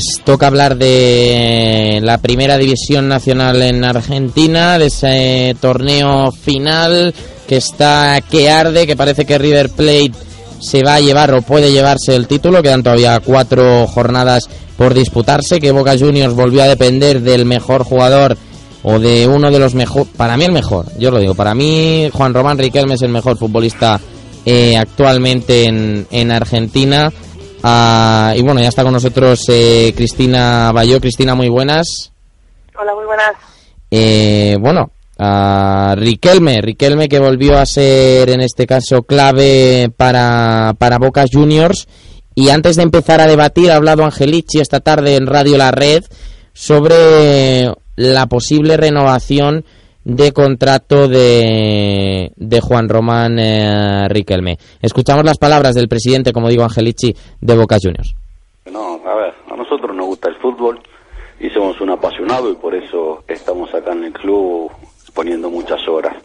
Pues 0.00 0.24
toca 0.24 0.46
hablar 0.46 0.78
de 0.78 2.00
la 2.02 2.16
primera 2.18 2.56
división 2.56 3.06
nacional 3.06 3.60
en 3.60 3.84
Argentina, 3.84 4.78
de 4.78 4.86
ese 4.86 5.56
torneo 5.60 6.32
final 6.32 7.12
que 7.46 7.58
está 7.58 8.22
que 8.22 8.50
arde, 8.50 8.86
que 8.86 8.96
parece 8.96 9.26
que 9.26 9.36
River 9.36 9.68
Plate 9.68 10.12
se 10.58 10.82
va 10.82 10.94
a 10.94 11.00
llevar 11.00 11.34
o 11.34 11.42
puede 11.42 11.70
llevarse 11.70 12.16
el 12.16 12.26
título, 12.26 12.62
quedan 12.62 12.82
todavía 12.82 13.20
cuatro 13.22 13.86
jornadas 13.88 14.48
por 14.78 14.94
disputarse, 14.94 15.60
que 15.60 15.70
Boca 15.70 15.98
Juniors 15.98 16.34
volvió 16.34 16.62
a 16.62 16.68
depender 16.68 17.20
del 17.20 17.44
mejor 17.44 17.84
jugador 17.84 18.38
o 18.82 18.98
de 18.98 19.28
uno 19.28 19.50
de 19.50 19.58
los 19.58 19.74
mejor, 19.74 20.06
para 20.16 20.38
mí 20.38 20.44
el 20.44 20.52
mejor, 20.52 20.86
yo 20.98 21.10
lo 21.10 21.18
digo, 21.18 21.34
para 21.34 21.54
mí 21.54 22.08
Juan 22.10 22.32
Román 22.32 22.56
Riquelme 22.56 22.94
es 22.94 23.02
el 23.02 23.10
mejor 23.10 23.36
futbolista 23.36 24.00
eh, 24.46 24.78
actualmente 24.78 25.64
en, 25.64 26.06
en 26.10 26.32
Argentina. 26.32 27.12
Ah, 27.62 28.32
y 28.36 28.42
bueno, 28.42 28.60
ya 28.60 28.68
está 28.68 28.82
con 28.82 28.92
nosotros 28.92 29.40
eh, 29.48 29.92
Cristina 29.96 30.72
Bayó. 30.72 31.00
Cristina, 31.00 31.34
muy 31.34 31.48
buenas. 31.48 32.12
Hola, 32.78 32.94
muy 32.94 33.04
buenas. 33.04 33.32
Eh, 33.90 34.56
bueno, 34.60 34.92
a 35.18 35.94
Riquelme, 35.96 36.60
Riquelme 36.62 37.08
que 37.08 37.18
volvió 37.18 37.58
a 37.58 37.66
ser 37.66 38.30
en 38.30 38.40
este 38.40 38.66
caso 38.66 39.02
clave 39.02 39.90
para, 39.94 40.74
para 40.78 40.98
Boca 40.98 41.24
Juniors. 41.30 41.88
Y 42.34 42.48
antes 42.48 42.76
de 42.76 42.84
empezar 42.84 43.20
a 43.20 43.26
debatir, 43.26 43.70
ha 43.70 43.76
hablado 43.76 44.04
Angelici 44.04 44.60
esta 44.60 44.80
tarde 44.80 45.16
en 45.16 45.26
Radio 45.26 45.58
La 45.58 45.72
Red 45.72 46.04
sobre 46.54 47.70
la 47.96 48.26
posible 48.26 48.76
renovación 48.76 49.64
de 50.04 50.32
contrato 50.32 51.08
de, 51.08 52.32
de 52.36 52.60
Juan 52.60 52.88
Román 52.88 53.38
eh, 53.38 54.08
Riquelme. 54.08 54.58
Escuchamos 54.80 55.24
las 55.24 55.38
palabras 55.38 55.74
del 55.74 55.88
presidente, 55.88 56.32
como 56.32 56.48
digo, 56.48 56.62
Angelici, 56.62 57.14
de 57.40 57.56
Boca 57.56 57.76
Juniors. 57.80 58.14
No, 58.70 59.00
a 59.04 59.14
ver, 59.14 59.34
a 59.50 59.56
nosotros 59.56 59.94
nos 59.94 60.06
gusta 60.06 60.28
el 60.28 60.36
fútbol 60.36 60.80
y 61.38 61.50
somos 61.50 61.80
un 61.80 61.90
apasionado 61.90 62.50
y 62.50 62.54
por 62.54 62.74
eso 62.74 63.24
estamos 63.26 63.72
acá 63.74 63.92
en 63.92 64.04
el 64.04 64.12
club 64.12 64.70
poniendo 65.14 65.50
muchas 65.50 65.86
horas. 65.88 66.16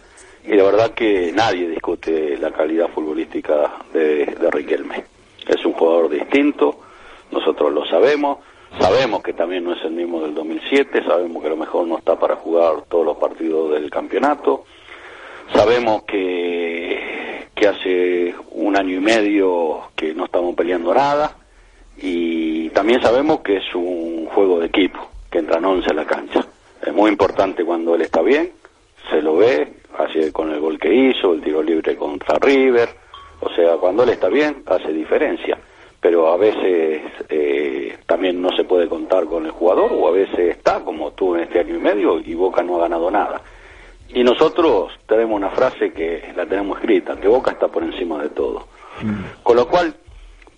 Y 0.46 0.54
la 0.56 0.64
verdad 0.64 0.92
que 0.92 1.32
nadie 1.34 1.68
discute 1.68 2.38
la 2.38 2.52
calidad 2.52 2.90
futbolística 2.90 3.72
de, 3.94 4.26
de 4.26 4.52
Riquelme. 4.52 5.04
Es 5.48 5.66
un 5.66 5.74
jugador 5.74 6.10
distinto, 6.10 6.80
nosotros 7.32 7.74
lo 7.74 7.86
sabemos, 7.86 8.40
sabemos 8.80 9.24
que 9.24 9.34
también 9.34 9.64
no 9.64 9.74
es 9.74 9.84
el 9.84 9.92
mismo 9.92 10.22
del 10.22 10.34
2007, 10.34 11.04
sabemos 11.04 11.42
que 11.42 11.48
a 11.48 11.52
lo 11.52 11.58
mejor 11.58 11.88
no 11.88 11.98
está 11.98 12.18
para 12.18 12.36
jugar 12.36 12.84
todos 12.90 13.06
los 13.06 13.18
partidos 13.18 13.72
del 13.72 13.90
campeonato, 13.90 14.66
sabemos 15.54 16.04
que, 16.04 17.48
que 17.54 17.68
hace 17.68 18.36
un 18.52 18.78
año 18.78 18.96
y 18.96 19.00
medio 19.00 19.90
que 19.96 20.14
no 20.14 20.26
estamos 20.26 20.56
peleando 20.56 20.94
nada 20.94 21.36
y 21.98 22.70
también 22.70 23.02
sabemos 23.02 23.42
que 23.42 23.58
es 23.58 23.76
un 23.76 24.28
juego 24.28 24.60
de 24.60 24.68
equipo, 24.68 25.00
que 25.32 25.40
entran 25.40 25.64
11 25.64 25.90
a 25.90 25.94
la 25.94 26.06
cancha. 26.06 26.46
Es 26.86 26.94
muy 26.94 27.10
importante 27.10 27.64
cuando 27.64 27.96
él 27.96 28.02
está 28.02 28.22
bien, 28.22 28.52
se 29.10 29.22
lo 29.22 29.38
ve, 29.38 29.74
así 29.98 30.32
con 30.32 30.52
el 30.52 30.60
gol 30.60 30.78
que 30.78 30.94
hizo, 30.94 31.34
el 31.34 31.42
tiro 31.42 31.64
libre 31.64 31.96
contra 31.96 32.38
River, 32.40 32.90
o 33.40 33.50
sea, 33.50 33.78
cuando 33.78 34.04
él 34.04 34.10
está 34.10 34.28
bien 34.28 34.64
hace 34.66 34.92
diferencia, 34.92 35.58
pero 36.06 36.32
a 36.32 36.38
veces 36.38 37.02
eh, 37.30 37.98
también 38.06 38.40
no 38.40 38.56
se 38.56 38.64
puede 38.64 38.88
contar 38.88 39.26
con 39.26 39.44
el 39.44 39.52
jugador 39.52 39.92
o 39.92 40.08
a 40.08 40.12
veces 40.12 40.56
está 40.56 40.82
como 40.82 41.14
tú 41.14 41.34
en 41.34 41.42
este 41.42 41.62
año 41.62 41.78
y 41.78 41.80
medio 41.80 42.20
y 42.20 42.36
Boca 42.36 42.62
no 42.62 42.76
ha 42.76 42.82
ganado 42.82 43.10
nada. 43.10 43.42
Y 44.10 44.24
nosotros 44.24 44.92
tenemos 45.08 45.36
una 45.36 45.50
frase 45.50 45.94
que 45.94 46.32
la 46.36 46.46
tenemos 46.46 46.78
escrita, 46.78 47.16
que 47.16 47.28
Boca 47.28 47.50
está 47.50 47.70
por 47.70 47.82
encima 47.82 48.22
de 48.22 48.30
todo. 48.30 48.68
Con 49.42 49.56
lo 49.56 49.68
cual, 49.68 49.96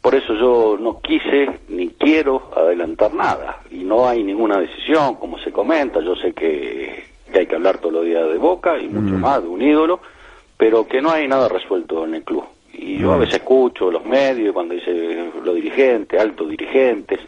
por 0.02 0.16
eso 0.16 0.34
yo 0.34 0.78
no 0.78 1.00
quise 1.00 1.62
ni 1.70 1.92
quiero 1.92 2.52
adelantar 2.54 3.14
nada 3.14 3.62
y 3.72 3.86
no 3.86 4.06
hay 4.06 4.26
ninguna 4.26 4.60
decisión, 4.60 5.16
como 5.16 5.40
se 5.40 5.54
comenta, 5.54 6.02
yo 6.02 6.18
sé 6.18 6.34
que, 6.34 7.06
que 7.32 7.40
hay 7.40 7.48
que 7.48 7.56
hablar 7.56 7.78
todos 7.78 7.94
los 7.94 8.04
días 8.04 8.28
de 8.28 8.38
Boca 8.38 8.78
y 8.78 8.90
mucho 8.90 9.18
más 9.18 9.42
de 9.42 9.48
un 9.48 9.62
ídolo, 9.62 10.02
pero 10.58 10.86
que 10.86 11.02
no 11.02 11.10
hay 11.10 11.26
nada 11.26 11.48
resuelto 11.48 12.04
en 12.04 12.16
el 12.16 12.24
club. 12.26 12.44
Y 12.78 13.00
yo 13.00 13.14
a 13.14 13.18
veces 13.18 13.36
escucho 13.36 13.92
los 13.92 14.06
medios 14.06 14.54
cuando 14.54 14.76
dice 14.76 15.32
los 15.44 15.56
dirigentes, 15.56 16.20
altos 16.20 16.50
dirigentes, 16.50 17.20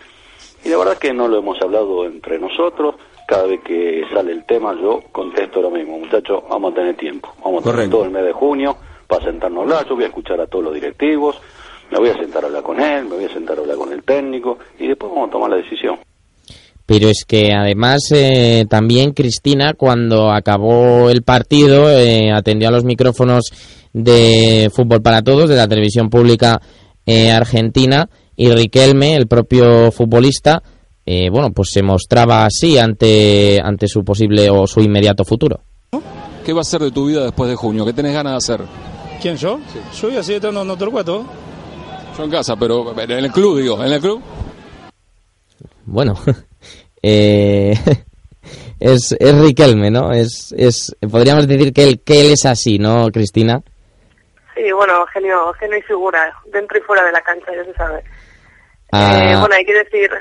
y 0.63 0.69
la 0.69 0.77
verdad 0.77 0.97
que 0.97 1.13
no 1.13 1.27
lo 1.27 1.39
hemos 1.39 1.61
hablado 1.61 2.05
entre 2.05 2.39
nosotros. 2.39 2.95
Cada 3.27 3.45
vez 3.45 3.61
que 3.61 4.03
sale 4.11 4.31
el 4.31 4.43
tema 4.45 4.73
yo 4.79 5.01
contesto 5.11 5.61
lo 5.61 5.69
mismo, 5.69 5.99
muchachos, 5.99 6.43
vamos 6.49 6.71
a 6.71 6.75
tener 6.75 6.95
tiempo, 6.95 7.31
vamos 7.43 7.65
a 7.65 7.71
tener 7.71 7.89
todo 7.89 8.05
el 8.05 8.11
mes 8.11 8.23
de 8.23 8.33
junio 8.33 8.75
para 9.07 9.25
sentarnos 9.25 9.59
a 9.59 9.63
hablar, 9.63 9.87
yo 9.87 9.95
voy 9.95 10.05
a 10.05 10.07
escuchar 10.07 10.41
a 10.41 10.47
todos 10.47 10.65
los 10.65 10.73
directivos, 10.73 11.39
me 11.91 11.99
voy 11.99 12.09
a 12.09 12.17
sentar 12.17 12.43
a 12.43 12.47
hablar 12.47 12.63
con 12.63 12.79
él, 12.79 13.05
me 13.05 13.15
voy 13.15 13.25
a 13.25 13.29
sentar 13.33 13.57
a 13.57 13.61
hablar 13.61 13.77
con 13.77 13.91
el 13.91 14.03
técnico 14.03 14.57
y 14.79 14.87
después 14.87 15.11
vamos 15.11 15.29
a 15.29 15.31
tomar 15.31 15.49
la 15.51 15.57
decisión. 15.57 15.99
Pero 16.89 17.07
es 17.07 17.23
que 17.23 17.53
además 17.53 18.11
eh, 18.11 18.65
también 18.67 19.11
Cristina, 19.11 19.75
cuando 19.75 20.31
acabó 20.31 21.11
el 21.11 21.21
partido, 21.21 21.87
eh, 21.87 22.31
atendió 22.31 22.67
a 22.67 22.71
los 22.71 22.83
micrófonos 22.83 23.51
de 23.93 24.71
Fútbol 24.73 24.99
para 24.99 25.21
Todos, 25.21 25.51
de 25.51 25.55
la 25.55 25.67
televisión 25.67 26.09
pública 26.09 26.59
eh, 27.05 27.29
argentina, 27.29 28.09
y 28.35 28.49
Riquelme, 28.49 29.13
el 29.13 29.27
propio 29.27 29.91
futbolista, 29.91 30.63
eh, 31.05 31.29
bueno, 31.31 31.51
pues 31.51 31.69
se 31.71 31.83
mostraba 31.83 32.43
así 32.43 32.79
ante, 32.79 33.59
ante 33.63 33.87
su 33.87 34.03
posible 34.03 34.49
o 34.49 34.65
su 34.65 34.79
inmediato 34.79 35.23
futuro. 35.23 35.61
¿Qué 36.43 36.53
va 36.53 36.61
a 36.61 36.63
ser 36.63 36.81
de 36.81 36.89
tu 36.89 37.05
vida 37.05 37.21
después 37.23 37.51
de 37.51 37.55
junio? 37.55 37.85
¿Qué 37.85 37.93
tenés 37.93 38.15
ganas 38.15 38.33
de 38.33 38.37
hacer? 38.37 38.65
¿Quién 39.21 39.37
yo? 39.37 39.59
Yo 40.01 40.07
voy 40.07 40.17
a 40.17 40.23
seguir 40.23 40.37
estando 40.37 40.63
en 40.63 40.79
Torcuato. 40.79 41.23
Yo 42.17 42.23
en 42.23 42.31
casa, 42.31 42.55
pero 42.55 42.99
en 42.99 43.11
el 43.11 43.31
club, 43.31 43.59
digo, 43.59 43.85
en 43.85 43.93
el 43.93 44.01
club. 44.01 44.23
Bueno, 45.85 46.15
eh, 47.01 47.73
es, 48.79 49.15
es 49.19 49.35
Riquelme, 49.35 49.91
¿no? 49.91 50.11
Es, 50.11 50.53
es, 50.57 50.95
podríamos 51.09 51.47
decir 51.47 51.73
que 51.73 51.83
él, 51.83 52.01
que 52.03 52.21
él 52.21 52.31
es 52.33 52.45
así, 52.45 52.79
¿no, 52.79 53.09
Cristina? 53.11 53.61
Sí, 54.55 54.71
bueno, 54.71 55.05
genio, 55.13 55.53
genio 55.53 55.77
y 55.77 55.81
figura, 55.83 56.33
dentro 56.51 56.77
y 56.77 56.81
fuera 56.81 57.03
de 57.05 57.11
la 57.11 57.21
cancha, 57.21 57.47
ya 57.55 57.63
se 57.63 57.73
sabe. 57.73 58.03
Ah. 58.91 59.31
Eh, 59.31 59.39
bueno, 59.39 59.55
hay 59.55 59.65
que 59.65 59.73
decir... 59.73 60.09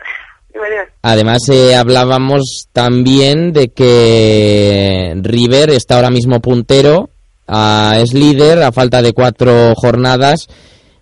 Además, 1.03 1.49
eh, 1.51 1.77
hablábamos 1.77 2.69
también 2.73 3.53
de 3.53 3.69
que 3.69 5.15
River 5.23 5.71
está 5.71 5.97
ahora 5.97 6.11
mismo 6.11 6.41
puntero, 6.41 7.11
ah, 7.47 7.97
es 8.01 8.13
líder 8.13 8.63
a 8.63 8.73
falta 8.73 9.03
de 9.03 9.13
cuatro 9.13 9.75
jornadas, 9.77 10.49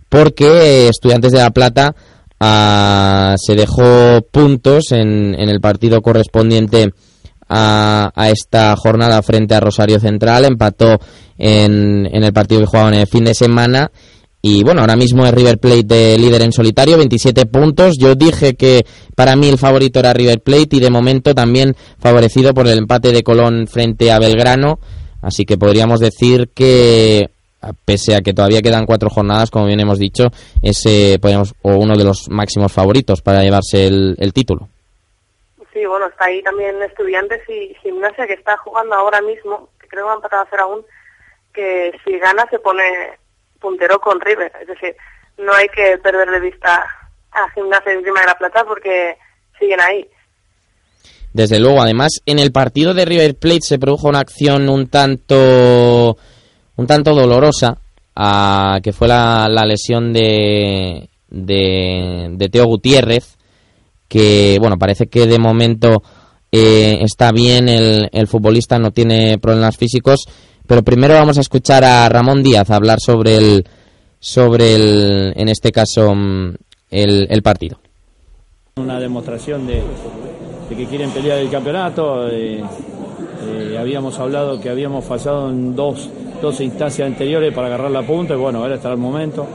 porque 0.09 0.89
Estudiantes 0.89 1.33
de 1.33 1.39
La 1.39 1.51
Plata 1.51 1.95
ah, 2.41 3.34
se 3.39 3.55
dejó 3.55 4.22
puntos 4.30 4.93
en, 4.93 5.34
en 5.39 5.49
el 5.49 5.61
partido 5.61 6.01
correspondiente 6.03 6.91
a, 7.49 8.11
esta 8.30 8.74
jornada 8.76 9.22
frente 9.22 9.55
a 9.55 9.61
Rosario 9.61 10.01
Central, 10.01 10.45
empató 10.45 10.99
en, 11.39 12.07
en 12.07 12.24
el 12.24 12.32
partido 12.32 12.61
que 12.61 12.66
jugaban 12.66 12.95
el 12.95 13.07
fin 13.07 13.24
de 13.24 13.34
semana. 13.34 13.91
Y 14.43 14.62
bueno, 14.62 14.82
ahora 14.82 14.97
mismo 14.97 15.26
es 15.26 15.32
River 15.32 15.59
Plate 15.59 15.82
de 15.82 16.18
líder 16.18 16.43
en 16.43 16.53
solitario, 16.53 16.99
27 16.99 17.47
puntos. 17.47 17.97
Yo 17.99 18.14
dije 18.14 18.55
que 18.55 18.87
para 19.16 19.34
mí 19.34 19.49
el 19.49 19.59
favorito 19.59 19.99
era 19.99 20.12
River 20.12 20.41
Plate 20.41 20.76
y 20.76 20.80
de 20.80 20.91
momento 20.91 21.34
también 21.34 21.74
favorecido 21.99 22.55
por 22.55 22.68
el 22.68 22.78
empate 22.78 23.11
de 23.11 23.24
Colón 23.24 23.66
frente 23.66 24.12
a 24.12 24.20
Belgrano. 24.20 24.78
Así 25.20 25.45
que 25.45 25.59
podríamos 25.59 25.99
decir 25.99 26.51
que, 26.55 27.30
pese 27.84 28.14
a 28.14 28.20
que 28.20 28.32
todavía 28.32 28.62
quedan 28.62 28.86
cuatro 28.86 29.11
jornadas, 29.11 29.50
como 29.50 29.66
bien 29.66 29.80
hemos 29.80 29.98
dicho, 29.98 30.28
es 30.62 30.84
eh, 30.86 31.18
podríamos, 31.20 31.54
o 31.62 31.76
uno 31.76 31.96
de 31.96 32.04
los 32.04 32.28
máximos 32.28 32.72
favoritos 32.72 33.22
para 33.22 33.42
llevarse 33.42 33.86
el, 33.86 34.16
el 34.18 34.32
título. 34.32 34.68
Sí, 35.72 35.84
bueno, 35.84 36.07
está 36.07 36.26
ahí 36.26 36.42
también 36.42 36.80
Estudiantes 36.82 37.40
y 37.48 37.74
Gimnasia 37.82 38.26
que 38.26 38.34
está 38.34 38.57
jugando 38.59 38.94
ahora 38.94 39.20
mismo, 39.20 39.68
que 39.78 39.88
creo 39.88 40.04
que 40.04 40.07
va 40.07 40.12
a 40.12 40.16
empatar 40.16 40.38
a 40.38 40.42
hacer 40.42 40.61
aún, 40.61 40.82
que 41.52 41.92
si 42.04 42.18
gana 42.18 42.46
se 42.50 42.59
pone 42.59 42.82
puntero 43.61 43.98
con 43.98 44.20
River. 44.20 44.52
Es 44.61 44.68
decir, 44.68 44.96
no 45.38 45.52
hay 45.52 45.68
que 45.68 45.98
perder 45.98 46.30
de 46.30 46.40
vista 46.40 46.82
a 47.32 47.50
Gimnasia 47.50 47.92
encima 47.92 48.20
de 48.20 48.26
la 48.26 48.38
Plata 48.38 48.64
porque 48.64 49.16
siguen 49.59 49.80
ahí. 49.80 50.09
Desde 51.32 51.61
luego, 51.61 51.82
además, 51.82 52.22
en 52.24 52.38
el 52.38 52.52
partido 52.52 52.94
de 52.94 53.04
River 53.04 53.34
Plate 53.34 53.61
se 53.61 53.78
produjo 53.78 54.09
una 54.09 54.20
acción 54.20 54.70
un 54.70 54.88
tanto, 54.88 56.16
un 56.77 56.87
tanto 56.87 57.14
dolorosa, 57.14 57.79
ah, 58.14 58.79
que 58.83 58.93
fue 58.93 59.09
la, 59.09 59.49
la 59.49 59.64
lesión 59.64 60.12
de, 60.12 61.09
de, 61.29 62.49
Teo 62.51 62.66
Gutiérrez, 62.66 63.37
que, 64.09 64.59
bueno, 64.61 64.77
parece 64.79 65.07
que 65.07 65.27
de 65.27 65.39
momento 65.39 66.03
eh, 66.53 66.99
está 67.03 67.33
bien, 67.33 67.68
el, 67.68 68.09
el 68.12 68.27
futbolista 68.27 68.79
no 68.79 68.91
tiene 68.91 69.39
problemas 69.39 69.77
físicos, 69.77 70.27
pero 70.66 70.83
primero 70.83 71.14
vamos 71.14 71.39
a 71.39 71.43
escuchar 71.43 71.85
a 71.85 72.09
Ramón 72.09 72.43
Díaz 72.43 72.70
hablar 72.70 72.99
sobre 73.01 73.37
el, 73.37 73.66
sobre 74.20 74.74
el, 74.74 75.33
en 75.37 75.49
este 75.49 75.72
caso, 75.72 76.14
mm, 76.14 76.55
el, 76.91 77.27
el 77.31 77.43
partido. 77.43 77.79
Una 78.77 79.01
demostración 79.01 79.66
de, 79.66 79.83
de 80.68 80.77
que 80.77 80.87
quieren 80.87 81.11
pelear 81.11 81.39
el 81.39 81.51
campeonato. 81.51 82.29
eh, 82.29 82.62
eh, 83.47 83.78
habíamos 83.78 84.18
hablado 84.18 84.61
que 84.61 84.68
habíamos 84.68 85.05
fallado 85.05 85.51
en 85.51 85.74
dos, 85.74 86.09
dos 86.42 86.61
instancias 86.61 87.07
anteriores 87.07 87.55
para 87.55 87.68
agarrar 87.68 87.90
la 87.90 88.03
punta 88.03 88.34
y 88.34 88.36
bueno, 88.36 88.61
ahora 88.61 88.76
está 88.76 88.90
el 88.90 88.97
momento 88.97 89.47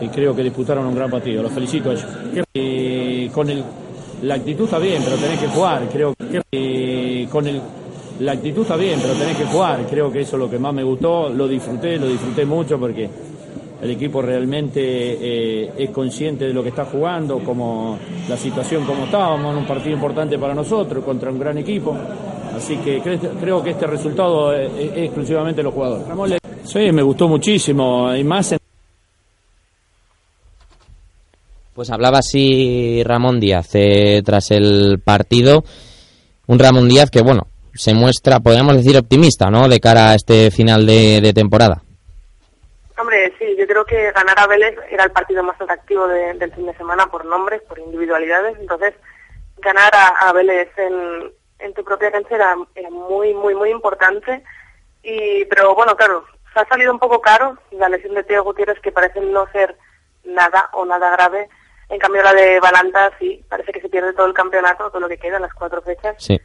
y 0.00 0.08
creo 0.08 0.34
que 0.34 0.42
disputaron 0.42 0.86
un 0.86 0.94
gran 0.94 1.10
partido. 1.10 1.42
Los 1.42 1.52
felicito 1.52 1.90
a 1.90 1.92
ellos. 1.92 2.06
Eh, 2.54 3.30
con, 3.32 3.48
el, 3.48 3.62
la 4.22 4.34
actitud 4.34 4.64
está 4.64 4.78
bien, 4.78 5.02
pero 5.04 5.16
tenés 5.16 5.38
que 5.38 5.48
jugar. 5.48 5.88
Creo 5.90 6.14
eh, 6.50 7.28
con 7.30 7.46
el 7.46 7.60
la 8.20 8.32
actitud 8.32 8.62
está 8.62 8.76
bien, 8.76 9.00
pero 9.02 9.14
tenés 9.14 9.36
que 9.36 9.46
jugar. 9.46 9.84
Creo 9.88 10.12
que 10.12 10.20
eso 10.20 10.36
es 10.36 10.40
lo 10.40 10.50
que 10.50 10.58
más 10.58 10.72
me 10.74 10.82
gustó. 10.82 11.28
Lo 11.28 11.48
disfruté, 11.48 11.98
lo 11.98 12.06
disfruté 12.06 12.44
mucho 12.44 12.78
porque 12.78 13.08
el 13.82 13.90
equipo 13.90 14.22
realmente 14.22 14.80
eh, 14.80 15.72
es 15.76 15.90
consciente 15.90 16.46
de 16.46 16.54
lo 16.54 16.62
que 16.62 16.68
está 16.68 16.84
jugando, 16.84 17.40
como 17.40 17.98
la 18.28 18.36
situación 18.36 18.84
como 18.84 19.04
estábamos, 19.04 19.52
en 19.52 19.58
un 19.58 19.66
partido 19.66 19.94
importante 19.94 20.38
para 20.38 20.54
nosotros 20.54 21.04
contra 21.04 21.30
un 21.30 21.38
gran 21.38 21.58
equipo. 21.58 21.96
Así 22.62 22.76
que 22.76 23.02
creo 23.40 23.60
que 23.60 23.70
este 23.70 23.88
resultado 23.88 24.54
es, 24.54 24.70
exclusivamente 24.94 25.56
de 25.56 25.62
los 25.64 25.74
jugadores. 25.74 26.38
Sí, 26.62 26.92
me 26.92 27.02
gustó 27.02 27.26
muchísimo 27.26 28.14
y 28.14 28.22
más 28.22 28.52
en 28.52 28.58
Pues 31.74 31.90
hablaba 31.90 32.18
así 32.18 33.02
Ramón 33.04 33.40
Díaz 33.40 33.70
eh, 33.74 34.22
tras 34.24 34.52
el 34.52 35.00
partido. 35.04 35.64
Un 36.46 36.60
Ramón 36.60 36.88
Díaz 36.88 37.10
que, 37.10 37.20
bueno, 37.20 37.48
se 37.74 37.94
muestra, 37.94 38.38
podríamos 38.38 38.76
decir, 38.76 38.96
optimista, 38.96 39.50
¿no? 39.50 39.68
De 39.68 39.80
cara 39.80 40.10
a 40.10 40.14
este 40.14 40.52
final 40.52 40.86
de, 40.86 41.32
temporada. 41.34 41.82
Hombre, 42.96 43.32
sí, 43.40 43.56
yo 43.58 43.66
creo 43.66 43.84
que 43.84 44.12
ganar 44.12 44.38
a 44.38 44.46
Vélez 44.46 44.76
era 44.88 45.02
el 45.02 45.10
partido 45.10 45.42
más 45.42 45.60
atractivo 45.60 46.06
del 46.06 46.52
fin 46.52 46.66
de 46.66 46.76
semana 46.76 47.06
por 47.06 47.24
nombres, 47.24 47.60
por 47.62 47.80
individualidades. 47.80 48.56
Entonces, 48.60 48.94
ganar 49.58 49.90
a, 49.92 50.32
Vélez 50.32 50.68
en, 50.76 51.41
en, 51.62 51.74
tu 51.74 51.84
propia 51.84 52.10
cancha 52.10 52.34
era, 52.34 52.56
muy, 52.90 53.34
muy, 53.34 53.54
muy 53.54 53.70
importante. 53.70 54.42
Y, 55.02 55.44
pero 55.46 55.74
bueno, 55.74 55.96
claro, 55.96 56.24
se 56.52 56.60
ha 56.60 56.66
salido 56.66 56.92
un 56.92 56.98
poco 56.98 57.20
caro 57.20 57.56
la 57.72 57.88
lesión 57.88 58.14
de 58.14 58.24
Teo 58.24 58.44
Gutiérrez, 58.44 58.78
que 58.80 58.92
parece 58.92 59.20
no 59.20 59.46
ser 59.52 59.76
nada 60.24 60.68
o 60.72 60.84
nada 60.84 61.10
grave. 61.12 61.48
En 61.88 61.98
cambio, 61.98 62.22
la 62.22 62.32
de 62.32 62.60
Balanta 62.60 63.10
sí, 63.18 63.44
parece 63.48 63.72
que 63.72 63.80
se 63.80 63.88
pierde 63.88 64.12
todo 64.12 64.26
el 64.26 64.34
campeonato, 64.34 64.88
todo 64.90 65.00
lo 65.00 65.08
que 65.08 65.18
queda, 65.18 65.38
las 65.38 65.52
cuatro 65.52 65.82
fechas. 65.82 66.16
Sí 66.18 66.38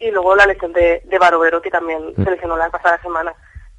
y 0.00 0.10
luego 0.10 0.34
la 0.34 0.46
lesión 0.46 0.72
de, 0.72 1.02
de 1.04 1.18
Barovero, 1.18 1.60
que 1.62 1.70
también 1.70 2.12
mm. 2.16 2.24
se 2.24 2.30
lesionó 2.30 2.56
la 2.56 2.70
pasada 2.70 3.00
semana. 3.02 3.32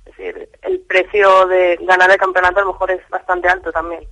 Es 0.05 0.17
decir, 0.17 0.49
el 0.61 0.79
precio 0.81 1.45
de 1.47 1.77
ganar 1.81 2.09
el 2.11 2.17
campeonato 2.17 2.59
a 2.59 2.63
lo 2.63 2.73
mejor 2.73 2.91
es 2.91 3.01
bastante 3.09 3.47
alto 3.47 3.71
también. 3.71 4.03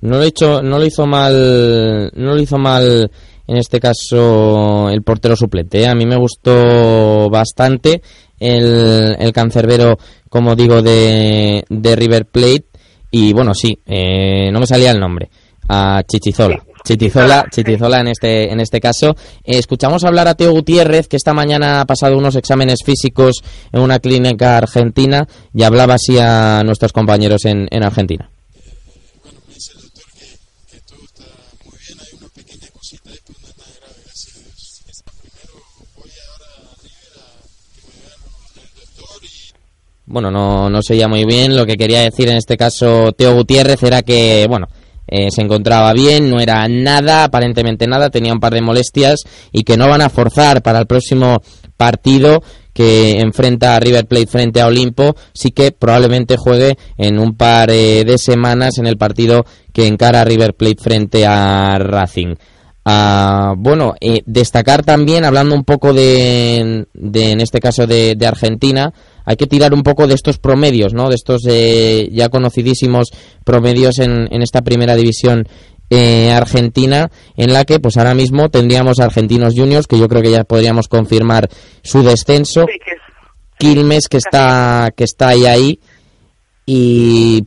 No 0.00 0.18
lo, 0.18 0.22
hecho, 0.22 0.62
no 0.62 0.78
lo 0.78 0.84
hizo 0.84 1.06
mal, 1.06 2.10
no 2.14 2.34
lo 2.34 2.40
hizo 2.40 2.56
mal 2.56 3.10
en 3.48 3.56
este 3.56 3.80
caso 3.80 4.90
el 4.90 5.02
portero 5.02 5.34
suplente. 5.34 5.80
¿eh? 5.80 5.88
A 5.88 5.94
mí 5.94 6.06
me 6.06 6.16
gustó 6.16 7.28
bastante 7.30 8.02
el, 8.38 9.16
el 9.18 9.32
cancerbero, 9.32 9.98
como 10.28 10.54
digo, 10.54 10.82
de, 10.82 11.64
de 11.68 11.96
River 11.96 12.26
Plate. 12.26 12.66
Y 13.10 13.32
bueno, 13.32 13.54
sí, 13.54 13.78
eh, 13.86 14.50
no 14.52 14.60
me 14.60 14.66
salía 14.66 14.90
el 14.90 15.00
nombre. 15.00 15.30
A 15.68 16.02
Chichizola. 16.06 16.62
Chitizola, 16.84 17.46
Chitizola 17.50 18.00
en 18.00 18.08
este, 18.08 18.52
en 18.52 18.60
este 18.60 18.80
caso. 18.80 19.16
Eh, 19.44 19.58
escuchamos 19.58 20.04
hablar 20.04 20.28
a 20.28 20.34
Teo 20.34 20.52
Gutiérrez, 20.52 21.08
que 21.08 21.16
esta 21.16 21.34
mañana 21.34 21.80
ha 21.80 21.84
pasado 21.86 22.16
unos 22.16 22.36
exámenes 22.36 22.78
físicos 22.84 23.42
en 23.72 23.80
una 23.80 23.98
clínica 23.98 24.56
argentina 24.56 25.26
y 25.52 25.64
hablaba 25.64 25.94
así 25.94 26.18
a 26.18 26.62
nuestros 26.64 26.92
compañeros 26.92 27.44
en, 27.44 27.66
en 27.70 27.82
Argentina. 27.82 28.30
Bueno, 40.10 40.30
no, 40.30 40.70
no 40.70 40.80
se 40.80 40.94
oía 40.94 41.06
muy 41.06 41.26
bien. 41.26 41.54
Lo 41.54 41.66
que 41.66 41.76
quería 41.76 42.00
decir 42.00 42.28
en 42.28 42.36
este 42.36 42.56
caso 42.56 43.12
Teo 43.12 43.34
Gutiérrez 43.34 43.82
era 43.82 44.00
que, 44.02 44.46
bueno, 44.48 44.66
eh, 45.06 45.28
se 45.30 45.42
encontraba 45.42 45.92
bien, 45.92 46.30
no 46.30 46.40
era 46.40 46.66
nada, 46.66 47.24
aparentemente 47.24 47.86
nada, 47.86 48.08
tenía 48.08 48.32
un 48.32 48.40
par 48.40 48.54
de 48.54 48.62
molestias 48.62 49.20
y 49.52 49.64
que 49.64 49.76
no 49.76 49.86
van 49.86 50.00
a 50.00 50.08
forzar 50.08 50.62
para 50.62 50.78
el 50.80 50.86
próximo 50.86 51.42
partido 51.76 52.42
que 52.72 53.20
enfrenta 53.20 53.74
a 53.74 53.80
River 53.80 54.06
Plate 54.06 54.26
frente 54.26 54.60
a 54.60 54.66
Olimpo, 54.66 55.14
sí 55.34 55.50
que 55.50 55.72
probablemente 55.72 56.36
juegue 56.38 56.76
en 56.96 57.18
un 57.18 57.36
par 57.36 57.70
eh, 57.70 58.04
de 58.04 58.18
semanas 58.18 58.78
en 58.78 58.86
el 58.86 58.96
partido 58.96 59.44
que 59.74 59.86
encara 59.86 60.24
River 60.24 60.54
Plate 60.54 60.82
frente 60.82 61.26
a 61.26 61.76
Racing. 61.78 62.34
Ah, 62.84 63.54
bueno, 63.56 63.94
eh, 64.00 64.22
destacar 64.24 64.82
también, 64.82 65.24
hablando 65.24 65.54
un 65.54 65.64
poco 65.64 65.92
de, 65.92 66.86
de 66.94 67.30
en 67.32 67.40
este 67.40 67.60
caso 67.60 67.86
de, 67.86 68.14
de 68.14 68.26
Argentina, 68.26 68.92
hay 69.26 69.36
que 69.36 69.46
tirar 69.46 69.74
un 69.74 69.82
poco 69.82 70.06
de 70.06 70.14
estos 70.14 70.38
promedios, 70.38 70.94
¿no? 70.94 71.10
De 71.10 71.14
estos 71.16 71.42
eh, 71.46 72.08
ya 72.12 72.30
conocidísimos 72.30 73.10
promedios 73.44 73.98
en, 73.98 74.32
en 74.32 74.42
esta 74.42 74.62
primera 74.62 74.96
división 74.96 75.46
eh, 75.90 76.30
argentina, 76.32 77.10
en 77.36 77.52
la 77.52 77.64
que 77.64 77.80
pues 77.80 77.96
ahora 77.96 78.14
mismo 78.14 78.50
tendríamos 78.50 79.00
Argentinos 79.00 79.54
Juniors, 79.56 79.86
que 79.86 79.98
yo 79.98 80.08
creo 80.08 80.22
que 80.22 80.30
ya 80.30 80.44
podríamos 80.44 80.88
confirmar 80.88 81.48
su 81.82 82.02
descenso, 82.02 82.66
Quilmes 83.58 84.08
que 84.08 84.18
está 84.18 84.92
que 84.94 85.04
está 85.04 85.28
ahí 85.28 85.46
ahí 85.46 85.80
y 86.64 87.46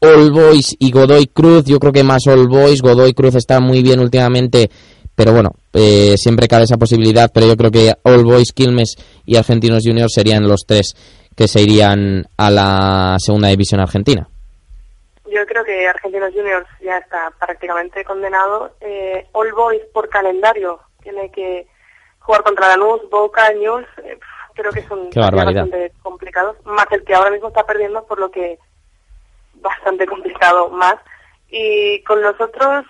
All 0.00 0.30
Boys 0.30 0.76
y 0.78 0.90
Godoy 0.90 1.26
Cruz, 1.26 1.64
yo 1.64 1.78
creo 1.78 1.92
que 1.92 2.04
más 2.04 2.26
All 2.26 2.48
Boys, 2.48 2.82
Godoy 2.82 3.14
Cruz 3.14 3.34
está 3.34 3.60
muy 3.60 3.82
bien 3.82 4.00
últimamente 4.00 4.70
pero 5.14 5.32
bueno, 5.32 5.50
eh, 5.74 6.14
siempre 6.16 6.48
cabe 6.48 6.64
esa 6.64 6.78
posibilidad, 6.78 7.30
pero 7.32 7.46
yo 7.46 7.56
creo 7.56 7.70
que 7.70 7.92
All 8.02 8.24
Boys, 8.24 8.52
Quilmes 8.52 8.96
y 9.26 9.36
Argentinos 9.36 9.82
Juniors 9.84 10.12
serían 10.14 10.48
los 10.48 10.64
tres 10.66 10.94
que 11.36 11.48
se 11.48 11.60
irían 11.60 12.24
a 12.36 12.50
la 12.50 13.16
segunda 13.18 13.48
división 13.48 13.80
argentina. 13.80 14.26
Yo 15.26 15.46
creo 15.46 15.64
que 15.64 15.86
Argentinos 15.86 16.32
Juniors 16.34 16.66
ya 16.82 16.98
está 16.98 17.30
prácticamente 17.38 18.04
condenado. 18.04 18.74
Eh, 18.80 19.26
All 19.32 19.52
Boys 19.52 19.82
por 19.92 20.08
calendario 20.08 20.80
tiene 21.02 21.30
que 21.30 21.66
jugar 22.20 22.42
contra 22.42 22.68
Lanús, 22.68 23.00
Boca, 23.10 23.50
News. 23.52 23.86
Eh, 24.04 24.18
creo 24.54 24.72
que 24.72 24.82
son 24.86 25.08
bastante 25.14 25.92
complicados. 26.02 26.56
Más 26.64 26.86
el 26.90 27.04
que 27.04 27.14
ahora 27.14 27.30
mismo 27.30 27.48
está 27.48 27.64
perdiendo, 27.64 28.04
por 28.04 28.18
lo 28.18 28.30
que 28.30 28.58
bastante 29.62 30.06
complicado 30.06 30.68
más. 30.70 30.96
Y 31.48 32.02
con 32.04 32.20
los 32.22 32.40
otros, 32.40 32.84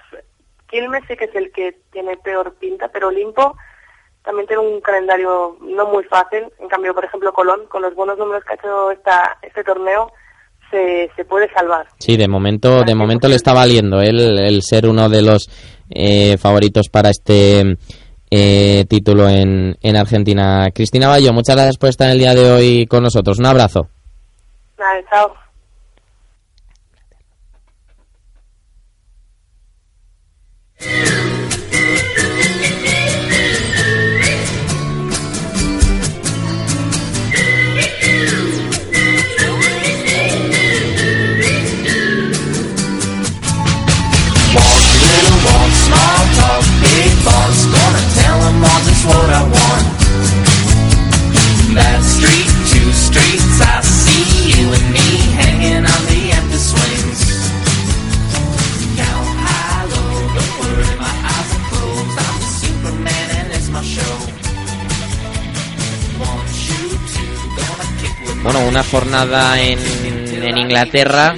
Quilmes 0.69 1.03
sí 1.09 1.17
que 1.17 1.27
es 1.27 1.35
el 1.35 1.53
que 1.53 1.77
tiene 1.93 2.17
peor 2.17 2.55
pinta, 2.55 2.89
pero 2.89 3.09
Olimpo 3.09 3.57
también 4.25 4.47
tiene 4.47 4.63
un 4.63 4.81
calendario 4.81 5.57
no 5.61 5.87
muy 5.87 6.05
fácil. 6.05 6.45
En 6.59 6.69
cambio, 6.69 6.95
por 6.95 7.05
ejemplo, 7.05 7.33
Colón, 7.33 7.67
con 7.69 7.83
los 7.83 7.95
buenos 7.95 8.19
números 8.19 8.45
que 8.45 8.53
ha 8.53 8.57
hecho 8.57 8.91
esta, 8.93 9.39
este 9.43 9.65
torneo, 9.65 10.13
se, 10.71 11.11
se 11.17 11.25
puede 11.25 11.53
salvar. 11.53 11.87
Sí, 11.99 12.17
de 12.17 12.29
momento, 12.29 12.83
de 12.83 12.95
momento 12.95 13.29
le 13.29 13.37
está 13.37 13.53
valiendo 13.53 14.01
el, 14.01 14.39
el 14.39 14.63
ser 14.63 14.87
uno 14.87 15.09
de 15.09 15.23
los 15.23 15.49
eh, 15.91 16.39
favoritos 16.39 16.89
para 16.89 17.11
este 17.11 17.77
eh, 18.31 18.85
título 18.89 19.29
en, 19.29 19.77
en 19.83 19.97
Argentina. 19.97 20.71
Cristina 20.73 21.09
Bayo, 21.09 21.33
muchas 21.33 21.57
gracias 21.57 21.77
por 21.77 21.91
estar 21.91 22.11
el 22.11 22.19
día 22.19 22.35
de 22.35 22.51
hoy 22.51 22.87
con 22.87 23.03
nosotros. 23.03 23.39
Un 23.39 23.47
abrazo. 23.47 23.89
Vale, 24.79 25.05
chao. 25.11 25.42
Walk, 30.83 30.91
little 44.99 45.39
walk, 45.47 45.71
small 45.71 46.23
talk, 46.35 46.65
big 46.83 47.15
boss. 47.25 47.59
Gonna 47.71 48.03
all 48.65 48.83
just 48.83 49.07
what 49.07 49.31
I. 49.31 49.52
una 68.65 68.83
jornada 68.83 69.61
en, 69.61 69.79
en 70.43 70.59
Inglaterra 70.59 71.37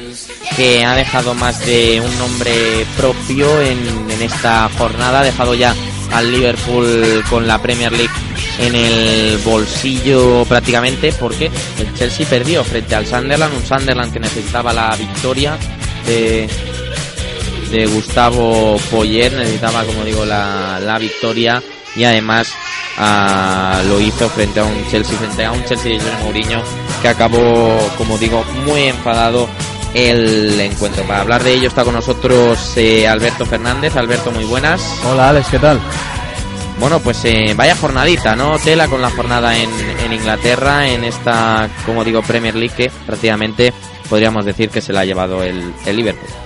que 0.56 0.84
ha 0.84 0.94
dejado 0.94 1.34
más 1.34 1.64
de 1.66 2.00
un 2.00 2.18
nombre 2.18 2.86
propio 2.96 3.60
en, 3.60 3.78
esta 4.20 4.70
jornada, 4.78 5.20
ha 5.20 5.24
dejado 5.24 5.54
ya 5.54 5.74
al 6.12 6.30
Liverpool 6.30 7.22
con 7.28 7.46
la 7.46 7.60
Premier 7.60 7.92
League 7.92 8.12
en 8.58 8.74
el 8.74 9.38
bolsillo 9.38 10.44
prácticamente 10.44 11.12
porque 11.12 11.50
el 11.78 11.92
Chelsea 11.94 12.26
perdió 12.26 12.62
frente 12.62 12.94
al 12.94 13.06
Sunderland, 13.06 13.54
un 13.54 13.66
Sunderland 13.66 14.12
que 14.12 14.20
necesitaba 14.20 14.72
la 14.72 14.94
victoria 14.96 15.58
de, 16.06 16.48
de 17.70 17.86
Gustavo 17.86 18.78
Poyer, 18.90 19.32
necesitaba 19.32 19.84
como 19.84 20.04
digo 20.04 20.24
la, 20.24 20.80
la 20.80 20.98
victoria 20.98 21.62
y 21.96 22.04
además 22.04 22.54
ah, 22.98 23.82
lo 23.88 24.00
hizo 24.00 24.28
frente 24.28 24.60
a 24.60 24.64
un 24.64 24.86
Chelsea, 24.88 25.16
frente 25.18 25.44
a 25.44 25.52
un 25.52 25.64
Chelsea 25.64 25.92
de 25.92 26.00
José 26.00 26.22
Mourinho 26.22 26.62
que 27.02 27.08
acabó 27.08 27.78
como 27.98 28.18
digo 28.18 28.44
muy 28.64 28.84
enfadado 28.84 29.48
el 29.94 30.60
encuentro. 30.60 31.04
Para 31.04 31.20
hablar 31.20 31.42
de 31.42 31.54
ello 31.54 31.68
está 31.68 31.84
con 31.84 31.94
nosotros 31.94 32.76
eh, 32.76 33.06
Alberto 33.06 33.46
Fernández. 33.46 33.96
Alberto, 33.96 34.32
muy 34.32 34.44
buenas. 34.44 34.82
Hola 35.04 35.28
Alex, 35.28 35.48
¿qué 35.48 35.58
tal? 35.58 35.80
Bueno, 36.80 36.98
pues 36.98 37.24
eh, 37.24 37.54
vaya 37.56 37.76
jornadita, 37.76 38.34
¿no? 38.34 38.58
Tela 38.58 38.88
con 38.88 39.00
la 39.00 39.10
jornada 39.10 39.56
en, 39.56 39.70
en 40.04 40.12
Inglaterra, 40.12 40.88
en 40.88 41.04
esta, 41.04 41.68
como 41.86 42.02
digo, 42.02 42.20
Premier 42.22 42.56
League, 42.56 42.74
que 42.76 42.90
prácticamente 43.06 43.72
podríamos 44.10 44.44
decir 44.44 44.70
que 44.70 44.80
se 44.80 44.92
la 44.92 45.00
ha 45.00 45.04
llevado 45.04 45.44
el, 45.44 45.72
el 45.86 45.96
Liverpool. 45.96 46.43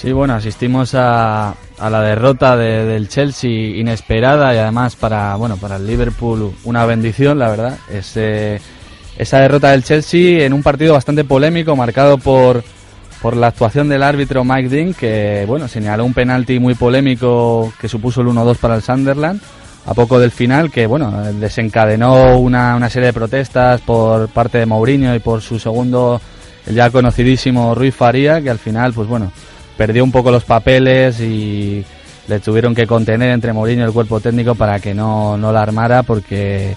Sí, 0.00 0.12
bueno, 0.12 0.34
asistimos 0.34 0.94
a, 0.94 1.54
a 1.78 1.90
la 1.90 2.00
derrota 2.02 2.56
de- 2.56 2.84
del 2.84 3.08
Chelsea 3.08 3.50
inesperada 3.50 4.54
y 4.54 4.58
además 4.58 4.94
para, 4.94 5.34
bueno, 5.34 5.56
para 5.56 5.74
el 5.76 5.88
Liverpool 5.88 6.52
una 6.64 6.86
bendición, 6.86 7.38
la 7.40 7.48
verdad. 7.48 7.78
Ese, 7.92 8.60
esa 9.18 9.40
derrota 9.40 9.72
del 9.72 9.82
Chelsea 9.82 10.44
en 10.44 10.52
un 10.52 10.62
partido 10.62 10.92
bastante 10.94 11.24
polémico, 11.24 11.74
marcado 11.74 12.16
por, 12.18 12.62
por 13.20 13.36
la 13.36 13.48
actuación 13.48 13.88
del 13.88 14.04
árbitro 14.04 14.44
Mike 14.44 14.68
Dean, 14.68 14.94
que, 14.94 15.44
bueno, 15.48 15.66
señaló 15.66 16.04
un 16.04 16.14
penalti 16.14 16.60
muy 16.60 16.74
polémico 16.76 17.72
que 17.80 17.88
supuso 17.88 18.20
el 18.20 18.28
1-2 18.28 18.56
para 18.58 18.76
el 18.76 18.82
Sunderland 18.82 19.40
a 19.84 19.94
poco 19.94 20.20
del 20.20 20.30
final, 20.30 20.70
que, 20.70 20.86
bueno, 20.86 21.10
desencadenó 21.32 22.38
una, 22.38 22.76
una 22.76 22.88
serie 22.88 23.06
de 23.08 23.12
protestas 23.14 23.80
por 23.80 24.28
parte 24.28 24.58
de 24.58 24.66
Mourinho 24.66 25.12
y 25.16 25.18
por 25.18 25.40
su 25.42 25.58
segundo, 25.58 26.20
el 26.66 26.74
ya 26.76 26.88
conocidísimo 26.90 27.74
Ruiz 27.74 27.96
Faría, 27.96 28.40
que 28.40 28.50
al 28.50 28.58
final, 28.58 28.92
pues 28.92 29.08
bueno, 29.08 29.32
perdió 29.78 30.02
un 30.02 30.10
poco 30.10 30.32
los 30.32 30.44
papeles 30.44 31.20
y 31.20 31.84
le 32.26 32.40
tuvieron 32.40 32.74
que 32.74 32.86
contener 32.86 33.30
entre 33.30 33.52
Mourinho 33.52 33.84
y 33.84 33.86
el 33.86 33.92
cuerpo 33.92 34.20
técnico 34.20 34.56
para 34.56 34.80
que 34.80 34.92
no, 34.92 35.38
no 35.38 35.52
la 35.52 35.62
armara 35.62 36.02
porque 36.02 36.76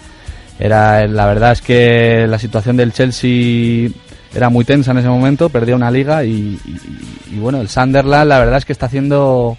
era 0.60 1.08
la 1.08 1.26
verdad 1.26 1.54
es 1.54 1.62
que 1.62 2.28
la 2.30 2.38
situación 2.38 2.78
del 2.78 2.94
Chelsea 2.94 3.90
era 4.34 4.50
muy 4.50 4.64
tensa 4.64 4.92
en 4.92 5.00
ese 5.00 5.10
momento, 5.10 5.50
perdía 5.50 5.76
una 5.76 5.90
liga 5.92 6.24
y, 6.24 6.58
bueno, 7.34 7.60
el 7.60 7.68
Sunderland 7.68 8.30
la 8.30 8.40
verdad 8.40 8.58
es 8.60 8.66
que 8.66 8.72
está 8.72 8.86
haciendo 8.86 9.58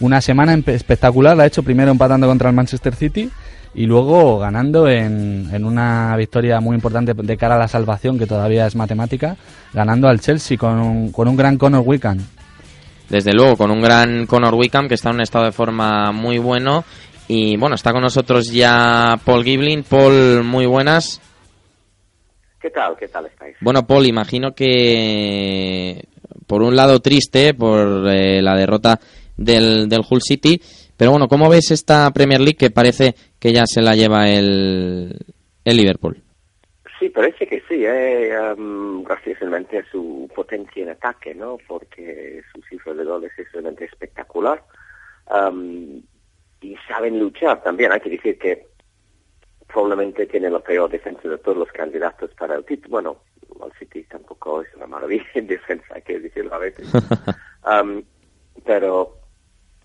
una 0.00 0.20
semana 0.20 0.54
espectacular, 0.66 1.36
la 1.36 1.44
ha 1.44 1.46
hecho 1.46 1.62
primero 1.62 1.90
empatando 1.90 2.26
contra 2.26 2.50
el 2.50 2.54
Manchester 2.54 2.94
City 2.94 3.30
y 3.74 3.86
luego 3.86 4.38
ganando 4.38 4.88
en, 4.88 5.48
en 5.50 5.64
una 5.64 6.14
victoria 6.16 6.60
muy 6.60 6.76
importante 6.76 7.14
de 7.14 7.36
cara 7.38 7.56
a 7.56 7.58
la 7.58 7.66
salvación 7.66 8.18
que 8.18 8.26
todavía 8.26 8.66
es 8.66 8.76
matemática, 8.76 9.36
ganando 9.72 10.06
al 10.06 10.20
Chelsea 10.20 10.58
con 10.58 10.78
un, 10.78 11.12
con 11.12 11.26
un 11.26 11.36
gran 11.36 11.56
Conor 11.56 11.82
Wickham. 11.84 12.18
Desde 13.08 13.32
luego, 13.32 13.56
con 13.56 13.70
un 13.70 13.80
gran 13.80 14.26
Conor 14.26 14.54
Wickham 14.54 14.88
que 14.88 14.94
está 14.94 15.10
en 15.10 15.16
un 15.16 15.22
estado 15.22 15.44
de 15.44 15.52
forma 15.52 16.12
muy 16.12 16.38
bueno. 16.38 16.84
Y 17.28 17.56
bueno, 17.56 17.74
está 17.74 17.92
con 17.92 18.02
nosotros 18.02 18.50
ya 18.50 19.18
Paul 19.24 19.44
Giblin. 19.44 19.82
Paul, 19.82 20.42
muy 20.44 20.66
buenas. 20.66 21.20
¿Qué 22.60 22.70
tal? 22.70 22.96
¿Qué 22.98 23.08
tal 23.08 23.26
estáis? 23.26 23.56
Bueno, 23.60 23.86
Paul, 23.86 24.06
imagino 24.06 24.54
que 24.54 26.02
por 26.46 26.62
un 26.62 26.76
lado 26.76 27.00
triste 27.00 27.54
por 27.54 28.08
eh, 28.08 28.40
la 28.42 28.56
derrota 28.56 28.98
del, 29.36 29.88
del 29.88 30.02
Hull 30.08 30.22
City, 30.22 30.60
pero 30.96 31.10
bueno, 31.10 31.28
¿cómo 31.28 31.48
ves 31.48 31.70
esta 31.70 32.10
Premier 32.12 32.40
League 32.40 32.56
que 32.56 32.70
parece 32.70 33.14
que 33.38 33.52
ya 33.52 33.66
se 33.66 33.82
la 33.82 33.94
lleva 33.94 34.28
el, 34.28 35.18
el 35.64 35.76
Liverpool? 35.76 36.22
Sí, 37.04 37.10
parece 37.10 37.46
que 37.46 37.62
sí, 37.68 37.84
eh, 37.84 38.34
um, 38.56 39.04
graciosamente 39.04 39.78
a 39.78 39.90
su 39.90 40.26
potencia 40.34 40.84
en 40.84 40.88
ataque, 40.88 41.34
¿no? 41.34 41.58
Porque 41.68 42.42
su 42.50 42.62
cifra 42.62 42.94
de 42.94 43.04
goles 43.04 43.30
es 43.36 43.52
realmente 43.52 43.84
espectacular. 43.84 44.64
Um, 45.28 46.02
y 46.62 46.74
saben 46.88 47.18
luchar 47.18 47.62
también. 47.62 47.92
Hay 47.92 48.00
que 48.00 48.08
decir 48.08 48.38
que 48.38 48.68
probablemente 49.66 50.24
tiene 50.24 50.48
la 50.48 50.60
peor 50.60 50.88
defensa 50.88 51.28
de 51.28 51.36
todos 51.36 51.58
los 51.58 51.68
candidatos 51.72 52.30
para 52.38 52.54
el 52.54 52.64
título. 52.64 52.88
Bueno, 52.90 53.16
el 53.66 53.78
City 53.78 54.04
tampoco 54.04 54.62
es 54.62 54.74
una 54.74 54.86
maravilla 54.86 55.26
en 55.34 55.46
defensa, 55.46 55.96
hay 55.96 56.02
que 56.02 56.20
decirlo 56.20 56.54
a 56.54 56.58
veces. 56.58 56.90
Um, 57.66 58.02
pero 58.62 59.16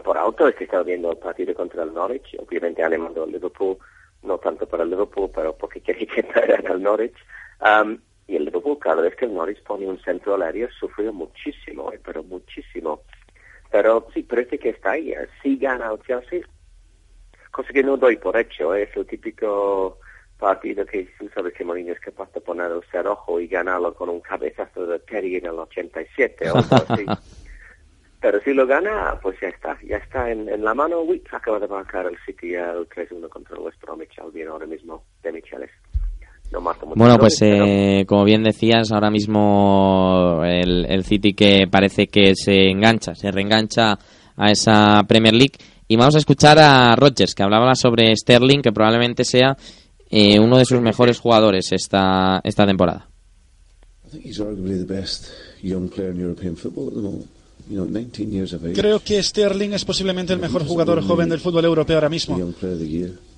por 0.04 0.18
auto 0.18 0.50
es 0.50 0.56
que 0.56 0.66
estaba 0.66 0.84
viendo 0.84 1.14
el 1.14 1.18
partido 1.18 1.54
contra 1.54 1.84
el 1.84 1.94
Norwich, 1.94 2.36
obviamente 2.38 2.84
animando 2.84 3.24
al 3.24 3.32
Liverpool, 3.32 3.78
no 4.24 4.38
tanto 4.38 4.68
para 4.68 4.84
el 4.84 4.90
Liverpool, 4.90 5.30
pero 5.34 5.56
porque 5.56 5.82
quería 5.86 6.08
que 6.08 6.24
perdiera 6.24 6.74
el 6.74 6.82
Norwich. 6.82 7.18
Um, 7.62 8.00
y 8.28 8.36
el 8.36 8.46
Liverpool, 8.46 8.78
cada 8.80 9.02
vez 9.02 9.16
que 9.16 9.26
el 9.26 9.34
Norwich 9.34 9.64
pone 9.64 9.88
un 9.88 10.00
centro 10.02 10.36
al 10.36 10.44
área, 10.44 10.70
sufrió 10.80 11.12
muchísimo, 11.12 11.92
eh, 11.92 12.00
pero 12.04 12.24
muchísimo. 12.24 13.02
Pero 13.72 14.08
sí, 14.14 14.24
parece 14.24 14.58
que 14.60 14.70
está 14.70 14.92
ahí. 14.92 15.12
eh. 15.12 15.28
Si 15.42 15.58
gana 15.58 15.92
el 15.92 16.00
Chelsea, 16.02 16.42
cosa 17.52 17.74
que 17.74 17.84
no 17.84 17.98
doy 17.98 18.18
por 18.18 18.38
hecho, 18.38 18.76
eh, 18.76 18.84
es 18.84 18.96
el 18.96 19.06
típico 19.08 20.00
partido 20.38 20.86
que 20.86 21.10
tú 21.20 21.30
sabes 21.34 21.54
que 21.54 21.66
Mourinho 21.66 21.94
es 21.94 22.00
capaz 22.00 22.32
de 22.34 22.40
poner 22.40 22.72
el 22.72 22.84
cerrojo 22.90 23.40
y 23.40 23.48
ganarlo 23.48 23.94
con 23.94 24.10
un 24.10 24.22
cabezazo 24.22 24.86
de 24.86 25.00
Terry 25.00 25.36
en 25.36 25.48
el 25.48 25.60
87 25.60 26.52
o 26.52 26.58
así. 26.58 27.06
Pero 28.22 28.42
si 28.42 28.54
lo 28.54 28.68
gana, 28.68 29.18
pues 29.22 29.38
ya 29.42 29.48
está, 29.48 29.78
ya 29.82 29.98
está 29.98 30.30
en, 30.30 30.50
en 30.50 30.64
la 30.64 30.74
mano. 30.74 31.02
Uy, 31.02 31.22
acaba 31.32 31.60
de 31.60 31.68
marcar 31.68 32.06
el 32.06 32.18
City 32.26 32.54
el 32.54 32.88
3-1 32.90 33.30
contra 33.30 33.56
el 33.56 33.62
West 33.62 33.82
Bromwich 33.82 34.20
Albion 34.20 34.50
ahora 34.50 34.66
mismo 34.66 35.04
de 35.24 35.32
Micheles. 35.32 35.72
No 36.52 36.60
marca 36.60 36.86
mucho 36.86 36.98
Bueno, 36.98 37.18
pues 37.18 37.42
eh, 37.42 38.06
como 38.08 38.26
bien 38.26 38.44
decías, 38.44 38.92
ahora 38.92 39.10
mismo 39.10 40.42
el, 40.44 40.86
el 40.90 41.04
City 41.06 41.34
que 41.34 41.68
parece 41.70 42.08
que 42.08 42.34
se 42.36 42.70
engancha, 42.70 43.16
se 43.16 43.32
reengancha 43.32 43.98
a 44.36 44.52
esa 44.52 45.04
Premier 45.08 45.34
League. 45.34 45.58
Y 45.88 45.96
vamos 45.96 46.16
a 46.16 46.20
escuchar 46.20 46.60
a 46.60 46.96
Rodgers, 46.96 47.34
que 47.34 47.44
hablaba 47.44 47.74
sobre 47.76 48.16
Sterling, 48.16 48.62
que 48.62 48.72
probablemente 48.72 49.24
sea 49.24 49.56
eh, 50.10 50.40
uno 50.40 50.58
de 50.58 50.66
sus 50.66 50.82
mejores 50.82 51.20
jugadores 51.20 51.72
esta, 51.72 52.42
esta 52.44 52.66
temporada. 52.66 53.08
I 54.06 54.12
think 54.12 54.26
he's 54.26 54.40
arguably 54.40 54.78
the 54.78 54.92
best 54.92 55.32
young 55.62 55.88
player 55.88 56.12
in 56.12 56.20
European 56.20 56.56
football 56.56 56.88
at 56.88 56.96
the 56.96 57.02
moment. 57.02 57.39
You 57.70 57.76
know, 57.76 57.86
19 57.86 58.32
years 58.32 58.54
of 58.54 58.64
age. 58.64 58.74
Creo 58.74 59.00
que 59.00 59.22
Sterling 59.22 59.74
es 59.74 59.86
posiblemente 59.86 60.34
el 60.34 60.40
mejor 60.40 60.66
jugador 60.66 61.04
joven 61.04 61.30
del 61.30 61.40
fútbol 61.40 61.66
europeo 61.66 61.98
ahora 61.98 62.10
mismo. 62.10 62.36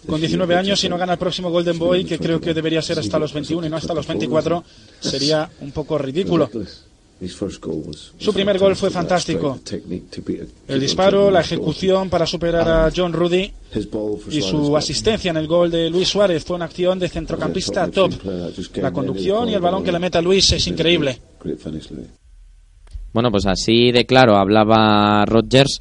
Con 0.07 0.19
19 0.21 0.55
años, 0.55 0.79
si 0.79 0.87
no 0.87 0.97
gana 0.97 1.13
el 1.13 1.19
próximo 1.19 1.51
Golden 1.51 1.77
Boy, 1.77 2.05
que 2.05 2.17
creo 2.17 2.39
que 2.39 2.53
debería 2.53 2.81
ser 2.81 2.97
hasta 2.97 3.19
los 3.19 3.33
21 3.33 3.67
y 3.67 3.69
no 3.69 3.75
hasta 3.75 3.93
los 3.93 4.07
24, 4.07 4.63
sería 5.01 5.49
un 5.59 5.71
poco 5.71 5.97
ridículo. 5.97 6.49
Su 8.17 8.33
primer 8.33 8.57
gol 8.57 8.75
fue 8.75 8.89
fantástico. 8.89 9.59
El 10.67 10.79
disparo, 10.79 11.29
la 11.29 11.41
ejecución 11.41 12.09
para 12.09 12.25
superar 12.25 12.67
a 12.67 12.91
John 12.95 13.13
Rudy 13.13 13.51
y 14.31 14.41
su 14.41 14.75
asistencia 14.75 15.29
en 15.29 15.37
el 15.37 15.45
gol 15.45 15.69
de 15.69 15.89
Luis 15.89 16.07
Suárez 16.07 16.43
fue 16.43 16.55
una 16.55 16.65
acción 16.65 16.97
de 16.97 17.09
centrocampista 17.09 17.87
top. 17.89 18.13
La 18.75 18.91
conducción 18.91 19.49
y 19.49 19.53
el 19.53 19.61
balón 19.61 19.83
que 19.83 19.91
le 19.91 19.99
mete 19.99 20.17
a 20.17 20.21
Luis 20.21 20.51
es 20.53 20.65
increíble. 20.67 21.19
Bueno, 23.13 23.31
pues 23.31 23.45
así 23.45 23.91
de 23.91 24.05
claro 24.05 24.37
hablaba 24.37 25.25
Rodgers 25.25 25.79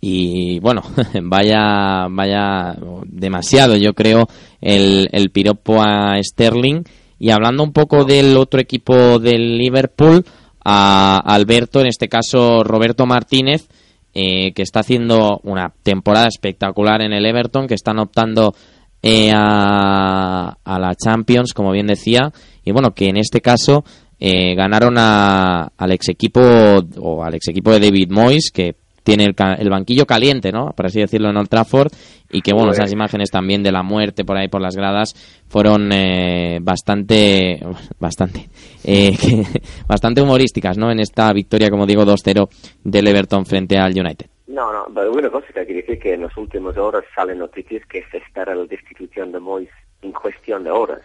y 0.00 0.58
bueno, 0.60 0.82
vaya, 1.22 2.06
vaya 2.10 2.74
demasiado 3.04 3.76
yo 3.76 3.92
creo 3.92 4.26
el, 4.60 5.08
el 5.12 5.30
piropo 5.30 5.82
a 5.82 6.16
Sterling. 6.22 6.82
Y 7.18 7.30
hablando 7.30 7.62
un 7.62 7.72
poco 7.72 8.04
del 8.04 8.36
otro 8.38 8.60
equipo 8.60 9.18
del 9.18 9.58
Liverpool, 9.58 10.24
a 10.64 11.18
Alberto, 11.18 11.80
en 11.80 11.86
este 11.86 12.08
caso 12.08 12.62
Roberto 12.64 13.06
Martínez, 13.06 13.68
eh, 14.14 14.52
que 14.52 14.62
está 14.62 14.80
haciendo 14.80 15.40
una 15.44 15.72
temporada 15.82 16.28
espectacular 16.28 17.02
en 17.02 17.12
el 17.12 17.26
Everton, 17.26 17.66
que 17.66 17.74
están 17.74 17.98
optando 17.98 18.54
eh, 19.02 19.30
a, 19.34 20.56
a 20.64 20.78
la 20.78 20.94
Champions, 20.94 21.52
como 21.54 21.72
bien 21.72 21.86
decía, 21.86 22.32
y 22.64 22.72
bueno, 22.72 22.92
que 22.92 23.08
en 23.08 23.16
este 23.16 23.40
caso 23.40 23.84
eh, 24.20 24.54
ganaron 24.54 24.96
a, 24.98 25.72
al 25.76 25.92
ex 25.92 26.10
equipo 26.10 26.40
o 26.40 27.24
al 27.24 27.34
ex 27.34 27.48
equipo 27.48 27.72
de 27.72 27.80
David 27.80 28.10
Moyes, 28.10 28.50
que 28.52 28.74
tiene 29.02 29.24
el, 29.24 29.34
el 29.58 29.70
banquillo 29.70 30.06
caliente, 30.06 30.52
¿no? 30.52 30.72
Por 30.76 30.86
así 30.86 31.00
decirlo, 31.00 31.30
en 31.30 31.36
Old 31.36 31.48
Trafford, 31.48 31.90
y 32.30 32.42
que 32.42 32.52
bueno, 32.52 32.72
esas 32.72 32.92
imágenes 32.92 33.30
también 33.30 33.62
de 33.62 33.72
la 33.72 33.82
muerte 33.82 34.24
por 34.24 34.36
ahí 34.36 34.48
por 34.48 34.60
las 34.60 34.76
gradas 34.76 35.14
fueron 35.48 35.90
eh, 35.92 36.58
bastante, 36.60 37.60
bastante, 37.98 38.48
eh, 38.84 39.12
bastante 39.88 40.20
humorísticas, 40.20 40.78
¿no? 40.78 40.90
En 40.90 41.00
esta 41.00 41.32
victoria, 41.32 41.70
como 41.70 41.86
digo, 41.86 42.02
2-0 42.02 42.48
del 42.84 43.08
Everton 43.08 43.46
frente 43.46 43.78
al 43.78 43.98
United. 43.98 44.26
No, 44.46 44.72
no, 44.72 44.86
pero 44.94 45.12
una 45.12 45.30
cosa 45.30 45.46
que 45.52 45.60
hay 45.60 45.66
que 45.66 45.74
decir 45.74 45.98
que 45.98 46.14
en 46.14 46.22
las 46.22 46.36
últimas 46.36 46.76
horas 46.76 47.04
salen 47.14 47.38
noticias 47.38 47.86
que 47.86 48.04
se 48.10 48.18
espera 48.18 48.54
la 48.54 48.64
destitución 48.64 49.32
de 49.32 49.40
Moyes 49.40 49.70
en 50.02 50.12
cuestión 50.12 50.64
de 50.64 50.70
horas. 50.70 51.02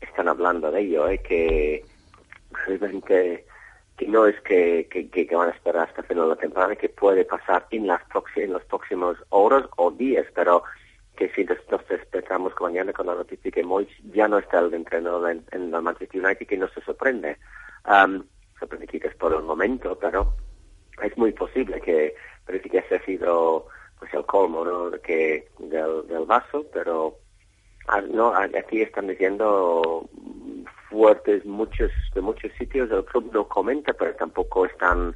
Están 0.00 0.28
hablando 0.28 0.70
de 0.70 0.80
ello, 0.80 1.08
¿eh? 1.08 1.18
que 1.18 1.82
realmente 2.66 3.46
que 3.96 4.06
no 4.06 4.26
es 4.26 4.40
que, 4.40 4.88
que, 4.88 5.36
van 5.36 5.48
a 5.48 5.52
esperar 5.52 5.88
hasta 5.88 6.02
final 6.02 6.24
de 6.24 6.30
la 6.30 6.40
temporada, 6.40 6.74
que 6.74 6.88
puede 6.88 7.24
pasar 7.24 7.66
en 7.70 7.86
las, 7.86 8.00
en 8.36 8.52
las 8.54 8.64
próximas 8.64 9.16
horas 9.28 9.64
o 9.76 9.90
días, 9.90 10.26
pero 10.34 10.64
que 11.16 11.28
si 11.30 11.44
nos 11.44 11.86
despertamos 11.86 12.54
mañana 12.60 12.94
con 12.94 13.06
la 13.06 13.14
noticia 13.14 13.50
que 13.50 13.62
Moyes 13.62 13.94
ya 14.14 14.26
no 14.26 14.38
está 14.38 14.60
el 14.60 14.72
entrenador 14.72 15.30
en, 15.30 15.44
en 15.50 15.70
la 15.70 15.82
Manchester 15.82 16.24
United, 16.24 16.46
que 16.46 16.56
no 16.56 16.68
se 16.68 16.80
sorprende. 16.80 17.36
Um, 17.86 18.24
sorprende 18.58 18.86
quizás 18.86 19.14
por 19.16 19.34
el 19.34 19.42
momento, 19.42 19.98
pero 19.98 20.34
es 21.02 21.16
muy 21.18 21.32
posible 21.32 21.80
que 21.80 22.14
parece 22.46 22.70
que 22.70 22.78
ese 22.78 22.96
ha 22.96 23.04
sido 23.04 23.66
pues 23.98 24.12
el 24.14 24.24
colmo 24.24 24.64
¿no? 24.64 24.90
Que 25.02 25.48
del, 25.58 26.06
del 26.08 26.24
vaso 26.24 26.64
pero 26.72 27.16
ah, 27.88 28.00
no 28.00 28.34
aquí 28.34 28.82
están 28.82 29.08
diciendo 29.08 30.08
fuertes 30.90 31.44
muchos 31.46 31.90
de 32.14 32.20
muchos 32.20 32.52
sitios 32.58 32.90
el 32.90 33.04
club 33.04 33.30
no 33.32 33.48
comenta 33.48 33.92
pero 33.92 34.14
tampoco 34.16 34.66
están 34.66 35.14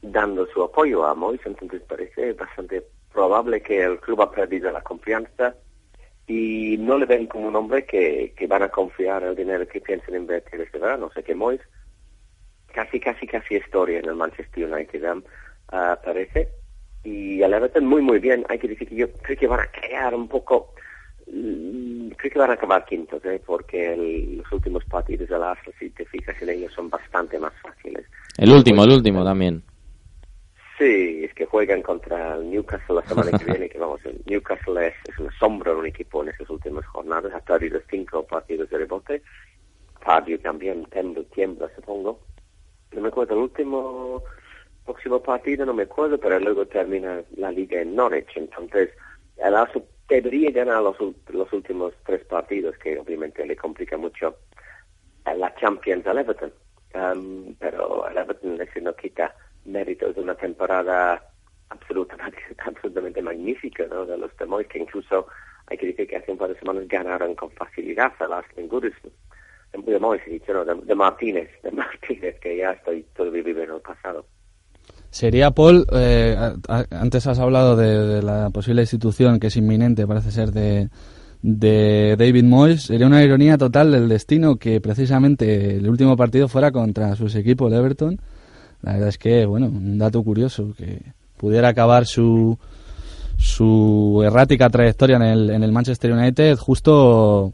dando 0.00 0.46
su 0.46 0.62
apoyo 0.62 1.04
a 1.04 1.14
Mois 1.14 1.40
entonces 1.44 1.82
parece 1.82 2.32
bastante 2.32 2.86
probable 3.12 3.60
que 3.62 3.82
el 3.82 3.98
club 4.00 4.22
ha 4.22 4.30
perdido 4.30 4.70
la 4.70 4.82
confianza 4.82 5.54
y 6.26 6.76
no 6.78 6.98
le 6.98 7.06
ven 7.06 7.26
como 7.26 7.48
un 7.48 7.56
hombre 7.56 7.84
que, 7.84 8.34
que 8.36 8.46
van 8.46 8.62
a 8.62 8.68
confiar 8.68 9.22
el 9.22 9.36
dinero 9.36 9.66
que 9.66 9.80
piensan 9.80 10.16
invertir 10.16 10.60
este 10.60 10.78
verano. 10.78 11.06
O 11.06 11.12
sea 11.12 11.22
que 11.22 11.34
Moyes, 11.34 11.62
casi, 12.72 12.98
casi, 12.98 13.26
casi 13.26 13.56
historia 13.56 14.00
en 14.00 14.06
el 14.06 14.16
Manchester 14.16 14.70
United, 14.70 15.12
um, 15.12 15.22
ah, 15.68 15.98
parece. 16.04 16.48
Y 17.04 17.42
el 17.42 17.54
Everton 17.54 17.86
muy, 17.86 18.02
muy 18.02 18.18
bien. 18.18 18.44
Hay 18.48 18.58
que 18.58 18.68
decir 18.68 18.88
que 18.88 18.96
yo 18.96 19.12
creo 19.12 19.38
que 19.38 19.46
van 19.46 19.60
a 19.60 19.70
crear 19.70 20.14
un 20.14 20.28
poco 20.28 20.74
creo 21.26 22.32
que 22.32 22.38
van 22.38 22.50
a 22.50 22.54
acabar 22.54 22.84
quintos, 22.84 23.24
¿eh? 23.24 23.40
porque 23.44 23.92
el, 23.92 24.38
los 24.38 24.52
últimos 24.52 24.84
partidos 24.84 25.28
del 25.28 25.42
Arsenal, 25.42 25.74
si 25.78 25.90
te 25.90 26.04
fijas 26.04 26.40
en 26.40 26.50
ellos, 26.50 26.72
son 26.72 26.88
bastante 26.88 27.38
más 27.38 27.52
fáciles. 27.60 28.06
El 28.38 28.52
último, 28.52 28.84
el 28.84 28.90
último 28.90 29.24
también. 29.24 29.62
Sí, 30.78 31.24
es 31.24 31.32
que 31.34 31.46
juegan 31.46 31.82
contra 31.82 32.34
el 32.36 32.50
Newcastle 32.50 32.96
la 32.96 33.06
semana 33.06 33.38
que 33.38 33.44
viene, 33.50 33.68
que 33.68 33.78
vamos, 33.78 34.04
el 34.04 34.20
Newcastle 34.26 34.86
es, 34.86 34.94
es 35.08 35.18
una 35.18 35.32
sombra 35.38 35.72
de 35.72 35.78
un 35.78 35.86
equipo 35.86 36.22
en 36.22 36.28
esas 36.28 36.48
últimas 36.50 36.84
jornadas, 36.86 37.32
ha 37.34 37.40
perdido 37.40 37.80
cinco 37.90 38.24
partidos 38.26 38.68
de 38.70 38.78
rebote, 38.78 39.22
Pardew 40.04 40.38
también 40.38 40.84
tiembla, 40.84 41.24
tiembla, 41.34 41.68
supongo. 41.74 42.20
No 42.92 43.00
me 43.00 43.08
acuerdo, 43.08 43.34
el 43.34 43.40
último 43.40 44.22
próximo 44.84 45.20
partido 45.20 45.66
no 45.66 45.74
me 45.74 45.82
acuerdo, 45.82 46.18
pero 46.18 46.38
luego 46.38 46.66
termina 46.66 47.22
la 47.36 47.50
liga 47.50 47.80
en 47.80 47.96
Norwich, 47.96 48.36
entonces 48.36 48.90
el 49.38 49.54
Arsenal 49.54 49.88
debería 50.08 50.50
ganar 50.50 50.82
los, 50.82 50.96
los 51.28 51.52
últimos 51.52 51.94
tres 52.04 52.24
partidos, 52.24 52.76
que 52.78 52.98
obviamente 52.98 53.44
le 53.46 53.56
complica 53.56 53.96
mucho 53.96 54.36
la 55.34 55.54
Champions 55.56 56.06
al 56.06 56.18
Everton. 56.18 56.52
Um, 56.94 57.54
pero 57.58 58.08
el 58.08 58.16
Everton 58.16 58.60
ese 58.60 58.80
no 58.80 58.94
quita 58.94 59.34
méritos 59.64 60.14
de 60.14 60.22
una 60.22 60.34
temporada 60.34 61.22
absolutamente, 61.68 62.38
absolutamente 62.58 63.20
magnífica 63.20 63.86
¿no? 63.86 64.06
de 64.06 64.16
los 64.16 64.30
Moyes, 64.46 64.68
que 64.68 64.78
incluso 64.78 65.26
hay 65.66 65.76
que 65.76 65.86
decir 65.86 66.06
que 66.06 66.16
hace 66.16 66.32
un 66.32 66.38
par 66.38 66.50
de 66.50 66.58
semanas 66.58 66.86
ganaron 66.88 67.34
con 67.34 67.50
facilidad 67.50 68.12
a 68.20 68.28
las 68.28 68.44
Goodison. 68.56 69.12
De 69.72 69.98
Moyes, 69.98 70.24
dicho, 70.24 70.54
¿no? 70.54 70.64
de, 70.64 70.74
de, 70.74 70.94
Martínez, 70.94 71.50
de 71.62 71.70
Martínez, 71.72 72.38
que 72.40 72.56
ya 72.56 72.72
estoy 72.72 73.02
todavía 73.14 73.42
viviendo 73.42 73.74
en 73.74 73.76
el 73.76 73.82
pasado. 73.82 74.26
Sería, 75.10 75.50
Paul, 75.50 75.86
eh, 75.92 76.36
antes 76.90 77.26
has 77.26 77.38
hablado 77.38 77.76
de, 77.76 78.22
la 78.22 78.50
posible 78.50 78.82
institución 78.82 79.40
que 79.40 79.46
es 79.46 79.56
inminente, 79.56 80.06
parece 80.06 80.30
ser, 80.30 80.52
de, 80.52 80.88
de 81.42 82.16
David 82.18 82.44
Moyes. 82.44 82.82
Sería 82.82 83.06
una 83.06 83.22
ironía 83.22 83.56
total 83.56 83.92
del 83.92 84.08
destino 84.08 84.56
que 84.56 84.80
precisamente 84.80 85.76
el 85.76 85.88
último 85.88 86.16
partido 86.16 86.48
fuera 86.48 86.70
contra 86.70 87.16
sus 87.16 87.34
equipos, 87.34 87.72
el 87.72 87.78
Everton. 87.78 88.20
La 88.82 88.92
verdad 88.92 89.08
es 89.08 89.18
que, 89.18 89.46
bueno, 89.46 89.66
un 89.66 89.98
dato 89.98 90.22
curioso, 90.22 90.74
que 90.76 91.00
pudiera 91.36 91.68
acabar 91.68 92.06
su, 92.06 92.58
su 93.36 94.22
errática 94.24 94.70
trayectoria 94.70 95.16
en 95.16 95.22
el, 95.22 95.50
en 95.50 95.62
el 95.62 95.72
Manchester 95.72 96.12
United 96.12 96.56
justo 96.56 97.52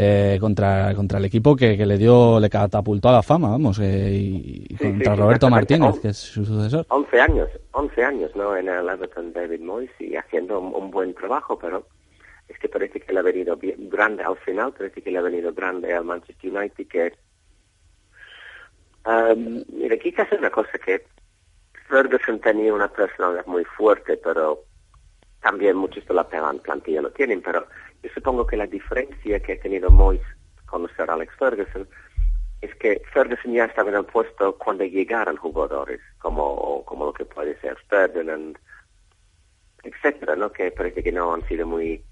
eh, 0.00 0.38
contra, 0.40 0.94
contra 0.94 1.18
el 1.18 1.24
equipo 1.24 1.56
que, 1.56 1.76
que, 1.76 1.84
le 1.84 1.98
dio, 1.98 2.38
le 2.38 2.48
catapultó 2.48 3.08
a 3.08 3.14
la 3.14 3.22
fama, 3.24 3.50
vamos, 3.50 3.80
eh, 3.80 4.12
y, 4.12 4.76
contra 4.76 5.16
Roberto 5.16 5.50
Martínez, 5.50 5.98
que 5.98 6.10
es 6.10 6.16
su 6.16 6.44
sucesor. 6.44 6.86
11 6.88 7.20
años, 7.20 7.48
11 7.72 8.04
años, 8.04 8.30
¿no? 8.36 8.56
En 8.56 8.68
el 8.68 8.88
Everton 8.88 9.32
David 9.32 9.60
Moyes 9.60 9.90
y 9.98 10.14
haciendo 10.14 10.60
un, 10.60 10.92
buen 10.92 11.12
trabajo, 11.14 11.58
pero 11.58 11.88
es 12.46 12.56
que 12.60 12.68
parece 12.68 13.00
que 13.00 13.12
le 13.12 13.18
ha 13.18 13.22
venido 13.22 13.56
bien, 13.56 13.88
grande 13.90 14.22
al 14.22 14.36
final, 14.36 14.72
parece 14.72 15.02
que 15.02 15.10
le 15.10 15.18
ha 15.18 15.22
venido 15.22 15.52
grande 15.52 15.92
al 15.92 16.04
Manchester 16.04 16.56
United, 16.56 16.86
que 16.86 17.12
um, 19.04 19.64
mira, 19.72 19.96
quizás 19.96 20.30
es 20.30 20.38
una 20.38 20.50
cosa 20.50 20.78
que 20.78 21.04
Ferguson 21.88 22.38
tenía 22.38 22.72
una 22.72 22.86
personalidad 22.86 23.46
muy 23.46 23.64
fuerte, 23.64 24.16
pero 24.16 24.62
también 25.42 25.76
muchos 25.76 26.06
de 26.06 26.14
la 26.14 26.28
plantilla 26.28 27.02
lo 27.02 27.10
tienen, 27.10 27.42
pero 27.42 27.66
yo 28.02 28.10
supongo 28.14 28.46
que 28.46 28.56
la 28.56 28.66
diferencia 28.66 29.40
que 29.40 29.54
ha 29.54 29.60
tenido 29.60 29.90
Moyes 29.90 30.26
con 30.66 30.88
Sir 30.96 31.10
Alex 31.10 31.32
Ferguson 31.38 31.88
es 32.60 32.74
que 32.76 33.02
Ferguson 33.12 33.52
ya 33.52 33.64
estaba 33.64 33.90
en 33.90 33.96
el 33.96 34.04
puesto 34.04 34.56
cuando 34.56 34.84
llegaron 34.84 35.36
jugadores, 35.36 36.00
como, 36.18 36.84
como 36.84 37.06
lo 37.06 37.12
que 37.12 37.24
puede 37.24 37.58
ser 37.60 37.76
Ferdinand, 37.88 38.58
etcétera, 39.82 40.36
¿no? 40.36 40.50
Que 40.50 40.72
parece 40.72 41.02
que 41.02 41.12
no 41.12 41.34
han 41.34 41.46
sido 41.46 41.66
muy, 41.66 42.02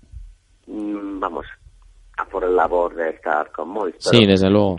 mm, 0.66 1.18
vamos, 1.18 1.46
a 2.16 2.24
por 2.26 2.44
el 2.44 2.54
labor 2.54 2.94
de 2.94 3.10
estar 3.10 3.50
con 3.50 3.68
Moyes. 3.68 3.96
sí, 3.98 4.24
desde 4.24 4.48
luego. 4.48 4.78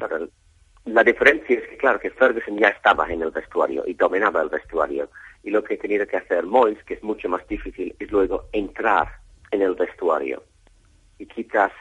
la 0.85 1.03
diferencia 1.03 1.59
es 1.59 1.67
que, 1.69 1.77
claro, 1.77 1.99
que 1.99 2.11
Ferguson 2.11 2.57
ya 2.57 2.69
estaba 2.69 3.09
en 3.11 3.21
el 3.21 3.31
vestuario 3.31 3.83
y 3.85 3.93
dominaba 3.93 4.41
el 4.41 4.49
vestuario. 4.49 5.09
Y 5.43 5.49
lo 5.51 5.63
que 5.63 5.75
ha 5.75 5.77
tenido 5.77 6.07
que 6.07 6.17
hacer 6.17 6.45
Moyes, 6.45 6.83
que 6.85 6.95
es 6.95 7.03
mucho 7.03 7.29
más 7.29 7.45
difícil, 7.47 7.93
es 7.99 8.09
luego 8.09 8.45
entrar 8.53 9.19
en 9.51 9.61
el 9.61 9.75
vestuario 9.75 10.43
y 11.19 11.25
quizás 11.25 11.71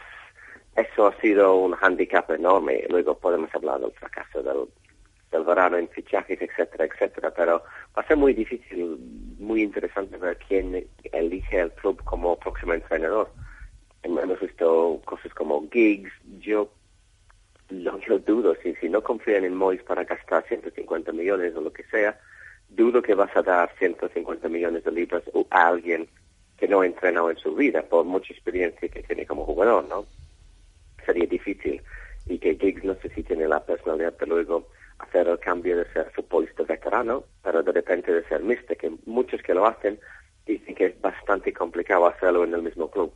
eso 0.76 1.06
ha 1.06 1.20
sido 1.20 1.56
un 1.56 1.74
handicap 1.80 2.30
enorme. 2.30 2.84
Luego 2.88 3.18
podemos 3.18 3.54
hablar 3.54 3.80
del 3.80 3.92
fracaso 3.92 4.42
del, 4.42 4.68
del 5.32 5.44
verano 5.44 5.78
en 5.78 5.88
fichajes, 5.88 6.40
etcétera, 6.40 6.84
etcétera. 6.84 7.32
Pero 7.34 7.62
va 7.96 8.02
a 8.02 8.06
ser 8.06 8.16
muy 8.16 8.34
difícil, 8.34 8.98
muy 9.38 9.62
interesante 9.62 10.16
ver 10.18 10.38
quién 10.46 10.86
elige 11.12 11.60
el 11.60 11.72
club 11.72 12.02
como 12.04 12.38
próximo 12.38 12.74
entrenador. 12.74 13.30
Hemos 14.02 14.38
visto 14.38 15.00
cosas 15.04 15.32
como 15.34 15.68
gigs. 15.70 16.12
Yo, 16.40 16.70
lo, 17.70 18.18
dudo, 18.18 18.54
si, 18.62 18.74
si 18.76 18.88
no 18.88 19.02
confían 19.02 19.44
en 19.44 19.54
Moyes 19.54 19.82
para 19.82 20.04
gastar 20.04 20.46
150 20.46 21.10
millones 21.12 21.56
o 21.56 21.62
lo 21.62 21.72
que 21.72 21.84
sea, 21.84 22.18
dudo 22.68 23.02
que 23.02 23.14
vas 23.14 23.34
a 23.34 23.42
dar 23.42 23.72
150 23.78 24.48
millones 24.48 24.84
de 24.84 24.92
libras 24.92 25.22
a 25.50 25.68
alguien 25.68 26.08
que 26.58 26.68
no 26.68 26.80
ha 26.80 26.86
entrenado 26.86 27.30
en 27.30 27.36
su 27.36 27.54
vida 27.54 27.82
por 27.82 28.04
mucha 28.04 28.32
experiencia 28.32 28.88
que 28.88 29.02
tiene 29.02 29.26
como 29.26 29.44
jugador, 29.44 29.84
¿no? 29.88 30.06
Sería 31.04 31.26
difícil 31.26 31.82
y 32.26 32.38
que 32.38 32.56
Giggs 32.56 32.84
no 32.84 32.94
sé 32.96 33.08
si 33.10 33.22
tiene 33.22 33.46
la 33.46 33.64
personalidad 33.64 34.16
de 34.18 34.26
luego 34.26 34.66
hacer 34.98 35.28
el 35.28 35.38
cambio 35.38 35.76
de 35.76 35.92
ser 35.92 36.10
futbolista 36.14 36.62
veterano, 36.62 37.24
pero 37.42 37.62
de 37.62 37.72
repente 37.72 38.12
de 38.12 38.24
ser 38.24 38.42
mister, 38.42 38.76
que 38.76 38.90
muchos 39.04 39.42
que 39.42 39.54
lo 39.54 39.66
hacen 39.66 39.98
dicen 40.46 40.74
que 40.74 40.86
es 40.86 41.00
bastante 41.00 41.52
complicado 41.52 42.06
hacerlo 42.06 42.44
en 42.44 42.54
el 42.54 42.62
mismo 42.62 42.90
club. 42.90 43.12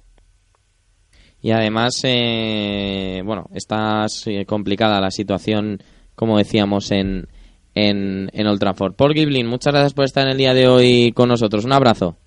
Y 1.42 1.52
además, 1.52 2.02
eh, 2.04 3.22
bueno, 3.24 3.46
está 3.54 4.04
complicada 4.46 5.00
la 5.00 5.10
situación, 5.10 5.78
como 6.14 6.36
decíamos, 6.36 6.90
en, 6.90 7.28
en, 7.74 8.28
en 8.32 8.46
Old 8.46 8.60
Trafford. 8.60 8.94
Paul 8.94 9.14
Giblin, 9.14 9.46
muchas 9.46 9.72
gracias 9.72 9.94
por 9.94 10.04
estar 10.04 10.24
en 10.24 10.32
el 10.32 10.36
día 10.36 10.52
de 10.52 10.68
hoy 10.68 11.12
con 11.12 11.30
nosotros. 11.30 11.64
Un 11.64 11.72
abrazo. 11.72 12.18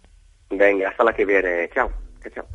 Venga, 0.49 0.89
hasta 0.89 1.03
la 1.03 1.13
que 1.13 1.25
viene. 1.25 1.69
Chao. 1.73 1.89
Chao. 2.33 2.45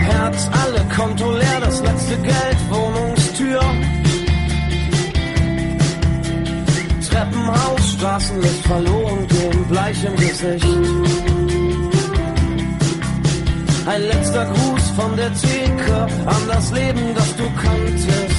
Herz, 0.00 0.50
alle 0.52 0.84
Konto 0.94 1.32
leer, 1.32 1.60
das 1.60 1.80
letzte 1.82 2.16
Geld, 2.18 2.58
Wohnungstür. 2.70 3.60
Treppenhaus, 7.08 7.92
Straßenlicht 7.92 8.66
verloren, 8.66 9.26
gehen 9.28 9.64
bleich 9.68 10.04
im 10.04 10.16
Gesicht. 10.16 11.27
Ein 13.88 14.02
letzter 14.02 14.44
Gruß 14.44 14.90
von 14.96 15.16
der 15.16 15.32
Theke 15.32 16.06
an 16.26 16.42
das 16.46 16.70
Leben, 16.72 17.14
das 17.14 17.36
du 17.36 17.44
kanntest. 17.62 18.36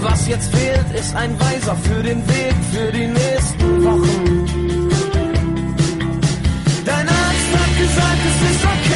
Was 0.00 0.26
jetzt 0.26 0.52
fehlt, 0.52 0.92
ist 0.92 1.14
ein 1.14 1.38
Weiser 1.38 1.76
für 1.76 2.02
den 2.02 2.26
Weg, 2.26 2.56
für 2.72 2.90
die 2.90 3.06
nächsten 3.06 3.84
Wochen. 3.84 4.48
Dein 6.84 7.08
Arzt 7.08 7.52
hat 7.54 7.72
gesagt, 7.78 8.20
es 8.30 8.50
ist 8.50 8.64
okay, 8.64 8.91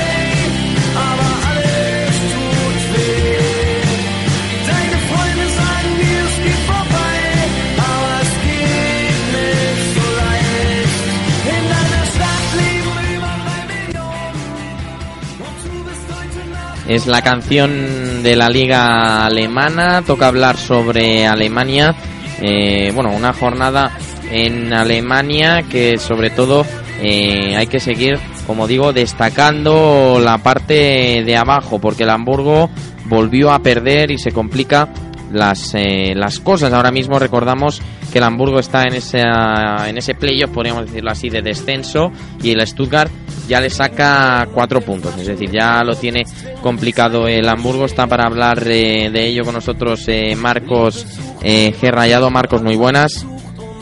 Es 16.89 17.09
la 17.09 17.21
canción 17.21 18.23
de 18.23 18.37
la 18.37 18.49
liga 18.49 19.27
alemana, 19.27 20.03
toca 20.03 20.29
hablar 20.29 20.57
sobre 20.57 21.27
Alemania. 21.27 21.95
Eh, 22.41 22.93
bueno, 22.95 23.11
una 23.11 23.33
jornada 23.33 23.99
en 24.31 24.73
Alemania 24.73 25.65
que 25.69 25.99
sobre 25.99 26.31
todo 26.31 26.65
eh, 27.03 27.57
hay 27.57 27.67
que 27.67 27.81
seguir, 27.81 28.19
como 28.47 28.69
digo, 28.69 28.93
destacando 28.93 30.21
la 30.23 30.39
parte 30.39 31.25
de 31.25 31.37
abajo, 31.37 31.81
porque 31.81 32.05
el 32.05 32.11
Hamburgo 32.11 32.71
volvió 33.07 33.51
a 33.51 33.59
perder 33.59 34.13
y 34.13 34.19
se 34.19 34.31
complica 34.31 34.89
las, 35.33 35.75
eh, 35.75 36.15
las 36.15 36.39
cosas. 36.39 36.73
Ahora 36.73 36.93
mismo 36.93 37.19
recordamos 37.19 37.83
que 38.17 38.21
el 38.21 38.25
Hamburgo 38.25 38.59
está 38.59 38.85
en, 38.85 38.95
esa, 38.95 39.87
en 39.91 39.99
ese 39.99 40.15
playoff, 40.15 40.51
podríamos 40.51 40.87
decirlo 40.87 41.11
así, 41.11 41.29
de 41.29 41.43
descenso 41.43 42.11
y 42.43 42.53
el 42.53 42.67
Stuttgart 42.67 43.13
ya 43.47 43.61
le 43.61 43.69
saca 43.69 44.49
cuatro 44.55 44.81
puntos. 44.81 45.19
Es 45.19 45.27
decir, 45.27 45.51
ya 45.51 45.85
lo 45.85 45.95
tiene 45.95 46.25
complicado 46.63 47.29
el 47.29 47.47
Hamburgo. 47.47 47.85
Está 47.85 48.07
para 48.07 48.25
hablar 48.25 48.65
de, 48.65 49.11
de 49.13 49.27
ello 49.27 49.45
con 49.45 49.53
nosotros 49.53 50.03
eh, 50.09 50.35
Marcos 50.35 51.05
eh, 51.43 51.75
G. 51.79 51.91
Rayado. 51.91 52.31
Marcos, 52.31 52.63
muy 52.63 52.77
buenas. 52.77 53.27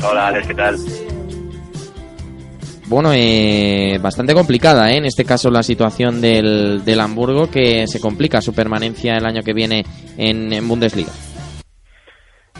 Hola, 0.02 0.26
Alex, 0.26 0.48
¿qué 0.48 0.54
tal? 0.54 0.78
Bueno, 2.86 3.12
eh, 3.14 4.00
bastante 4.02 4.34
complicada 4.34 4.90
¿eh? 4.90 4.96
en 4.96 5.04
este 5.04 5.24
caso 5.24 5.48
la 5.48 5.62
situación 5.62 6.20
del, 6.20 6.84
del 6.84 6.98
Hamburgo 6.98 7.48
que 7.48 7.86
se 7.86 8.00
complica 8.00 8.40
su 8.40 8.52
permanencia 8.52 9.16
el 9.16 9.26
año 9.26 9.42
que 9.44 9.52
viene 9.52 9.86
en, 10.18 10.52
en 10.52 10.66
Bundesliga. 10.66 11.12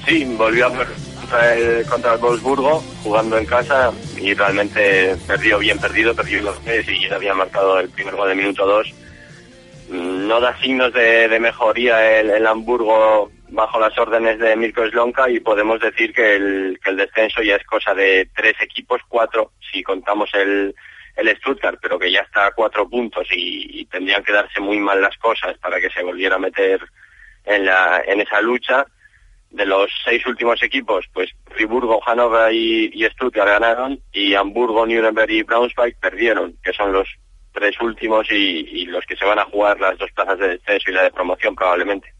Sí, 0.06 0.24
volvió 0.38 0.68
a 0.68 0.70
contra 1.34 1.54
el, 1.54 1.86
contra 1.86 2.16
Wolfsburgo 2.16 2.80
jugando 3.02 3.36
en 3.36 3.46
casa 3.46 3.92
y 4.16 4.34
realmente 4.34 5.16
perdió 5.26 5.58
bien 5.58 5.78
perdido, 5.80 6.14
perdió 6.14 6.42
los 6.42 6.60
tres 6.62 6.88
y 6.88 7.08
ya 7.08 7.16
había 7.16 7.34
marcado 7.34 7.80
el 7.80 7.88
primer 7.90 8.14
gol 8.14 8.28
de 8.28 8.34
minuto 8.36 8.64
dos. 8.64 8.88
Mm, 9.88 10.28
No 10.28 10.40
da 10.40 10.56
signos 10.60 10.92
de, 10.92 11.28
mejoría 11.40 12.20
el, 12.20 12.30
el 12.30 12.46
Hamburgo 12.46 13.32
bajo 13.48 13.80
las 13.80 13.96
órdenes 13.98 14.38
de 14.38 14.54
Mirko 14.54 14.86
Slonka 14.88 15.28
y 15.28 15.40
podemos 15.40 15.80
decir 15.80 16.12
que 16.12 16.36
el, 16.36 16.78
el 16.84 16.96
descenso 16.96 17.42
ya 17.42 17.56
es 17.56 17.64
cosa 17.64 17.94
de 17.94 18.28
tres 18.34 18.54
equipos, 18.60 19.00
cuatro 19.08 19.52
si 19.72 19.82
contamos 19.82 20.30
el, 20.34 20.74
el 21.16 21.36
Stuttgart, 21.38 21.78
pero 21.82 21.98
que 21.98 22.12
ya 22.12 22.20
está 22.20 22.46
a 22.46 22.52
cuatro 22.52 22.88
puntos 22.88 23.26
y, 23.32 23.80
y 23.80 23.84
tendrían 23.86 24.22
que 24.22 24.32
darse 24.32 24.60
muy 24.60 24.78
mal 24.78 25.00
las 25.00 25.16
cosas 25.18 25.58
para 25.58 25.80
que 25.80 25.90
se 25.90 26.02
volviera 26.02 26.36
a 26.36 26.38
meter 26.40 26.80
en, 27.44 27.64
la, 27.66 28.02
en 28.06 28.20
esa 28.20 28.40
lucha. 28.40 28.86
De 29.54 29.64
los 29.64 29.88
seis 30.04 30.26
últimos 30.26 30.60
equipos, 30.62 31.06
pues 31.12 31.30
Friburgo, 31.46 32.00
Hannover 32.00 32.52
y, 32.52 33.06
Stuttgart 33.12 33.48
ganaron 33.48 34.00
y 34.12 34.34
Hamburgo, 34.34 34.84
Nuremberg 34.84 35.30
y 35.30 35.42
Braunschweig 35.44 35.96
perdieron, 36.00 36.56
que 36.62 36.72
son 36.72 36.92
los 36.92 37.08
tres 37.52 37.80
últimos 37.80 38.26
y, 38.32 38.34
y 38.34 38.86
los 38.86 39.04
que 39.06 39.14
se 39.14 39.24
van 39.24 39.38
a 39.38 39.44
jugar 39.44 39.78
las 39.78 39.96
dos 39.96 40.10
plazas 40.12 40.40
de 40.40 40.48
descenso 40.48 40.90
y 40.90 40.94
la 40.94 41.04
de 41.04 41.12
promoción 41.12 41.54
probablemente. 41.54 42.12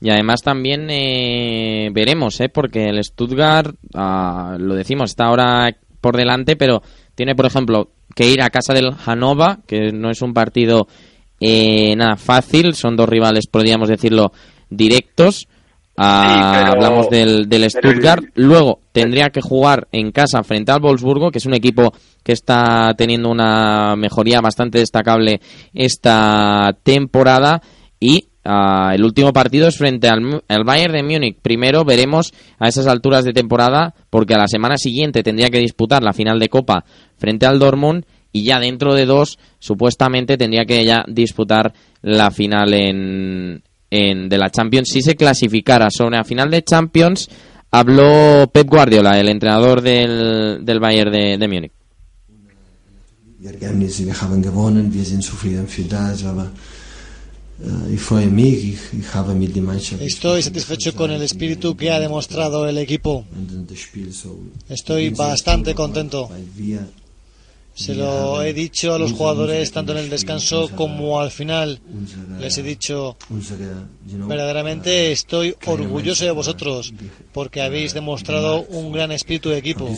Y 0.00 0.10
además 0.10 0.42
también 0.42 0.88
eh, 0.90 1.90
veremos, 1.92 2.40
¿eh? 2.40 2.48
porque 2.48 2.84
el 2.84 3.02
Stuttgart, 3.02 3.74
ah, 3.94 4.56
lo 4.58 4.74
decimos, 4.74 5.10
está 5.10 5.24
ahora 5.24 5.76
por 6.00 6.16
delante, 6.16 6.54
pero 6.54 6.82
tiene, 7.16 7.34
por 7.34 7.46
ejemplo, 7.46 7.90
que 8.14 8.28
ir 8.28 8.40
a 8.42 8.50
casa 8.50 8.72
del 8.72 8.92
Hannover, 8.94 9.58
que 9.66 9.92
no 9.92 10.10
es 10.10 10.22
un 10.22 10.34
partido 10.34 10.86
eh, 11.40 11.96
nada 11.96 12.16
fácil, 12.16 12.74
son 12.74 12.96
dos 12.96 13.08
rivales, 13.08 13.48
podríamos 13.48 13.88
decirlo, 13.88 14.32
directos. 14.70 15.48
Ah, 16.00 16.52
pero- 16.60 16.72
hablamos 16.72 17.10
del, 17.10 17.48
del 17.48 17.68
Stuttgart. 17.70 18.22
el- 18.34 18.44
Luego 18.44 18.80
tendría 18.92 19.30
que 19.30 19.40
jugar 19.40 19.88
en 19.92 20.12
casa 20.12 20.42
frente 20.42 20.72
al 20.72 20.80
Wolfsburgo, 20.80 21.30
que 21.30 21.38
es 21.38 21.46
un 21.46 21.54
equipo 21.54 21.92
que 22.22 22.32
está 22.32 22.92
teniendo 22.96 23.30
una 23.30 23.96
mejoría 23.96 24.40
bastante 24.40 24.78
destacable 24.78 25.40
esta 25.74 26.76
temporada. 26.82 27.60
Y 28.00 28.28
ah, 28.44 28.92
el 28.94 29.04
último 29.04 29.32
partido 29.32 29.66
es 29.68 29.76
frente 29.76 30.08
al, 30.08 30.42
al 30.46 30.64
Bayern 30.64 30.92
de 30.92 31.02
Múnich. 31.02 31.38
Primero 31.40 31.84
veremos 31.84 32.32
a 32.58 32.68
esas 32.68 32.86
alturas 32.86 33.24
de 33.24 33.32
temporada, 33.32 33.94
porque 34.10 34.34
a 34.34 34.38
la 34.38 34.46
semana 34.48 34.76
siguiente 34.76 35.22
tendría 35.22 35.48
que 35.50 35.58
disputar 35.58 36.02
la 36.02 36.12
final 36.12 36.38
de 36.38 36.48
Copa 36.48 36.84
frente 37.16 37.46
al 37.46 37.58
Dortmund. 37.58 38.04
Y 38.30 38.44
ya 38.44 38.60
dentro 38.60 38.94
de 38.94 39.06
dos, 39.06 39.38
supuestamente 39.58 40.36
tendría 40.36 40.66
que 40.66 40.84
ya 40.84 41.02
disputar 41.08 41.72
la 42.02 42.30
final 42.30 42.74
en, 42.74 43.62
en- 43.90 44.28
de 44.28 44.38
la 44.38 44.50
Champions 44.50 44.88
si 44.88 45.00
se 45.02 45.14
clasificara. 45.16 45.90
Sobre 45.90 46.16
la 46.16 46.24
final 46.24 46.50
de 46.50 46.62
Champions 46.62 47.28
habló 47.70 48.48
Pep 48.52 48.68
Guardiola, 48.68 49.18
el 49.18 49.28
entrenador 49.28 49.80
del, 49.80 50.64
del 50.64 50.80
Bayern 50.80 51.12
de, 51.12 51.38
de 51.38 51.48
Múnich. 51.48 51.72
Ergebnisse, 53.44 54.04
wir 54.04 54.14
haben 54.20 54.42
gewonnen, 54.42 54.92
wir 54.92 55.04
sind 55.04 55.22
zufrieden 55.22 55.66
für 55.68 55.84
das, 55.84 56.24
aber 56.24 56.50
Estoy 60.00 60.42
satisfecho 60.42 60.94
con 60.94 61.10
el 61.10 61.22
espíritu 61.22 61.76
que 61.76 61.90
ha 61.90 61.98
demostrado 61.98 62.68
el 62.68 62.78
equipo. 62.78 63.24
Estoy 64.68 65.10
bastante 65.10 65.74
contento. 65.74 66.30
Se 67.78 67.94
lo 67.94 68.42
he 68.42 68.52
dicho 68.52 68.92
a 68.92 68.98
los 68.98 69.12
jugadores 69.12 69.70
tanto 69.70 69.92
en 69.92 69.98
el 69.98 70.10
descanso 70.10 70.68
como 70.74 71.20
al 71.20 71.30
final. 71.30 71.80
Les 72.40 72.58
he 72.58 72.64
dicho, 72.64 73.16
verdaderamente 74.26 75.12
estoy 75.12 75.54
orgulloso 75.64 76.24
de 76.24 76.32
vosotros 76.32 76.92
porque 77.32 77.62
habéis 77.62 77.94
demostrado 77.94 78.62
un 78.62 78.90
gran 78.90 79.12
espíritu 79.12 79.50
de 79.50 79.58
equipo. 79.58 79.88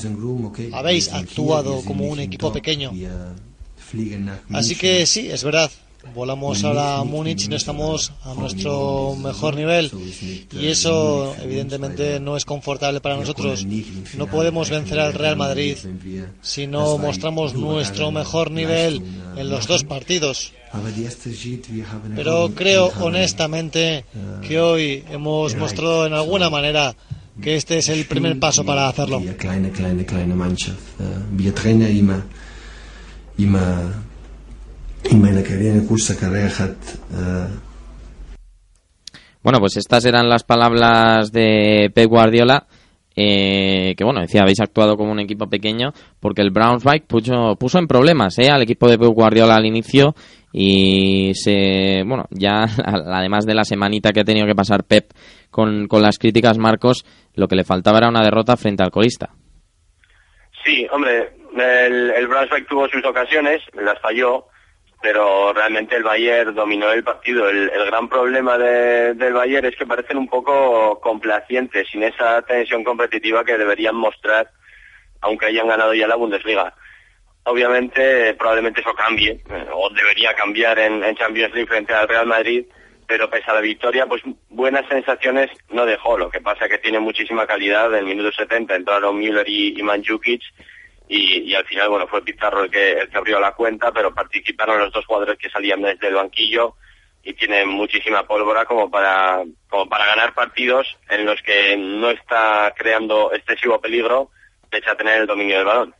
Habéis 0.72 1.10
actuado 1.10 1.80
como 1.82 2.04
un 2.04 2.20
equipo 2.20 2.52
pequeño. 2.52 2.92
Así 4.52 4.76
que 4.76 5.06
sí, 5.06 5.30
es 5.30 5.42
verdad. 5.42 5.70
Volamos 6.14 6.64
ahora 6.64 6.96
a 6.98 7.04
Múnich 7.04 7.44
y 7.44 7.48
no 7.48 7.56
estamos 7.56 8.12
a 8.24 8.34
nuestro 8.34 9.14
mejor 9.16 9.54
nivel. 9.54 9.90
Y 10.52 10.66
eso, 10.66 11.34
evidentemente, 11.42 12.18
no 12.20 12.36
es 12.36 12.44
confortable 12.44 13.00
para 13.00 13.16
nosotros. 13.16 13.66
No 14.16 14.26
podemos 14.26 14.70
vencer 14.70 14.98
al 14.98 15.12
Real 15.12 15.36
Madrid 15.36 15.76
si 16.40 16.66
no 16.66 16.96
mostramos 16.98 17.54
nuestro 17.54 18.10
mejor 18.10 18.50
nivel 18.50 19.02
en 19.36 19.50
los 19.50 19.66
dos 19.66 19.84
partidos. 19.84 20.52
Pero 22.16 22.50
creo 22.54 22.92
honestamente 23.00 24.04
que 24.46 24.60
hoy 24.60 25.04
hemos 25.10 25.54
mostrado 25.56 26.06
en 26.06 26.14
alguna 26.14 26.48
manera 26.48 26.96
que 27.42 27.56
este 27.56 27.78
es 27.78 27.88
el 27.88 28.06
primer 28.06 28.38
paso 28.38 28.64
para 28.64 28.88
hacerlo. 28.88 29.22
Eine 35.04 35.86
kurze 35.86 36.16
Karriere 36.16 36.50
hat, 36.58 36.76
äh, 37.12 37.48
Bueno, 39.42 39.58
pues 39.58 39.76
estas 39.76 40.04
eran 40.04 40.28
las 40.28 40.44
palabras 40.44 41.32
de 41.32 41.90
Pep 41.94 42.08
Guardiola. 42.08 42.66
eh, 43.16 43.94
que 43.96 44.04
bueno, 44.04 44.20
decía, 44.20 44.42
habéis 44.42 44.60
actuado 44.60 44.96
como 44.96 45.12
un 45.12 45.18
equipo 45.20 45.48
pequeño 45.48 45.92
porque 46.20 46.42
el 46.42 46.50
Braunschweig 46.50 47.06
puso, 47.06 47.56
puso 47.58 47.78
en 47.78 47.86
problemas 47.86 48.38
eh, 48.38 48.48
al 48.50 48.62
equipo 48.62 48.88
de 48.88 48.98
Pep 48.98 49.08
Guardiola 49.08 49.56
al 49.56 49.66
inicio 49.66 50.14
y 50.52 51.32
se, 51.34 52.02
bueno, 52.06 52.24
ya 52.30 52.64
además 52.84 53.46
de 53.46 53.54
la 53.54 53.64
semanita 53.64 54.12
que 54.12 54.20
ha 54.20 54.24
tenido 54.24 54.46
que 54.46 54.54
pasar 54.54 54.84
Pep 54.84 55.10
con, 55.50 55.86
con 55.88 56.02
las 56.02 56.18
críticas 56.18 56.58
Marcos, 56.58 57.04
lo 57.34 57.48
que 57.48 57.56
le 57.56 57.64
faltaba 57.64 57.98
era 57.98 58.08
una 58.08 58.22
derrota 58.22 58.56
frente 58.56 58.82
al 58.82 58.90
colista. 58.90 59.30
Sí, 60.64 60.86
hombre, 60.92 61.32
el, 61.56 62.10
el 62.10 62.26
Braunschweig 62.28 62.66
tuvo 62.66 62.88
sus 62.88 63.04
ocasiones, 63.04 63.60
las 63.74 63.98
falló, 64.00 64.46
pero 65.02 65.52
realmente 65.52 65.96
el 65.96 66.02
Bayern 66.02 66.54
dominó 66.54 66.90
el 66.92 67.02
partido. 67.02 67.48
El, 67.48 67.70
el 67.70 67.86
gran 67.86 68.08
problema 68.08 68.58
de- 68.58 69.14
del 69.14 69.32
Bayern 69.32 69.66
es 69.66 69.76
que 69.76 69.86
parecen 69.86 70.18
un 70.18 70.28
poco 70.28 71.00
complacientes, 71.00 71.88
sin 71.88 72.02
esa 72.02 72.42
tensión 72.42 72.84
competitiva 72.84 73.44
que 73.44 73.56
deberían 73.58 73.96
mostrar, 73.96 74.50
aunque 75.22 75.46
hayan 75.46 75.68
ganado 75.68 75.94
ya 75.94 76.06
la 76.06 76.16
Bundesliga. 76.16 76.74
Obviamente, 77.44 78.34
probablemente 78.34 78.80
eso 78.82 78.92
cambie, 78.94 79.40
eh, 79.48 79.66
o 79.72 79.88
debería 79.90 80.34
cambiar 80.34 80.78
en, 80.78 81.02
Champions 81.16 81.54
League 81.54 81.68
frente 81.68 81.94
al 81.94 82.06
Real 82.06 82.26
Madrid, 82.26 82.66
pero 83.06 83.28
pese 83.30 83.50
a 83.50 83.54
la 83.54 83.60
victoria, 83.60 84.06
pues 84.06 84.22
buenas 84.50 84.86
sensaciones 84.88 85.50
no 85.70 85.86
dejó. 85.86 86.18
Lo 86.18 86.30
que 86.30 86.40
pasa 86.40 86.68
que 86.68 86.78
tiene 86.78 87.00
muchísima 87.00 87.46
calidad. 87.46 87.92
En 87.92 88.00
el 88.00 88.04
minuto 88.04 88.30
70 88.30 88.76
entraron 88.76 89.18
Müller 89.18 89.48
y, 89.48 89.78
y 89.78 89.82
Mandzukic, 89.82 90.42
y, 91.12 91.50
y 91.50 91.54
al 91.54 91.64
final, 91.64 91.88
bueno, 91.88 92.06
fue 92.06 92.22
Pizarro 92.22 92.62
el 92.64 92.70
que, 92.70 92.92
el 92.92 93.08
que 93.08 93.18
abrió 93.18 93.40
la 93.40 93.52
cuenta, 93.52 93.90
pero 93.90 94.14
participaron 94.14 94.78
los 94.78 94.92
dos 94.92 95.04
jugadores 95.06 95.36
que 95.38 95.50
salían 95.50 95.82
desde 95.82 96.06
el 96.08 96.14
banquillo 96.14 96.74
y 97.24 97.34
tienen 97.34 97.68
muchísima 97.68 98.22
pólvora 98.22 98.64
como 98.64 98.90
para, 98.90 99.42
como 99.68 99.88
para 99.88 100.06
ganar 100.06 100.32
partidos 100.34 100.86
en 101.10 101.26
los 101.26 101.42
que 101.42 101.76
no 101.76 102.10
está 102.10 102.72
creando 102.76 103.32
excesivo 103.32 103.80
peligro, 103.80 104.30
pese 104.70 104.88
a 104.88 104.94
tener 104.96 105.20
el 105.22 105.26
dominio 105.26 105.56
del 105.56 105.66
balón. 105.66 105.94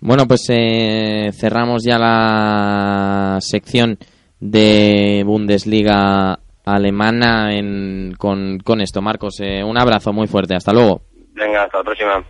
Bueno, 0.00 0.26
pues 0.28 0.44
eh, 0.50 1.30
cerramos 1.32 1.82
ya 1.84 1.96
la 1.98 3.38
sección 3.40 3.98
de 4.40 5.22
Bundesliga 5.24 6.38
alemana 6.64 7.54
en- 7.56 8.14
con, 8.18 8.58
con 8.58 8.80
esto. 8.80 9.00
Marcos, 9.00 9.40
eh, 9.40 9.62
un 9.64 9.78
abrazo 9.78 10.12
muy 10.12 10.26
fuerte. 10.26 10.54
Hasta 10.54 10.72
luego. 10.72 11.02
Venga, 11.32 11.64
hasta 11.64 11.78
la 11.78 11.84
próxima. 11.84 12.24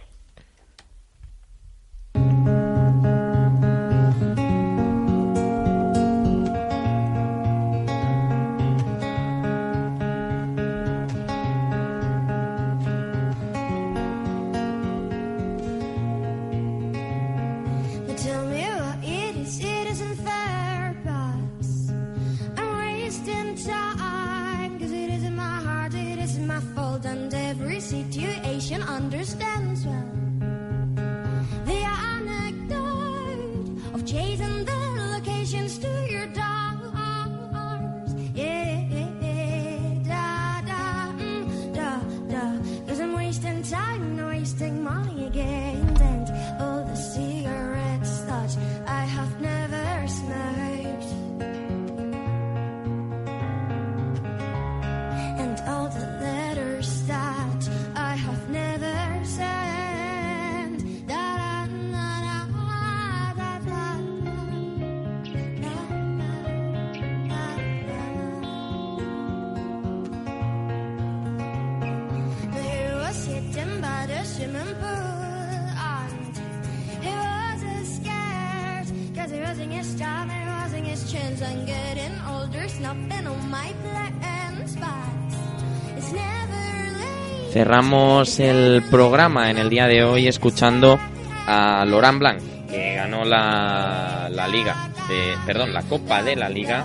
Cerramos 87.73 88.39
el 88.39 88.83
programa 88.91 89.51
en 89.51 89.57
el 89.57 89.70
día 89.70 89.87
de 89.87 90.05
hoy 90.05 90.29
escuchando 90.29 90.99
a 91.47 91.87
Laurent 91.87 92.18
Blanc, 92.18 92.39
que 92.68 92.97
ganó 92.97 93.25
la, 93.25 94.29
la 94.31 94.47
Liga, 94.47 94.91
de, 95.09 95.33
perdón, 95.47 95.73
la 95.73 95.81
Copa 95.81 96.23
de 96.23 96.37
la 96.37 96.51
Liga 96.51 96.85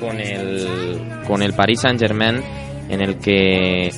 con 0.00 0.18
el, 0.18 1.22
con 1.28 1.40
el 1.40 1.52
Paris 1.52 1.82
Saint 1.82 2.00
Germain, 2.00 2.42
en 2.88 3.00
el 3.00 3.18
que 3.18 3.92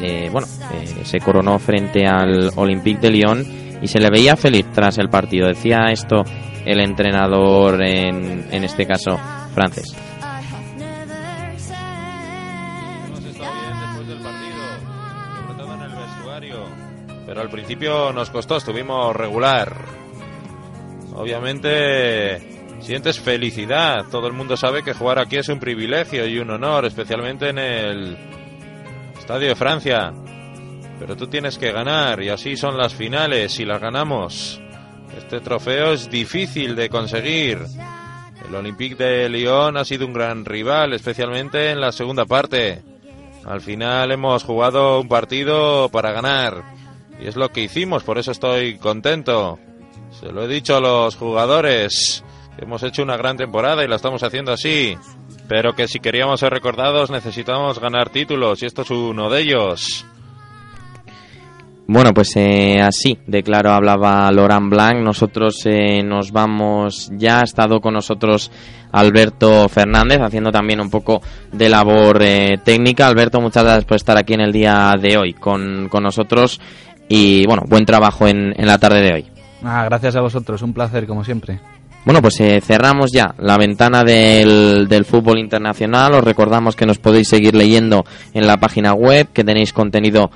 eh, 0.00 0.28
bueno, 0.30 0.46
eh, 0.74 1.02
se 1.02 1.18
coronó 1.18 1.58
frente 1.58 2.06
al 2.06 2.52
Olympique 2.54 3.00
de 3.00 3.10
Lyon 3.10 3.44
y 3.82 3.88
se 3.88 3.98
le 3.98 4.10
veía 4.10 4.36
feliz 4.36 4.66
tras 4.72 4.98
el 4.98 5.08
partido. 5.08 5.48
Decía 5.48 5.86
esto 5.90 6.22
el 6.64 6.78
entrenador, 6.78 7.82
en, 7.82 8.46
en 8.52 8.62
este 8.62 8.86
caso 8.86 9.18
francés. 9.52 9.92
Pero 17.34 17.42
al 17.42 17.50
principio 17.50 18.12
nos 18.12 18.30
costó, 18.30 18.58
estuvimos 18.58 19.16
regular. 19.16 19.74
Obviamente 21.16 22.78
sientes 22.78 23.18
felicidad. 23.18 24.04
Todo 24.08 24.28
el 24.28 24.34
mundo 24.34 24.56
sabe 24.56 24.84
que 24.84 24.94
jugar 24.94 25.18
aquí 25.18 25.38
es 25.38 25.48
un 25.48 25.58
privilegio 25.58 26.28
y 26.28 26.38
un 26.38 26.50
honor, 26.50 26.84
especialmente 26.84 27.48
en 27.48 27.58
el 27.58 28.16
Estadio 29.18 29.48
de 29.48 29.56
Francia. 29.56 30.12
Pero 31.00 31.16
tú 31.16 31.26
tienes 31.26 31.58
que 31.58 31.72
ganar 31.72 32.22
y 32.22 32.28
así 32.28 32.56
son 32.56 32.78
las 32.78 32.94
finales 32.94 33.58
y 33.58 33.64
las 33.64 33.80
ganamos. 33.80 34.60
Este 35.18 35.40
trofeo 35.40 35.94
es 35.94 36.08
difícil 36.08 36.76
de 36.76 36.88
conseguir. 36.88 37.58
El 38.48 38.54
Olympique 38.54 38.94
de 38.94 39.28
Lyon 39.28 39.76
ha 39.76 39.84
sido 39.84 40.06
un 40.06 40.12
gran 40.12 40.44
rival, 40.44 40.92
especialmente 40.92 41.72
en 41.72 41.80
la 41.80 41.90
segunda 41.90 42.26
parte. 42.26 42.84
Al 43.44 43.60
final 43.60 44.12
hemos 44.12 44.44
jugado 44.44 45.00
un 45.00 45.08
partido 45.08 45.88
para 45.88 46.12
ganar. 46.12 46.73
Y 47.20 47.28
es 47.28 47.36
lo 47.36 47.50
que 47.50 47.62
hicimos, 47.62 48.02
por 48.02 48.18
eso 48.18 48.32
estoy 48.32 48.76
contento. 48.78 49.58
Se 50.20 50.32
lo 50.32 50.44
he 50.44 50.48
dicho 50.48 50.76
a 50.76 50.80
los 50.80 51.16
jugadores. 51.16 52.24
Hemos 52.58 52.82
hecho 52.82 53.02
una 53.02 53.16
gran 53.16 53.36
temporada 53.36 53.84
y 53.84 53.88
la 53.88 53.96
estamos 53.96 54.22
haciendo 54.22 54.52
así. 54.52 54.96
Pero 55.48 55.74
que 55.74 55.88
si 55.88 56.00
queríamos 56.00 56.40
ser 56.40 56.52
recordados 56.52 57.10
necesitamos 57.10 57.78
ganar 57.78 58.10
títulos 58.10 58.62
y 58.62 58.66
esto 58.66 58.82
es 58.82 58.90
uno 58.90 59.28
de 59.28 59.40
ellos. 59.40 60.06
Bueno, 61.86 62.14
pues 62.14 62.34
eh, 62.36 62.80
así, 62.80 63.18
de 63.26 63.42
claro, 63.42 63.72
hablaba 63.72 64.32
Laurent 64.32 64.70
Blanc. 64.70 65.02
Nosotros 65.02 65.66
eh, 65.66 66.02
nos 66.02 66.32
vamos, 66.32 67.10
ya 67.12 67.40
ha 67.40 67.44
estado 67.44 67.80
con 67.80 67.92
nosotros 67.92 68.50
Alberto 68.90 69.68
Fernández, 69.68 70.20
haciendo 70.20 70.50
también 70.50 70.80
un 70.80 70.88
poco 70.88 71.20
de 71.52 71.68
labor 71.68 72.22
eh, 72.22 72.58
técnica. 72.64 73.06
Alberto, 73.06 73.38
muchas 73.40 73.64
gracias 73.64 73.84
por 73.84 73.96
estar 73.96 74.16
aquí 74.16 74.32
en 74.32 74.40
el 74.40 74.52
día 74.52 74.94
de 74.98 75.18
hoy 75.18 75.34
con, 75.34 75.88
con 75.90 76.04
nosotros 76.04 76.58
y, 77.08 77.46
bueno, 77.46 77.62
buen 77.66 77.84
trabajo 77.84 78.26
en, 78.26 78.52
en 78.56 78.66
la 78.66 78.78
tarde 78.78 79.02
de 79.02 79.14
hoy. 79.14 79.26
Ah, 79.62 79.84
gracias 79.84 80.16
a 80.16 80.20
vosotros, 80.20 80.62
un 80.62 80.72
placer 80.72 81.06
como 81.06 81.24
siempre. 81.24 81.60
Bueno, 82.04 82.20
pues 82.20 82.38
eh, 82.40 82.60
cerramos 82.60 83.10
ya 83.12 83.34
la 83.38 83.56
ventana 83.56 84.04
del, 84.04 84.86
del 84.88 85.06
fútbol 85.06 85.38
internacional. 85.38 86.12
Os 86.12 86.24
recordamos 86.24 86.76
que 86.76 86.84
nos 86.84 86.98
podéis 86.98 87.28
seguir 87.28 87.54
leyendo 87.54 88.04
en 88.34 88.46
la 88.46 88.58
página 88.58 88.92
web, 88.92 89.28
que 89.32 89.42
tenéis 89.42 89.72
contenido 89.72 90.30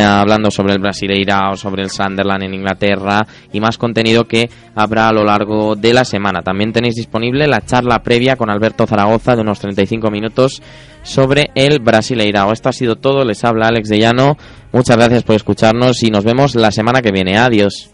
hablando 0.00 0.50
sobre 0.50 0.72
el 0.72 0.78
Brasileirao, 0.78 1.56
sobre 1.56 1.82
el 1.82 1.90
Sunderland 1.90 2.44
en 2.44 2.54
Inglaterra 2.54 3.26
y 3.52 3.60
más 3.60 3.78
contenido 3.78 4.24
que 4.24 4.48
habrá 4.74 5.08
a 5.08 5.12
lo 5.12 5.24
largo 5.24 5.76
de 5.76 5.92
la 5.92 6.04
semana. 6.04 6.42
También 6.42 6.72
tenéis 6.72 6.94
disponible 6.94 7.46
la 7.46 7.60
charla 7.60 8.02
previa 8.02 8.36
con 8.36 8.50
Alberto 8.50 8.86
Zaragoza 8.86 9.36
de 9.36 9.42
unos 9.42 9.60
35 9.60 10.10
minutos 10.10 10.62
sobre 11.02 11.50
el 11.54 11.80
Brasileirao. 11.80 12.52
Esto 12.52 12.70
ha 12.70 12.72
sido 12.72 12.96
todo. 12.96 13.24
Les 13.24 13.44
habla 13.44 13.68
Alex 13.68 13.88
de 13.88 13.98
Llano. 13.98 14.36
Muchas 14.72 14.96
gracias 14.96 15.22
por 15.22 15.36
escucharnos 15.36 16.02
y 16.02 16.10
nos 16.10 16.24
vemos 16.24 16.54
la 16.54 16.70
semana 16.70 17.02
que 17.02 17.12
viene. 17.12 17.36
Adiós. 17.36 17.91